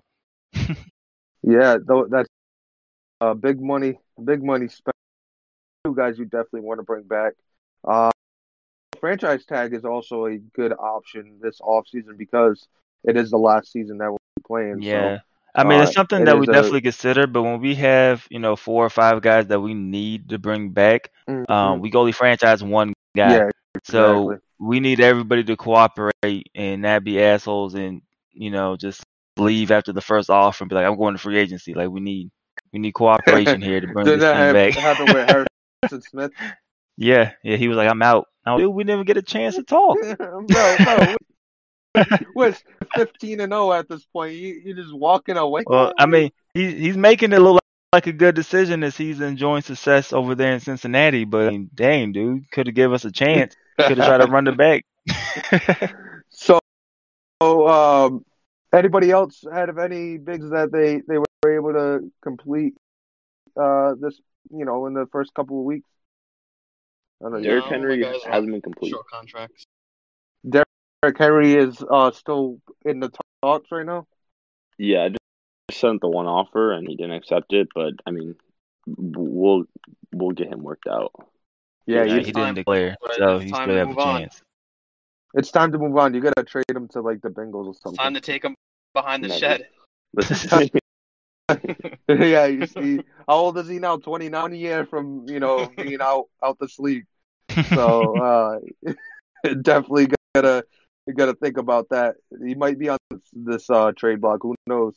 Yeah, 1.44 1.78
though 1.84 2.06
that's 2.10 2.30
uh, 3.20 3.34
big 3.34 3.60
money, 3.60 4.00
big 4.24 4.44
money 4.44 4.68
spent. 4.68 4.96
Two 5.86 5.96
guys 5.96 6.20
you 6.20 6.26
definitely 6.26 6.62
want 6.62 6.80
to 6.80 6.84
bring 6.84 7.04
back. 7.04 7.34
Uh, 7.84 8.12
franchise 9.00 9.46
tag 9.46 9.74
is 9.74 9.84
also 9.84 10.28
a 10.28 10.38
good 10.38 10.74
option 10.74 11.40
this 11.42 11.60
offseason 11.60 12.18
because 12.18 12.68
it 13.04 13.18
is 13.18 13.32
the 13.32 13.38
last 13.38 13.72
season 13.72 13.98
that 13.98 14.10
we'll 14.10 14.20
be 14.38 14.44
playing. 14.46 14.82
Yeah. 14.82 15.18
So, 15.18 15.24
I 15.54 15.64
mean, 15.66 15.80
uh, 15.80 15.84
it's 15.84 15.94
something 15.94 16.22
it 16.22 16.26
that 16.26 16.36
we 16.36 16.44
is 16.44 16.50
a- 16.50 16.54
definitely 16.54 16.82
consider, 16.82 17.28
but 17.28 17.44
when 17.44 17.60
we 17.60 17.76
have, 17.76 18.26
you 18.30 18.40
know, 18.40 18.56
four 18.56 18.86
or 18.86 18.90
five 18.90 19.22
guys 19.22 19.48
that 19.48 19.60
we 19.60 19.74
need 19.74 20.30
to 20.30 20.40
bring 20.40 20.70
back, 20.70 21.12
mhm. 21.28 21.50
um, 21.50 21.82
we 21.82 21.92
only 21.94 22.14
franchise 22.14 22.64
one 22.64 22.94
guy. 23.16 23.36
yeah, 23.36 23.50
so 23.84 24.32
exactly. 24.32 24.48
we 24.60 24.80
need 24.80 25.00
everybody 25.02 25.44
to 25.44 25.58
cooperate 25.58 26.50
and 26.56 26.82
not 26.82 27.04
be 27.04 27.22
assholes 27.22 27.74
and, 27.74 28.02
you 28.32 28.50
know, 28.50 28.78
just 28.78 29.04
leave 29.38 29.72
after 29.72 29.92
the 29.92 30.02
first 30.02 30.30
offer 30.30 30.64
and 30.64 30.70
be 30.70 30.76
like, 30.76 30.86
I'm 30.86 30.98
going 30.98 31.16
to 31.16 31.22
free 31.22 31.38
agency. 31.38 31.74
Like 31.74 31.90
we 31.90 32.00
need 32.00 32.32
we 32.72 32.80
need 32.80 32.94
cooperation 32.94 33.62
here 33.62 33.82
to 33.82 33.88
bring 33.88 34.06
this 34.06 34.22
that 34.22 34.34
team 34.34 34.42
have, 34.42 34.54
back. 34.54 34.74
happen 34.74 35.14
with 35.14 35.48
Harrison 35.82 36.02
Smith? 36.02 36.32
yeah, 36.98 37.34
yeah, 37.44 37.58
he 37.58 37.68
was 37.68 37.78
like, 37.78 37.90
I'm 37.90 38.02
out. 38.02 38.28
Like, 38.46 38.60
Dude, 38.60 38.74
we 38.74 38.84
never 38.84 39.04
get 39.04 39.18
a 39.18 39.22
chance 39.22 39.56
to 39.56 39.64
talk. 39.64 39.98
bro, 40.18 40.46
bro, 40.48 41.16
we're 42.36 42.56
15 42.96 43.40
and 43.40 43.52
0 43.52 43.74
at 43.74 43.90
this 43.90 44.06
point. 44.06 44.36
You, 44.36 44.62
you're 44.64 44.76
just 44.76 44.94
walking 44.94 45.38
away. 45.38 45.64
Well, 45.66 45.94
I 45.98 46.06
mean, 46.06 46.32
he 46.54 46.74
he's 46.74 46.98
making 46.98 47.34
it 47.34 47.40
look 47.40 47.56
like, 47.56 47.62
like 47.94 48.08
a 48.08 48.14
good 48.14 48.36
decision 48.36 48.84
as 48.84 48.96
he's 48.96 49.20
enjoying 49.20 49.62
success 49.62 50.14
over 50.14 50.36
there 50.36 50.54
in 50.54 50.60
Cincinnati. 50.60 51.26
But 51.26 51.48
I 51.48 51.52
mean, 51.52 51.70
dang, 51.74 52.12
dude, 52.12 52.50
could 52.52 52.68
have 52.68 52.76
give 52.76 52.94
us 52.94 53.06
a 53.06 53.12
chance. 53.12 53.56
Could 53.78 53.98
have 53.98 54.08
tried 54.08 54.26
to 54.26 54.32
run 54.32 54.48
it 54.48 54.58
back. 54.58 54.86
So, 56.30 56.60
so, 57.42 57.68
um, 57.68 58.26
anybody 58.74 59.12
else 59.12 59.44
had 59.52 59.70
of 59.70 59.78
any 59.78 60.18
bigs 60.18 60.50
that 60.52 60.72
they 60.72 61.02
they 61.08 61.18
were 61.18 61.28
able 61.52 61.74
to 61.74 62.12
complete 62.22 62.76
uh 63.60 63.96
this 64.00 64.20
you 64.50 64.64
know 64.64 64.86
in 64.86 64.94
the 64.94 65.08
first 65.12 65.34
couple 65.34 65.60
of 65.60 65.66
weeks? 65.66 65.88
I 67.22 67.26
don't 67.26 67.34
know. 67.34 67.42
Derrick 67.42 67.66
No, 67.66 67.70
Henry 67.70 68.00
my 68.00 68.12
guys 68.12 68.22
are 68.26 68.32
hasn't 68.32 68.52
been 68.52 68.62
complete. 68.62 68.92
Short 68.92 69.08
contracts. 69.12 69.66
Derrick 71.02 71.18
Henry 71.18 71.56
is 71.56 71.84
uh 71.90 72.12
still 72.12 72.60
in 72.86 73.00
the 73.00 73.12
talks 73.44 73.72
right 73.72 73.86
now. 73.86 74.06
Yeah, 74.78 75.06
I 75.06 75.10
just 75.10 75.82
sent 75.82 76.02
the 76.02 76.08
one 76.10 76.28
offer 76.28 76.74
and 76.74 76.88
he 76.88 76.96
didn't 76.96 77.14
accept 77.14 77.54
it. 77.54 77.70
But 77.74 77.94
I 78.06 78.12
mean, 78.12 78.36
we'll 78.86 79.64
we'll 80.14 80.32
get 80.32 80.48
him 80.50 80.62
worked 80.62 80.88
out. 80.88 81.12
Yeah, 81.88 82.04
Yeah, 82.04 82.20
he 82.20 82.32
didn't 82.32 82.56
declare, 82.56 82.98
but 83.02 83.16
so 83.16 83.38
it's 83.38 83.46
he 83.46 83.52
time 83.52 83.64
still 83.66 83.76
to 83.76 83.80
have 83.80 83.88
a 83.88 83.92
move 83.92 84.00
on. 84.00 84.22
chance. 84.22 84.42
it's 85.34 85.52
time 85.52 85.72
to 85.72 85.80
move 85.80 85.98
on. 85.98 86.14
You 86.14 86.22
gotta 86.22 86.44
trade 86.44 86.66
him 86.70 86.88
to 86.90 87.02
like 87.02 87.22
the 87.22 87.30
Bengals 87.30 87.66
or 87.66 87.74
something. 87.74 87.74
It's 87.74 87.82
something. 87.82 87.98
time 87.98 88.14
to 88.14 88.22
take 88.22 88.44
him 88.44 88.56
behind 88.94 89.24
the 89.24 89.30
Never. 89.30 89.40
shed. 89.40 90.72
Yeah, 92.08 92.46
you 92.46 92.66
see, 92.66 92.98
how 93.28 93.36
old 93.36 93.58
is 93.58 93.68
he 93.68 93.80
now? 93.80 93.98
Twenty 93.98 94.30
nine 94.30 94.54
year 94.54 94.86
from 94.86 95.26
you 95.28 95.40
know 95.40 95.72
being 95.78 96.02
out 96.02 96.26
out 96.44 96.58
this 96.60 96.78
league. 96.78 97.06
So 97.74 98.16
uh, 98.86 98.94
definitely 99.62 100.10
gotta 100.36 100.66
you 101.08 101.14
gotta 101.14 101.34
think 101.34 101.58
about 101.58 101.90
that. 101.90 102.16
He 102.46 102.56
might 102.56 102.78
be 102.80 102.90
on 102.90 102.98
this, 103.10 103.22
this 103.34 103.70
uh, 103.70 103.92
trade 103.96 104.22
block. 104.22 104.40
Who 104.44 104.56
knows? 104.68 104.96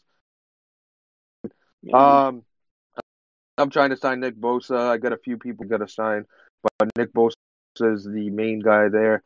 Um, 1.93 2.43
I'm 3.59 3.71
trying 3.71 3.90
to 3.90 3.97
sign 3.97 4.21
Nick 4.21 4.37
Bosa. 4.37 4.77
I 4.90 4.97
got 4.97 5.12
a 5.12 5.17
few 5.19 5.38
people 5.38 5.67
got 5.67 5.79
to 5.79 5.88
sign, 5.88 6.25
but 6.79 6.88
Nick 6.97 7.12
Bosa 7.12 7.35
is 7.81 8.05
the 8.05 8.31
main 8.31 8.61
guy 8.61 8.88
there. 8.88 9.23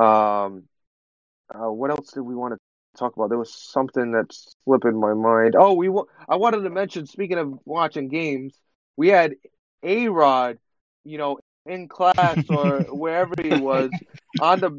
Um, 0.00 0.64
uh, 1.52 1.70
what 1.70 1.90
else 1.90 2.12
did 2.12 2.22
we 2.22 2.34
want 2.34 2.54
to 2.54 2.58
talk 2.98 3.16
about? 3.16 3.28
There 3.28 3.38
was 3.38 3.54
something 3.54 4.12
that's 4.12 4.54
slipping 4.64 4.98
my 4.98 5.14
mind. 5.14 5.54
Oh, 5.58 5.74
we 5.74 5.88
wa- 5.88 6.04
I 6.28 6.36
wanted 6.36 6.62
to 6.62 6.70
mention. 6.70 7.06
Speaking 7.06 7.38
of 7.38 7.58
watching 7.64 8.08
games, 8.08 8.58
we 8.96 9.08
had 9.08 9.34
A 9.82 10.08
Rod, 10.08 10.58
you 11.04 11.18
know, 11.18 11.38
in 11.66 11.88
class 11.88 12.36
or 12.48 12.82
wherever 12.90 13.34
he 13.42 13.56
was 13.56 13.90
on 14.38 14.60
the 14.60 14.70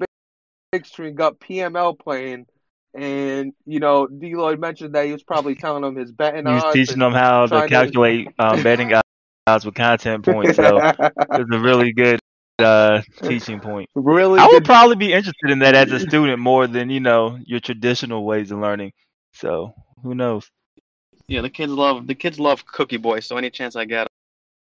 big, 0.71 0.81
big 0.81 0.85
screen, 0.85 1.15
got 1.15 1.39
PML 1.39 1.97
playing. 1.97 2.45
And 2.93 3.53
you 3.65 3.79
know, 3.79 4.07
Deloyd 4.07 4.59
mentioned 4.59 4.95
that 4.95 5.05
he 5.05 5.13
was 5.13 5.23
probably 5.23 5.55
telling 5.55 5.83
him 5.83 5.95
his 5.95 6.11
betting 6.11 6.45
he 6.45 6.53
was 6.53 6.73
teaching 6.73 6.99
them 6.99 7.13
how 7.13 7.43
to 7.43 7.47
trying 7.47 7.69
to- 7.69 7.69
calculate 7.69 8.27
um, 8.37 8.61
betting 8.63 8.93
odds 9.47 9.65
with 9.65 9.75
content 9.75 10.25
points. 10.25 10.57
So 10.57 10.77
it's 10.77 11.51
a 11.51 11.59
really 11.59 11.93
good 11.93 12.19
uh, 12.59 13.01
teaching 13.23 13.61
point. 13.61 13.89
really 13.95 14.39
I 14.39 14.47
would 14.47 14.63
good. 14.63 14.65
probably 14.65 14.97
be 14.97 15.13
interested 15.13 15.49
in 15.49 15.59
that 15.59 15.73
as 15.73 15.91
a 15.91 15.99
student 16.01 16.39
more 16.39 16.67
than 16.67 16.89
you 16.89 16.99
know 16.99 17.39
your 17.45 17.61
traditional 17.61 18.25
ways 18.25 18.51
of 18.51 18.59
learning. 18.59 18.91
So 19.33 19.73
who 20.03 20.13
knows? 20.13 20.49
Yeah, 21.27 21.41
the 21.41 21.49
kids 21.49 21.71
love 21.71 22.07
the 22.07 22.15
kids 22.15 22.41
love 22.41 22.65
Cookie 22.65 22.97
Boy. 22.97 23.21
So 23.21 23.37
any 23.37 23.49
chance 23.49 23.77
I 23.77 23.85
get, 23.85 24.07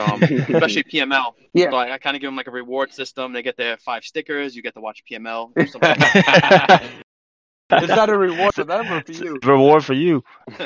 um, 0.01 0.22
especially 0.22 0.84
PML, 0.84 1.32
Yeah. 1.53 1.70
so 1.70 1.76
I, 1.76 1.94
I 1.94 1.99
kind 1.99 2.16
of 2.16 2.20
give 2.20 2.28
them 2.28 2.36
like 2.36 2.47
a 2.49 2.53
reward 2.53 2.92
system. 2.92 3.32
They 3.32 3.42
get 3.42 3.57
their 3.57 3.76
five 3.78 4.05
stickers. 4.05 4.55
You 4.55 4.62
get 4.62 4.74
to 4.74 4.80
watch 4.80 5.03
PML. 5.11 5.53
Or 5.57 5.66
something 5.66 5.88
like 5.90 5.99
that. 6.12 6.82
Is 7.82 7.88
that 7.88 8.09
a 8.09 8.16
reward 8.16 8.55
for 8.55 8.62
them 8.64 8.92
or 8.92 9.03
for 9.03 9.12
you? 9.12 9.38
Reward 9.42 9.84
for 9.84 9.94
you. 9.94 10.22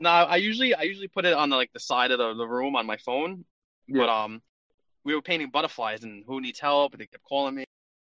no, 0.00 0.10
I 0.10 0.36
usually 0.36 0.74
I 0.74 0.82
usually 0.82 1.08
put 1.08 1.24
it 1.24 1.32
on 1.32 1.48
the, 1.48 1.56
like 1.56 1.72
the 1.72 1.80
side 1.80 2.10
of 2.10 2.18
the, 2.18 2.34
the 2.34 2.46
room 2.46 2.76
on 2.76 2.84
my 2.86 2.98
phone. 2.98 3.44
But 3.88 4.08
um, 4.10 4.42
we 5.04 5.14
were 5.14 5.22
painting 5.22 5.48
butterflies, 5.50 6.04
and 6.04 6.22
who 6.26 6.40
needs 6.40 6.60
help? 6.60 6.92
And 6.92 7.00
they 7.00 7.06
kept 7.06 7.24
calling 7.24 7.54
me. 7.54 7.64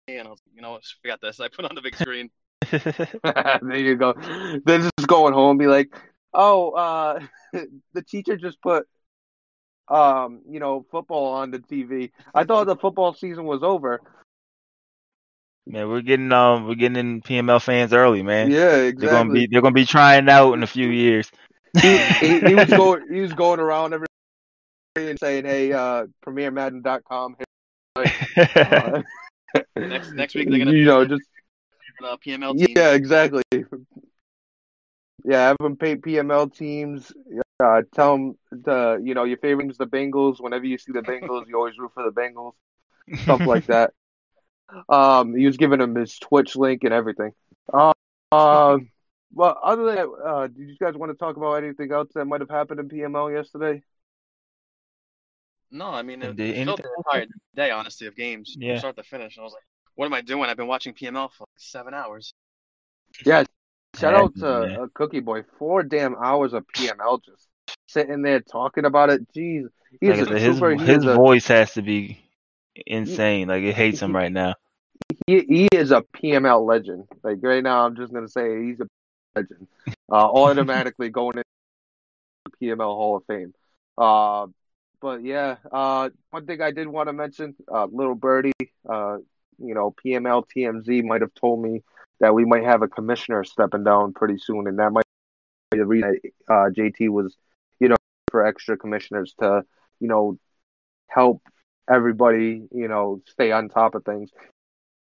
and 0.08 0.26
I 0.26 0.30
was 0.30 0.40
like, 0.44 0.56
you 0.56 0.62
know 0.62 0.72
what, 0.72 0.82
forgot 1.02 1.20
this. 1.20 1.38
I 1.38 1.48
put 1.48 1.64
on 1.64 1.74
the 1.74 1.82
big 1.82 1.94
screen. 1.94 2.30
there 2.70 3.78
you 3.78 3.94
go. 3.96 4.14
Then 4.64 4.82
just 4.98 5.06
going 5.06 5.32
home, 5.32 5.56
be 5.56 5.66
like, 5.66 5.94
oh, 6.34 6.70
uh, 6.72 7.20
the 7.92 8.02
teacher 8.02 8.36
just 8.36 8.60
put, 8.60 8.86
um, 9.88 10.40
you 10.48 10.60
know, 10.60 10.84
football 10.90 11.34
on 11.34 11.50
the 11.50 11.58
TV. 11.58 12.10
I 12.34 12.44
thought 12.44 12.66
the 12.66 12.76
football 12.76 13.12
season 13.14 13.44
was 13.44 13.62
over. 13.62 14.00
man, 15.66 15.88
we're 15.88 16.00
getting 16.02 16.32
um 16.32 16.66
we're 16.66 16.74
getting 16.74 16.96
in 16.96 17.20
PML 17.22 17.60
fans 17.62 17.92
early, 17.92 18.22
man. 18.22 18.50
Yeah, 18.50 18.76
exactly. 18.76 19.06
They're 19.06 19.10
gonna 19.18 19.32
be 19.32 19.46
they're 19.50 19.60
gonna 19.62 19.72
be 19.74 19.84
trying 19.86 20.28
out 20.28 20.52
in 20.54 20.62
a 20.62 20.66
few 20.66 20.88
years. 20.88 21.30
he, 21.80 21.96
he, 22.20 22.40
he 22.40 22.54
was 22.54 22.68
going 22.70 23.02
he 23.12 23.20
was 23.20 23.32
going 23.32 23.60
around 23.60 23.94
every 23.94 24.06
and 24.96 25.18
saying, 25.18 25.44
"Hey, 25.46 25.72
uh, 25.72 26.06
PremierMadden.com." 26.26 27.36
Uh, 27.96 28.04
Next- 29.76 30.12
next 30.12 30.34
week 30.34 30.48
they're 30.48 30.58
gonna 30.58 30.72
you 30.72 30.84
know 30.86 31.04
just 31.04 31.22
Uh, 32.02 32.16
PML 32.16 32.56
team. 32.56 32.68
yeah 32.76 32.92
exactly. 32.94 33.42
Yeah, 35.24 35.48
have 35.48 35.56
them 35.60 35.76
pay 35.76 35.96
PML 35.96 36.52
teams. 36.52 37.12
Uh, 37.60 37.82
tell 37.94 38.12
them 38.16 38.38
the 38.50 39.00
you 39.02 39.14
know 39.14 39.24
your 39.24 39.38
favorite 39.38 39.70
is 39.70 39.78
the 39.78 39.86
Bengals. 39.86 40.40
Whenever 40.40 40.66
you 40.66 40.78
see 40.78 40.92
the 40.92 41.00
Bengals, 41.02 41.46
you 41.48 41.56
always 41.56 41.78
root 41.78 41.92
for 41.94 42.02
the 42.02 42.10
Bengals. 42.10 42.52
Stuff 43.22 43.40
like 43.46 43.66
that. 43.66 43.92
Um, 44.88 45.34
he 45.36 45.44
was 45.44 45.58
giving 45.58 45.82
him 45.82 45.94
his 45.94 46.18
Twitch 46.18 46.56
link 46.56 46.82
and 46.82 46.94
everything. 46.94 47.32
Um, 47.74 47.92
uh, 48.30 48.78
well, 49.34 49.58
other 49.62 49.84
than 49.84 49.96
that, 49.96 50.08
uh, 50.08 50.46
did 50.46 50.66
you 50.66 50.76
guys 50.80 50.94
want 50.94 51.12
to 51.12 51.18
talk 51.18 51.36
about 51.36 51.56
anything 51.56 51.92
else 51.92 52.08
that 52.14 52.24
might 52.24 52.40
have 52.40 52.48
happened 52.48 52.80
in 52.80 52.88
PML 52.88 53.30
yesterday? 53.34 53.82
No, 55.70 55.88
I 55.88 56.00
mean, 56.00 56.22
it, 56.22 56.36
Did 56.36 56.56
it 56.56 56.64
felt 56.64 56.80
anything- 56.80 56.92
entire 57.06 57.26
day, 57.54 57.70
honestly, 57.70 58.06
of 58.06 58.16
games 58.16 58.56
Yeah. 58.58 58.74
from 58.74 58.78
start 58.78 58.96
to 58.96 59.02
finish. 59.02 59.36
And 59.36 59.42
I 59.42 59.44
was 59.44 59.52
like, 59.52 59.62
what 59.94 60.06
am 60.06 60.14
I 60.14 60.22
doing? 60.22 60.44
I've 60.48 60.56
been 60.56 60.66
watching 60.68 60.94
PML 60.94 61.30
for 61.30 61.42
like 61.42 61.48
seven 61.58 61.92
hours. 61.92 62.32
Yeah, 63.26 63.44
shout 63.98 64.14
out 64.14 64.34
to 64.36 64.46
Yeah. 64.70 64.82
uh, 64.82 64.86
Cookie 64.94 65.20
Boy. 65.20 65.42
Four 65.58 65.82
damn 65.82 66.14
hours 66.16 66.52
of 66.52 66.66
PML 66.68 67.22
just 67.24 67.48
sitting 67.88 68.22
there 68.22 68.40
talking 68.40 68.84
about 68.84 69.10
it. 69.10 69.26
Jeez, 69.32 69.68
he's 70.00 70.20
Like 70.20 70.30
a 70.30 70.38
his 70.38 70.56
super. 70.56 70.74
He 70.74 70.84
his 70.84 70.98
is 70.98 71.04
a, 71.04 71.14
voice 71.14 71.46
has 71.48 71.72
to 71.74 71.82
be 71.82 72.22
insane. 72.86 73.48
Like 73.48 73.62
it 73.64 73.74
hates 73.74 74.00
him 74.00 74.14
right 74.16 74.32
now. 74.32 74.54
he, 75.26 75.40
he 75.40 75.68
is 75.72 75.90
a 75.90 76.02
PML 76.02 76.66
legend. 76.66 77.06
Like 77.22 77.38
right 77.42 77.62
now, 77.62 77.86
I'm 77.86 77.96
just 77.96 78.12
gonna 78.12 78.28
say 78.28 78.64
he's 78.64 78.80
a 78.80 78.86
legend. 79.36 79.68
Uh, 80.10 80.14
automatically 80.14 81.10
going 81.10 81.38
into 81.38 81.44
the 82.60 82.66
PML 82.66 82.94
Hall 82.96 83.16
of 83.16 83.24
Fame. 83.26 83.52
Uh, 83.98 84.46
but 85.00 85.22
yeah, 85.22 85.56
uh, 85.70 86.10
one 86.30 86.46
thing 86.46 86.60
I 86.60 86.70
did 86.70 86.86
want 86.86 87.08
to 87.08 87.12
mention, 87.12 87.54
uh, 87.72 87.86
little 87.90 88.14
birdie, 88.14 88.52
uh, 88.88 89.18
you 89.58 89.74
know, 89.74 89.94
PML 90.04 90.44
TMZ 90.56 91.04
might 91.04 91.20
have 91.22 91.34
told 91.34 91.60
me 91.62 91.82
that 92.22 92.34
we 92.34 92.44
might 92.44 92.64
have 92.64 92.82
a 92.82 92.88
commissioner 92.88 93.42
stepping 93.42 93.82
down 93.82 94.12
pretty 94.14 94.38
soon, 94.38 94.68
and 94.68 94.78
that 94.78 94.92
might 94.92 95.04
be 95.72 95.78
the 95.78 95.84
reason 95.84 96.18
that, 96.22 96.54
uh, 96.54 96.70
JT 96.70 97.08
was, 97.08 97.36
you 97.80 97.88
know, 97.88 97.96
for 98.30 98.46
extra 98.46 98.78
commissioners 98.78 99.34
to, 99.40 99.64
you 99.98 100.06
know, 100.06 100.38
help 101.08 101.42
everybody, 101.90 102.62
you 102.70 102.86
know, 102.86 103.20
stay 103.26 103.50
on 103.50 103.68
top 103.68 103.96
of 103.96 104.04
things. 104.04 104.30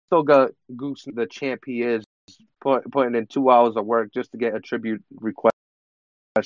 Still 0.07 0.23
got 0.23 0.53
Goose, 0.75 1.05
the 1.07 1.27
champ 1.27 1.61
he 1.67 1.83
is, 1.83 2.05
put, 2.63 2.91
putting 2.91 3.15
in 3.15 3.27
two 3.27 3.51
hours 3.51 3.77
of 3.77 3.85
work 3.85 4.13
just 4.13 4.33
to 4.33 4.39
get 4.39 4.55
a 4.55 4.61
tribute 4.61 5.05
request 5.15 5.55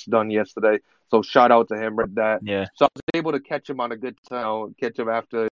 done 0.09 0.29
yesterday. 0.29 0.81
So 1.09 1.23
shout 1.23 1.53
out 1.53 1.69
to 1.69 1.77
him, 1.77 1.95
read 1.95 2.17
that. 2.17 2.41
Yeah. 2.43 2.67
So 2.75 2.87
I 2.87 2.89
was 2.97 3.03
able 3.15 3.31
to 3.31 3.41
catch 3.41 3.71
him 3.71 3.79
on 3.79 3.93
a 3.93 3.97
good 3.97 4.17
time, 4.29 4.75
catch 4.81 4.99
him 4.99 5.09
after, 5.09 5.47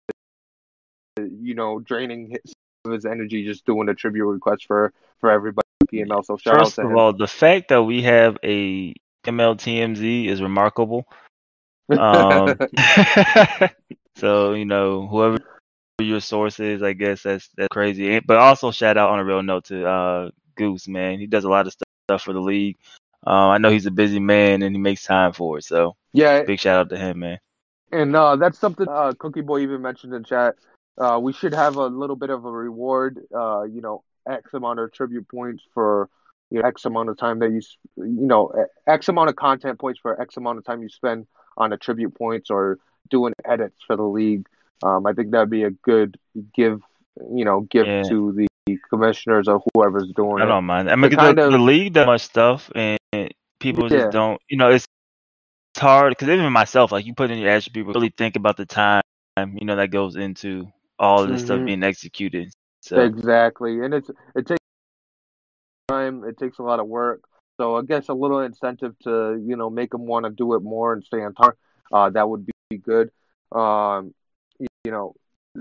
you 1.20 1.54
know, 1.54 1.80
draining 1.80 2.32
his, 2.32 2.56
his 2.90 3.06
energy, 3.06 3.46
just 3.46 3.66
doing 3.66 3.90
a 3.90 3.94
tribute 3.94 4.26
request 4.26 4.66
for 4.66 4.94
for 5.20 5.30
everybody 5.30 5.68
PML. 5.92 6.26
So 6.26 6.38
shout 6.38 6.56
First 6.56 6.80
out 6.80 6.84
to 6.84 6.88
of 6.88 6.92
him. 6.92 6.98
all, 6.98 7.14
the 7.14 7.28
fact 7.28 7.70
that 7.70 7.84
we 7.84 8.02
have 8.04 8.38
a 8.44 8.94
MLTMZ 9.26 10.28
is 10.28 10.42
remarkable. 10.42 11.06
Um, 11.90 12.58
so 14.16 14.54
you 14.54 14.66
know, 14.66 15.08
whoever 15.08 15.38
your 16.00 16.22
source 16.22 16.60
is, 16.60 16.82
I 16.82 16.94
guess 16.94 17.24
that's 17.24 17.50
that's 17.56 17.68
crazy. 17.70 18.20
But 18.20 18.38
also 18.38 18.72
shout 18.72 18.98
out 18.98 19.10
on 19.10 19.20
a 19.20 19.26
real 19.26 19.44
note 19.44 19.66
to 19.66 19.86
uh, 19.86 20.30
Goose, 20.56 20.88
man. 20.88 21.20
He 21.20 21.28
does 21.28 21.44
a 21.44 21.50
lot 21.50 21.68
of 21.68 21.74
stuff 21.74 22.24
for 22.24 22.34
the 22.34 22.42
league. 22.42 22.78
Uh, 23.26 23.50
I 23.50 23.60
know 23.60 23.70
he's 23.70 23.86
a 23.86 23.92
busy 23.92 24.20
man 24.20 24.64
and 24.64 24.76
he 24.76 24.82
makes 24.82 25.04
time 25.04 25.34
for 25.34 25.60
it. 25.60 25.64
So 25.64 25.96
yeah, 26.14 26.42
big 26.42 26.60
shout 26.60 26.80
out 26.80 26.90
to 26.90 26.98
him, 26.98 27.20
man. 27.20 27.40
And 27.92 28.16
uh, 28.16 28.38
that's 28.38 28.58
something 28.58 28.88
uh, 28.88 29.14
Cookie 29.20 29.42
Boy 29.42 29.60
even 29.60 29.82
mentioned 29.82 30.14
in 30.14 30.24
chat. 30.24 30.56
Uh, 30.98 31.20
we 31.22 31.34
should 31.34 31.54
have 31.54 31.76
a 31.78 31.88
little 31.88 32.16
bit 32.16 32.30
of 32.30 32.46
a 32.46 32.52
reward, 32.52 33.20
uh, 33.36 33.64
you 33.64 33.82
know, 33.82 34.04
X 34.30 34.54
amount 34.54 34.80
of 34.80 34.92
tribute 34.94 35.28
points 35.28 35.64
for 35.74 36.10
you 36.52 36.62
know, 36.62 36.68
X 36.68 36.86
amount 36.86 37.10
of 37.10 37.18
time 37.18 37.40
that 37.40 37.50
you, 37.52 37.62
you 37.98 38.28
know, 38.28 38.52
X 38.86 39.08
amount 39.08 39.30
of 39.30 39.36
content 39.36 39.80
points 39.80 40.00
for 40.02 40.22
X 40.22 40.36
amount 40.38 40.58
of 40.58 40.66
time 40.66 40.84
you 40.84 40.90
spend 40.90 41.26
on 41.58 41.72
a 41.74 41.78
tribute 41.78 42.14
points 42.16 42.50
or 42.50 42.78
doing 43.10 43.34
edits 43.46 43.78
for 43.88 43.96
the 43.96 44.04
league. 44.04 44.46
Um, 44.84 45.06
I 45.06 45.14
think 45.14 45.32
that'd 45.32 45.50
be 45.50 45.64
a 45.64 45.72
good 45.72 46.18
give, 46.54 46.82
you 47.34 47.46
know, 47.46 47.62
gift 47.62 47.88
Yeah. 47.88 48.04
to 48.10 48.34
the 48.34 48.48
commissioners 48.90 49.48
or 49.48 49.62
whoever's 49.74 50.12
doing 50.16 50.42
I 50.42 50.46
it. 50.46 50.48
don't 50.48 50.66
mind. 50.66 50.90
I 50.90 50.96
mean, 50.96 51.10
To 51.10 51.16
'cause 51.16 51.26
kind 51.26 51.38
the, 51.38 51.46
of- 51.46 51.52
the 51.54 51.58
league 51.58 51.94
does 51.94 52.06
much 52.06 52.22
stuff, 52.22 52.70
and 52.76 53.00
people 53.60 53.84
Yeah. 53.84 53.98
just 54.00 54.12
don't. 54.12 54.42
You 54.50 54.58
know, 54.58 54.70
it's 54.70 54.86
it's 55.74 55.80
hard 55.82 56.12
because 56.12 56.28
even 56.28 56.52
myself, 56.52 56.92
like 56.92 57.06
you 57.06 57.14
put 57.14 57.32
in 57.32 57.40
your 57.40 57.50
attribute, 57.50 57.88
really 57.88 58.10
think 58.18 58.36
about 58.36 58.58
the 58.58 58.66
time, 58.66 59.02
you 59.38 59.66
know, 59.66 59.78
that 59.78 59.90
goes 59.90 60.18
into 60.18 60.68
all 61.02 61.26
this 61.26 61.42
stuff 61.42 61.60
Mhm. 61.60 61.66
being 61.66 61.84
executed. 61.84 62.54
So 62.82 63.02
Exactly, 63.02 63.82
and 63.82 63.94
it's 63.94 64.10
it 64.36 64.46
takes 64.48 64.60
time. 65.90 66.24
It 66.24 66.38
takes 66.38 66.60
a 66.60 66.64
lot 66.64 66.80
of 66.80 66.88
work. 66.88 67.22
So 67.58 67.76
I 67.76 67.82
guess 67.82 68.08
a 68.08 68.14
little 68.14 68.40
incentive 68.40 68.98
to 69.00 69.42
you 69.44 69.56
know 69.56 69.70
make 69.70 69.92
them 69.92 70.06
want 70.06 70.26
to 70.26 70.32
do 70.32 70.54
it 70.54 70.62
more 70.62 70.94
and 70.94 71.04
stay 71.04 71.22
on 71.22 71.34
target. 71.34 71.60
Uh, 71.92 72.10
that 72.12 72.30
would 72.30 72.46
be 72.70 72.78
good. 72.78 73.12
Um, 73.52 74.14
you, 74.60 74.92
know, 74.92 75.14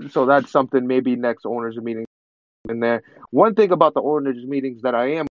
so 0.09 0.25
that's 0.25 0.51
something 0.51 0.87
maybe 0.87 1.15
next 1.15 1.45
owners 1.45 1.75
meeting 1.77 2.05
in 2.69 2.79
there. 2.79 3.03
One 3.31 3.55
thing 3.55 3.71
about 3.71 3.93
the 3.93 4.01
owners 4.01 4.45
meetings 4.45 4.83
that 4.83 4.95
I 4.95 5.13
am 5.15 5.27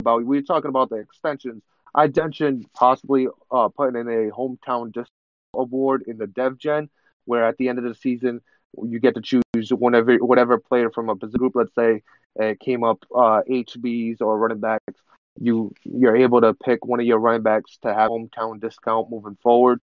about, 0.00 0.24
we 0.24 0.38
are 0.38 0.42
talking 0.42 0.68
about 0.68 0.90
the 0.90 0.96
extensions. 0.96 1.62
I 1.94 2.08
mentioned 2.08 2.66
possibly 2.74 3.28
uh, 3.50 3.68
putting 3.68 4.00
in 4.00 4.08
a 4.08 4.30
hometown 4.30 4.92
disc 4.92 5.10
award 5.54 6.04
in 6.06 6.18
the 6.18 6.26
Dev 6.26 6.58
Gen, 6.58 6.88
where 7.26 7.44
at 7.46 7.58
the 7.58 7.68
end 7.68 7.78
of 7.78 7.84
the 7.84 7.94
season 7.94 8.40
you 8.82 8.98
get 8.98 9.14
to 9.14 9.20
choose 9.20 9.41
whatever 9.70 10.16
whatever 10.16 10.58
player 10.58 10.90
from 10.90 11.08
a 11.08 11.16
position 11.16 11.38
group. 11.38 11.52
Let's 11.56 11.74
say 11.74 12.02
it 12.36 12.60
came 12.60 12.82
up 12.84 13.04
uh, 13.14 13.42
HBs 13.48 14.20
or 14.20 14.38
running 14.38 14.60
backs. 14.60 14.94
You 15.40 15.72
you're 15.84 16.16
able 16.16 16.40
to 16.42 16.54
pick 16.54 16.84
one 16.84 17.00
of 17.00 17.06
your 17.06 17.18
running 17.18 17.42
backs 17.42 17.78
to 17.82 17.92
have 17.94 18.10
hometown 18.10 18.60
discount 18.60 19.10
moving 19.10 19.36
forward. 19.42 19.80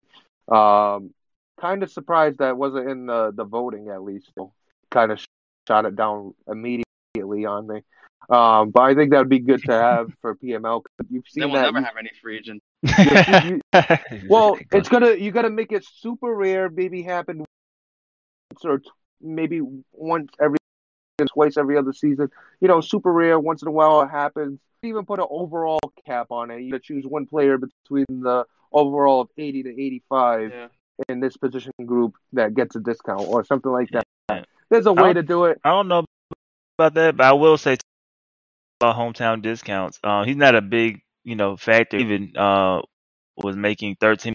Um, 0.47 1.11
kind 1.59 1.83
of 1.83 1.91
surprised 1.91 2.39
that 2.39 2.57
wasn't 2.57 2.89
in 2.89 3.05
the 3.05 3.31
the 3.35 3.43
voting 3.45 3.89
at 3.89 4.01
least. 4.03 4.31
Kind 4.91 5.11
of 5.11 5.19
shot 5.67 5.85
it 5.85 5.95
down 5.95 6.33
immediately 6.47 7.45
on 7.45 7.67
me. 7.67 7.81
Um, 8.27 8.71
but 8.71 8.81
I 8.81 8.95
think 8.95 9.11
that 9.11 9.19
would 9.19 9.29
be 9.29 9.37
good 9.39 9.61
to 9.65 9.71
have 9.71 10.11
for 10.21 10.35
PML. 10.35 10.83
You've 11.11 11.23
Then 11.35 11.43
seen 11.43 11.51
we'll 11.51 11.61
that. 11.61 11.71
never 11.73 11.79
you- 11.79 11.85
have 11.85 11.97
any 11.99 12.09
free 12.21 12.37
agents. 12.37 12.65
you- 13.45 14.27
well, 14.29 14.57
it's 14.71 14.89
gonna 14.89 15.13
you 15.13 15.31
gotta 15.31 15.49
make 15.51 15.71
it 15.71 15.85
super 15.85 16.33
rare. 16.33 16.69
Maybe 16.69 17.03
happen 17.03 17.39
once 17.39 18.65
or 18.65 18.79
t- 18.79 18.89
maybe 19.21 19.61
once 19.93 20.29
every 20.39 20.57
twice 21.33 21.57
every 21.57 21.77
other 21.77 21.93
season. 21.93 22.29
You 22.59 22.67
know, 22.67 22.81
super 22.81 23.11
rare. 23.11 23.39
Once 23.39 23.61
in 23.61 23.67
a 23.67 23.71
while 23.71 24.01
it 24.01 24.09
happens. 24.09 24.59
Even 24.83 25.05
put 25.05 25.19
an 25.19 25.25
overall 25.29 25.79
cap 26.05 26.27
on 26.29 26.51
it. 26.51 26.61
You 26.61 26.71
gotta 26.71 26.83
choose 26.83 27.05
one 27.05 27.25
player 27.25 27.57
between 27.57 28.05
the 28.09 28.45
overall 28.71 29.21
of 29.21 29.29
eighty 29.37 29.63
to 29.63 29.69
eighty-five 29.69 30.51
Yeah. 30.51 30.67
in 31.09 31.19
this 31.21 31.37
position 31.37 31.71
group 31.85 32.15
that 32.33 32.53
gets 32.53 32.75
a 32.75 32.79
discount 32.79 33.21
or 33.27 33.43
something 33.45 33.71
like 33.71 33.89
that. 33.91 34.03
Yeah. 34.29 34.43
There's 34.69 34.85
a 34.85 34.93
way 34.93 35.13
to 35.13 35.23
do 35.23 35.45
it. 35.45 35.59
I 35.63 35.69
don't 35.69 35.87
know 35.87 36.05
about 36.77 36.93
that, 36.95 37.17
but 37.17 37.25
I 37.25 37.33
will 37.33 37.57
say 37.57 37.77
about 38.79 38.95
hometown 38.95 39.41
discounts. 39.41 39.99
Uh, 40.03 40.23
he's 40.23 40.35
not 40.35 40.53
a 40.53 40.61
big, 40.61 41.01
you 41.23 41.35
know, 41.35 41.55
factor. 41.57 41.97
Even 41.97 42.33
uh, 42.35 42.81
was 43.37 43.55
making 43.55 43.95
thirteen 43.95 44.33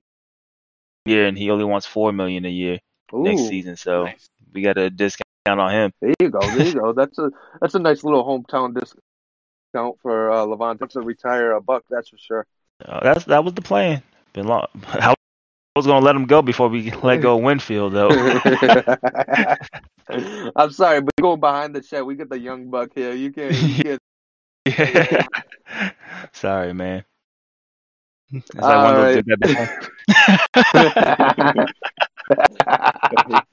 a 1.07 1.11
year, 1.11 1.27
and 1.27 1.37
he 1.39 1.51
only 1.51 1.65
wants 1.65 1.87
four 1.87 2.13
million 2.13 2.45
a 2.45 2.51
year 2.51 2.79
next 3.13 3.47
season. 3.49 3.77
So 3.77 4.05
Nice. 4.05 4.30
We 4.53 4.63
got 4.63 4.79
a 4.79 4.91
discount 4.91 5.25
on 5.47 5.73
him. 5.73 5.93
There 6.01 6.15
you 6.21 6.31
go. 6.31 6.41
There 6.41 6.67
you 6.67 6.75
go. 6.75 6.93
That's 6.93 7.19
a 7.19 7.31
that's 7.61 7.75
a 7.75 7.79
nice 7.79 8.05
little 8.05 8.25
hometown 8.25 8.75
discount 8.75 9.99
for 10.01 10.31
uh, 10.31 10.47
Lavonte. 10.47 10.79
That's 10.79 10.97
a 10.97 11.01
retire 11.01 11.53
a 11.53 11.61
buck. 11.61 11.85
That's 11.91 12.09
for 12.09 12.19
sure. 12.19 12.47
Uh, 12.85 13.01
that's 13.03 13.25
that 13.27 13.45
was 13.45 13.55
the 13.55 13.63
plan. 13.63 14.03
Been 14.33 14.47
long. 14.47 14.67
I 14.85 15.15
was 15.77 15.87
gonna 15.87 16.05
let 16.05 16.17
him 16.17 16.27
go 16.27 16.43
before 16.43 16.69
we 16.69 16.91
let 17.03 17.23
go 17.23 17.37
of 17.37 17.43
Winfield, 17.43 17.93
though. 17.93 18.11
I'm 20.57 20.73
sorry, 20.73 21.01
but 21.01 21.15
going 21.21 21.41
behind 21.41 21.75
the 21.75 21.83
shed, 21.83 22.03
we 22.03 22.17
get 22.17 22.29
the 22.29 22.39
young 22.39 22.69
buck 22.71 22.91
here. 22.95 23.15
You 23.15 23.33
can't. 23.33 23.55
You 23.55 23.85
can't. 23.85 24.01
yeah. 24.67 25.27
Sorry, 26.33 26.75
man. 26.75 27.05
It's 28.33 28.55
like 28.55 28.63
one 28.63 28.95
of 28.95 28.97
those 29.01 29.17
Alright. 29.17 29.25
things 29.25 29.41
that 33.29 33.47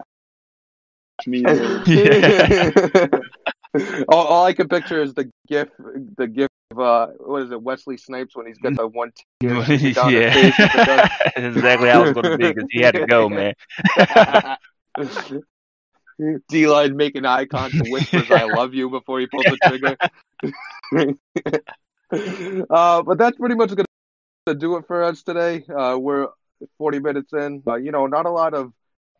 Me, 1.28 1.44
all, 4.08 4.28
all 4.28 4.46
I 4.46 4.54
can 4.54 4.70
picture 4.70 5.02
is 5.02 5.14
the 5.14 5.30
gif, 5.50 5.68
the 5.78 6.26
gif 6.26 6.48
of 6.72 6.80
uh, 6.80 7.08
what 7.18 7.42
is 7.42 7.52
it, 7.52 7.62
Wesley 7.62 7.98
Snipes 7.98 8.34
when 8.34 8.48
he's 8.48 8.60
got 8.60 8.78
the 8.78 8.88
one 8.88 9.12
tear 9.42 9.50
down 9.56 9.66
face 9.66 9.94
the 9.94 10.10
yeah, 10.10 11.10
that's 11.36 11.58
exactly 11.58 11.90
how 11.90 12.04
it's 12.04 12.14
going 12.14 12.32
to 12.32 12.38
be 12.38 12.48
because 12.48 12.70
he 12.72 12.82
had 12.82 12.94
to 12.94 13.06
go, 13.06 13.28
man. 13.28 13.54
D-line 16.50 16.96
making 16.96 17.26
eye 17.26 17.44
contact, 17.46 17.90
whispers 17.90 18.32
"I 18.32 18.46
love 18.46 18.74
you" 18.74 18.90
before 18.90 19.20
he 19.20 19.28
pulls 19.28 19.44
the 19.44 19.58
trigger. 19.68 19.98
uh, 22.70 23.02
but 23.02 23.18
that's 23.18 23.38
pretty 23.38 23.56
much 23.56 23.76
going 23.76 23.86
to 24.46 24.56
do 24.56 24.78
it 24.78 24.88
for 24.88 25.04
us 25.04 25.24
today. 25.24 25.66
Uh, 25.68 25.98
we're 26.00 26.30
40 26.78 27.00
minutes 27.00 27.34
in. 27.34 27.64
Uh, 27.68 27.76
you 27.76 27.92
know, 27.92 28.08
not 28.08 28.26
a 28.26 28.32
lot 28.32 28.54
of 28.54 28.72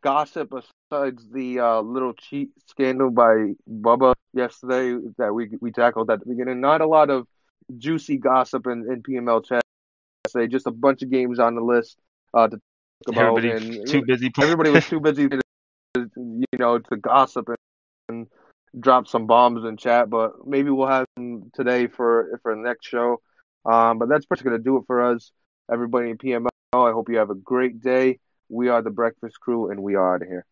gossip 0.08 0.50
besides 0.50 1.28
the 1.34 1.60
uh, 1.60 1.82
little 1.82 2.14
cheat 2.14 2.50
scandal 2.66 3.12
by 3.12 3.52
Bubba 3.70 4.14
yesterday 4.34 4.98
that 5.18 5.34
we 5.34 5.50
we 5.60 5.70
tackled 5.72 6.10
at 6.10 6.22
the 6.22 6.26
beginning. 6.26 6.62
Not 6.62 6.80
a 6.80 6.88
lot 6.88 7.10
of 7.10 7.28
juicy 7.78 8.18
gossip 8.18 8.68
in, 8.68 8.90
in 8.90 9.04
PML 9.04 9.46
chat. 9.46 9.62
Say 10.30 10.48
just 10.48 10.66
a 10.66 10.72
bunch 10.72 11.02
of 11.02 11.12
games 11.12 11.40
on 11.40 11.56
the 11.56 11.62
list 11.62 11.98
uh, 12.34 12.48
to 12.48 12.58
talk 13.06 13.16
about. 13.16 13.38
Everybody 13.38 13.52
and 13.52 13.88
too 13.88 14.02
busy. 14.06 14.32
everybody 14.42 14.70
was 14.70 14.86
too 14.86 15.02
busy, 15.02 15.28
to, 15.96 16.10
you 16.16 16.58
know, 16.58 16.80
to 16.80 16.96
gossip 16.96 17.50
and, 17.50 17.58
and 18.08 18.28
drop 18.80 19.08
some 19.10 19.28
bombs 19.28 19.66
in 19.66 19.76
chat. 19.76 20.10
But 20.10 20.48
maybe 20.48 20.70
we'll 20.70 20.88
have 20.88 21.06
them 21.18 21.52
today 21.54 21.88
for 21.88 22.40
for 22.44 22.56
the 22.56 22.62
next 22.62 22.88
show. 22.88 23.20
Um, 23.66 24.00
but 24.00 24.08
that's 24.08 24.26
pretty 24.26 24.46
going 24.46 24.56
to 24.56 24.64
do 24.64 24.78
it 24.78 24.84
for 24.88 25.04
us. 25.04 25.32
Everybody 25.70 26.12
in 26.12 26.18
PML, 26.18 26.48
I 26.72 26.92
hope 26.94 27.10
you 27.10 27.18
have 27.18 27.30
a 27.30 27.36
great 27.36 27.82
day. 27.82 28.20
We 28.50 28.70
are 28.70 28.82
the 28.82 28.90
Breakfast 28.92 29.40
Crew, 29.40 29.72
and 29.72 29.84
we 29.84 29.96
are 29.96 30.16
out 30.16 30.22
of 30.22 30.28
here. 30.28 30.46